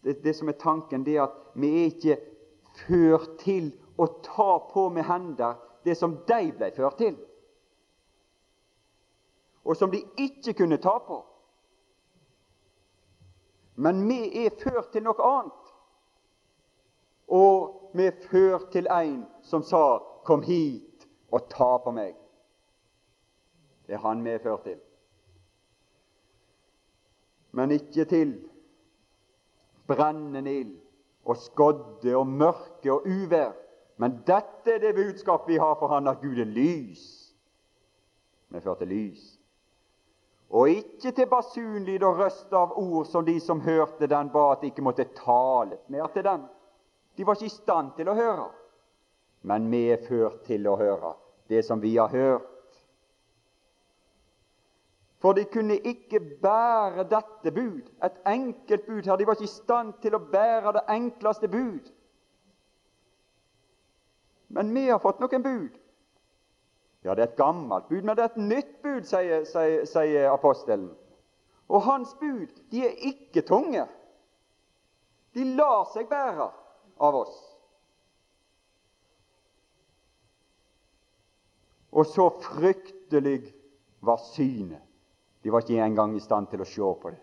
Det, 0.00 0.22
det 0.24 0.36
som 0.36 0.48
er 0.48 0.56
tanken, 0.60 1.04
det 1.04 1.16
er 1.16 1.26
at 1.26 1.34
vi 1.54 1.72
er 1.82 1.90
ikke 1.90 2.16
ført 2.86 3.34
til 3.42 3.72
å 4.00 4.06
ta 4.24 4.52
på 4.70 4.88
med 4.88 5.04
hender 5.04 5.58
det 5.84 5.96
som 5.98 6.14
de 6.28 6.52
ble 6.56 6.70
ført 6.76 6.96
til, 7.00 7.18
og 9.64 9.76
som 9.76 9.90
de 9.92 10.00
ikke 10.16 10.54
kunne 10.56 10.80
ta 10.80 10.96
på. 11.04 11.20
Men 13.80 14.02
vi 14.08 14.44
er 14.44 14.52
ført 14.60 14.90
til 14.92 15.06
noe 15.06 15.24
annet. 15.24 15.68
Og 17.32 17.92
vi 17.96 18.08
er 18.10 18.18
ført 18.28 18.68
til 18.74 18.90
en 18.92 19.22
som 19.42 19.62
sa 19.62 19.98
'Kom 20.24 20.42
hit 20.42 21.08
og 21.32 21.48
ta 21.48 21.78
på 21.78 21.90
meg'. 21.90 22.16
Det 23.86 23.94
er 23.94 23.98
han 24.04 24.24
vi 24.24 24.30
er 24.30 24.38
ført 24.38 24.64
til. 24.64 24.80
Men 27.52 27.70
ikke 27.70 28.04
til 28.04 28.50
brennende 29.86 30.60
ild 30.60 30.76
og 31.24 31.36
skodde 31.36 32.16
og 32.16 32.26
mørke 32.26 32.92
og 32.92 33.06
uvær. 33.06 33.52
Men 33.96 34.22
dette 34.26 34.74
er 34.74 34.78
det 34.78 34.94
budskapet 34.94 35.48
vi 35.48 35.56
har 35.56 35.74
for 35.74 35.88
han 35.88 36.06
at 36.06 36.20
Gud 36.20 36.38
er 36.38 36.44
lys. 36.44 37.34
Vi 38.48 38.56
er 38.56 38.60
ført 38.60 38.78
til 38.78 38.88
lys 38.88 39.39
og 40.50 40.70
ikke 40.70 41.12
til 41.14 41.28
basunlyd 41.30 42.02
og 42.02 42.18
røst 42.18 42.54
av 42.58 42.72
ord 42.78 43.06
som 43.06 43.24
de 43.26 43.36
som 43.40 43.60
hørte 43.62 44.08
den, 44.10 44.30
ba 44.32 44.50
at 44.52 44.62
de 44.62 44.70
ikke 44.72 44.82
måtte 44.82 45.06
tale 45.14 45.78
mer 45.86 46.10
til 46.10 46.26
dem. 46.26 46.46
De 47.16 47.26
var 47.26 47.38
ikke 47.38 47.46
i 47.46 47.54
stand 47.54 47.92
til 47.96 48.10
å 48.10 48.16
høre. 48.18 48.48
Men 49.46 49.70
vi 49.70 49.84
er 49.94 50.02
ført 50.08 50.42
til 50.48 50.66
å 50.66 50.76
høre 50.80 51.14
det 51.50 51.62
som 51.66 51.80
vi 51.82 51.94
har 51.96 52.10
hørt. 52.10 52.48
For 55.20 55.36
de 55.36 55.44
kunne 55.52 55.76
ikke 55.76 56.18
bære 56.42 57.04
dette 57.10 57.52
bud, 57.52 57.86
et 58.02 58.20
enkelt 58.26 58.86
bud 58.86 59.06
her. 59.06 59.16
De 59.20 59.26
var 59.28 59.36
ikke 59.36 59.46
i 59.46 59.52
stand 59.52 59.98
til 60.02 60.16
å 60.16 60.22
bære 60.32 60.72
det 60.78 60.86
enkleste 60.88 61.48
bud. 61.52 61.90
Men 64.48 64.72
vi 64.74 64.88
har 64.88 64.98
fått 64.98 65.20
noen 65.22 65.44
bud 65.44 65.79
ja, 67.04 67.14
det 67.14 67.22
er 67.22 67.28
et 67.30 67.36
gammelt 67.36 67.88
bud, 67.88 68.02
men 68.02 68.16
det 68.16 68.24
er 68.24 68.32
et 68.32 68.42
nytt 68.42 68.74
bud, 68.82 69.06
sier, 69.08 69.44
sier, 69.48 69.86
sier 69.88 70.28
apostelen. 70.32 70.90
Og 71.70 71.84
hans 71.86 72.12
bud, 72.20 72.50
de 72.72 72.84
er 72.84 72.98
ikke 73.12 73.44
tunge. 73.46 73.86
De 75.34 75.46
lar 75.56 75.86
seg 75.92 76.10
bære 76.10 76.50
av 77.00 77.16
oss. 77.22 77.38
Og 81.90 82.06
så 82.06 82.28
fryktelig 82.42 83.54
var 84.06 84.20
synet. 84.30 84.82
De 85.42 85.52
var 85.52 85.64
ikke 85.64 85.80
engang 85.82 86.16
i 86.16 86.22
stand 86.22 86.50
til 86.50 86.62
å 86.62 86.68
se 86.68 86.90
på 87.02 87.12
det. 87.14 87.20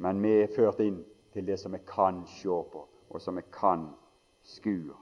Men 0.00 0.20
vi 0.22 0.34
er 0.42 0.52
ført 0.52 0.80
inn 0.84 1.00
til 1.32 1.46
det 1.46 1.56
som 1.60 1.72
vi 1.72 1.80
kan 1.86 2.22
se 2.28 2.58
på, 2.72 2.84
og 3.08 3.22
som 3.22 3.38
vi 3.38 3.44
kan 3.52 3.88
skue. 4.44 4.96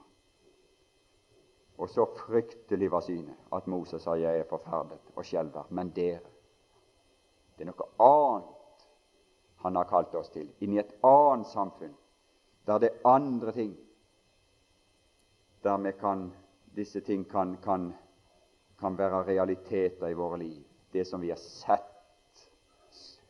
Og 1.79 1.89
så 1.89 2.05
fryktelig 2.05 2.91
var 2.91 3.01
synet 3.01 3.35
at 3.55 3.67
Moses 3.67 4.01
sa 4.03 4.15
'Jeg 4.15 4.39
er 4.39 4.49
forferdet 4.49 4.99
og 5.15 5.23
skjelver'. 5.23 5.69
Men 5.69 5.89
dere 5.89 6.19
Det 7.57 7.67
er 7.67 7.71
noe 7.71 7.89
annet 7.99 8.55
han 9.55 9.75
har 9.75 9.83
kalt 9.83 10.15
oss 10.15 10.29
til, 10.29 10.47
inn 10.59 10.73
i 10.73 10.79
et 10.79 10.93
annet 11.03 11.47
samfunn, 11.47 11.95
der 12.65 12.77
det 12.79 12.89
er 12.89 13.07
andre 13.09 13.51
ting, 13.51 13.77
der 15.63 15.91
kan, 15.91 16.33
disse 16.75 17.01
ting 17.01 17.29
kan, 17.29 17.57
kan, 17.63 17.93
kan 18.79 18.97
være 18.97 19.23
realiteter 19.27 20.07
i 20.07 20.13
våre 20.13 20.37
liv. 20.37 20.63
Det 20.93 21.07
som 21.07 21.21
vi 21.21 21.29
har 21.29 21.35
sett, 21.37 22.49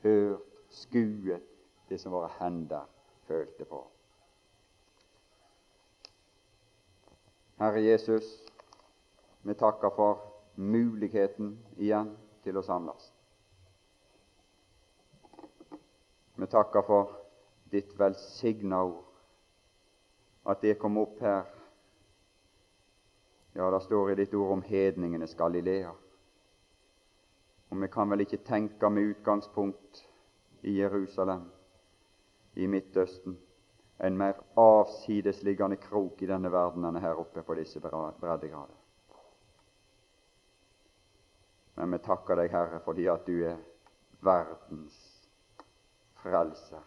hørt, 0.04 0.46
skuet, 0.70 1.42
det 1.90 1.98
som 2.00 2.14
våre 2.14 2.30
hender 2.40 2.86
følte 3.28 3.66
på. 3.66 3.88
Herre 7.60 7.82
Jesus, 7.82 8.44
vi 9.42 9.54
takker 9.54 9.90
for 9.90 10.20
muligheten 10.56 11.58
igjen 11.76 12.14
til 12.44 12.56
å 12.56 12.62
samles. 12.64 13.10
Vi 16.40 16.48
takker 16.48 16.86
for 16.88 17.18
ditt 17.68 17.92
velsigna 18.00 18.80
ord, 18.88 19.10
at 20.48 20.64
det 20.64 20.78
kom 20.80 21.02
opp 21.04 21.20
her. 21.20 21.52
Ja, 23.60 23.68
det 23.76 23.84
står 23.90 24.14
i 24.14 24.18
ditt 24.22 24.40
ord 24.40 24.56
om 24.56 24.64
hedningenes 24.64 25.36
Galilea. 25.36 25.92
Og 27.70 27.84
vi 27.84 27.92
kan 27.92 28.08
vel 28.16 28.24
ikke 28.24 28.40
tenke 28.48 28.88
med 28.88 29.18
utgangspunkt 29.18 30.06
i 30.64 30.80
Jerusalem, 30.80 31.44
i 32.56 32.72
Midtøsten, 32.72 33.36
en 34.00 34.18
mer 34.18 34.36
avsidesliggende 34.56 35.76
krok 35.76 36.22
i 36.22 36.30
denne 36.30 36.52
verden 36.52 36.86
enn 36.88 37.02
her 37.04 37.20
oppe 37.20 37.44
på 37.44 37.56
disse 37.60 37.82
breddegrader. 37.84 38.78
Men 41.76 41.92
vi 41.92 42.00
takker 42.04 42.40
deg, 42.40 42.52
Herre, 42.52 42.80
fordi 42.84 43.08
at 43.12 43.28
du 43.28 43.44
er 43.48 43.60
verdens 44.24 44.96
frelser. 46.24 46.84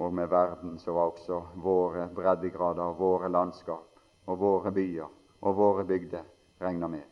Og 0.00 0.14
med 0.14 0.28
verden 0.32 0.78
så 0.78 0.92
var 0.96 1.12
også 1.12 1.42
våre 1.60 2.08
breddegrader, 2.14 2.96
våre 2.96 3.28
landskap 3.28 4.00
og 4.26 4.38
våre 4.38 4.72
byer 4.72 5.08
og 5.40 5.56
våre 5.56 5.84
bygder 5.84 6.24
regna 6.60 6.88
med. 6.88 7.04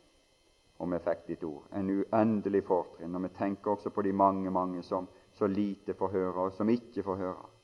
Og 0.78 0.92
vi 0.92 1.00
fikk 1.02 1.24
ditt 1.26 1.44
ord. 1.44 1.64
En 1.74 1.90
uendelig 1.90 2.62
fortrinn. 2.64 3.16
Og 3.16 3.24
vi 3.24 3.34
tenker 3.34 3.72
også 3.72 3.90
på 3.90 4.04
de 4.06 4.12
mange, 4.12 4.50
mange 4.50 4.82
som 4.86 5.08
så 5.34 5.46
lite 5.46 5.94
får 5.94 6.12
høre, 6.12 6.44
og 6.44 6.52
som 6.52 6.68
ikke 6.70 7.02
får 7.02 7.16
høre. 7.16 7.57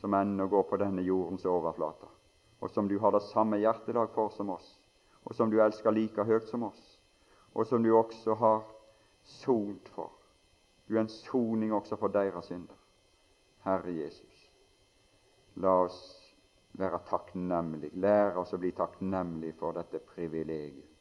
Som 0.00 0.14
ennå 0.14 0.46
går 0.46 0.66
på 0.68 0.76
denne 0.80 1.02
jordens 1.02 1.46
overflate. 1.48 2.08
Og 2.60 2.70
som 2.70 2.88
du 2.88 2.98
har 2.98 3.12
det 3.12 3.24
samme 3.30 3.58
hjertelag 3.60 4.12
for 4.14 4.32
som 4.34 4.50
oss. 4.50 4.68
Og 5.24 5.34
som 5.34 5.50
du 5.50 5.60
elsker 5.60 5.90
like 5.90 6.24
høyt 6.24 6.48
som 6.48 6.68
oss 6.68 6.96
og 7.56 7.66
som 7.66 7.82
du 7.82 7.96
også 7.96 8.34
har 8.34 8.64
sont 9.24 9.88
for. 9.94 10.12
Du 10.88 10.96
er 10.96 11.00
en 11.00 11.08
soning 11.08 11.72
også 11.72 11.96
for 11.96 12.12
deres 12.12 12.44
synder. 12.44 12.76
Herre 13.64 13.94
Jesus, 13.96 14.52
la 15.56 15.72
oss 15.86 16.00
være 16.76 17.00
takknemlige. 17.08 17.96
Lære 17.96 18.36
oss 18.42 18.52
å 18.52 18.60
bli 18.60 18.70
takknemlige 18.76 19.56
for 19.58 19.72
dette 19.74 20.02
privilegiet 20.04 20.92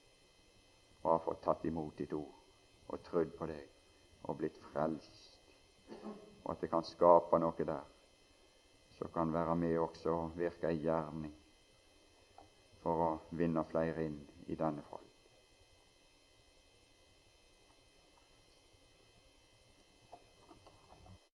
å 1.03 1.11
ha 1.11 1.19
fått 1.21 1.43
tatt 1.45 1.65
imot 1.69 1.99
ditt 1.99 2.13
ord 2.17 2.33
og 2.89 3.03
trodd 3.05 3.35
på 3.37 3.45
deg 3.51 3.67
og 4.25 4.39
blitt 4.39 4.57
frelst. 4.71 5.51
Og 5.91 6.55
at 6.55 6.63
det 6.63 6.71
kan 6.71 6.87
skape 6.87 7.37
noe 7.43 7.67
der 7.67 7.83
som 8.97 9.11
kan 9.13 9.33
være 9.33 9.55
med 9.55 9.79
også 9.79 10.13
og 10.13 10.37
virke 10.39 10.71
i 10.71 10.83
gjerning 10.83 11.33
for 12.83 13.07
å 13.07 13.09
vinne 13.35 13.63
flere 13.67 14.05
inn 14.05 14.21
i 14.47 14.55
denne 14.55 14.83
folk. 14.89 15.04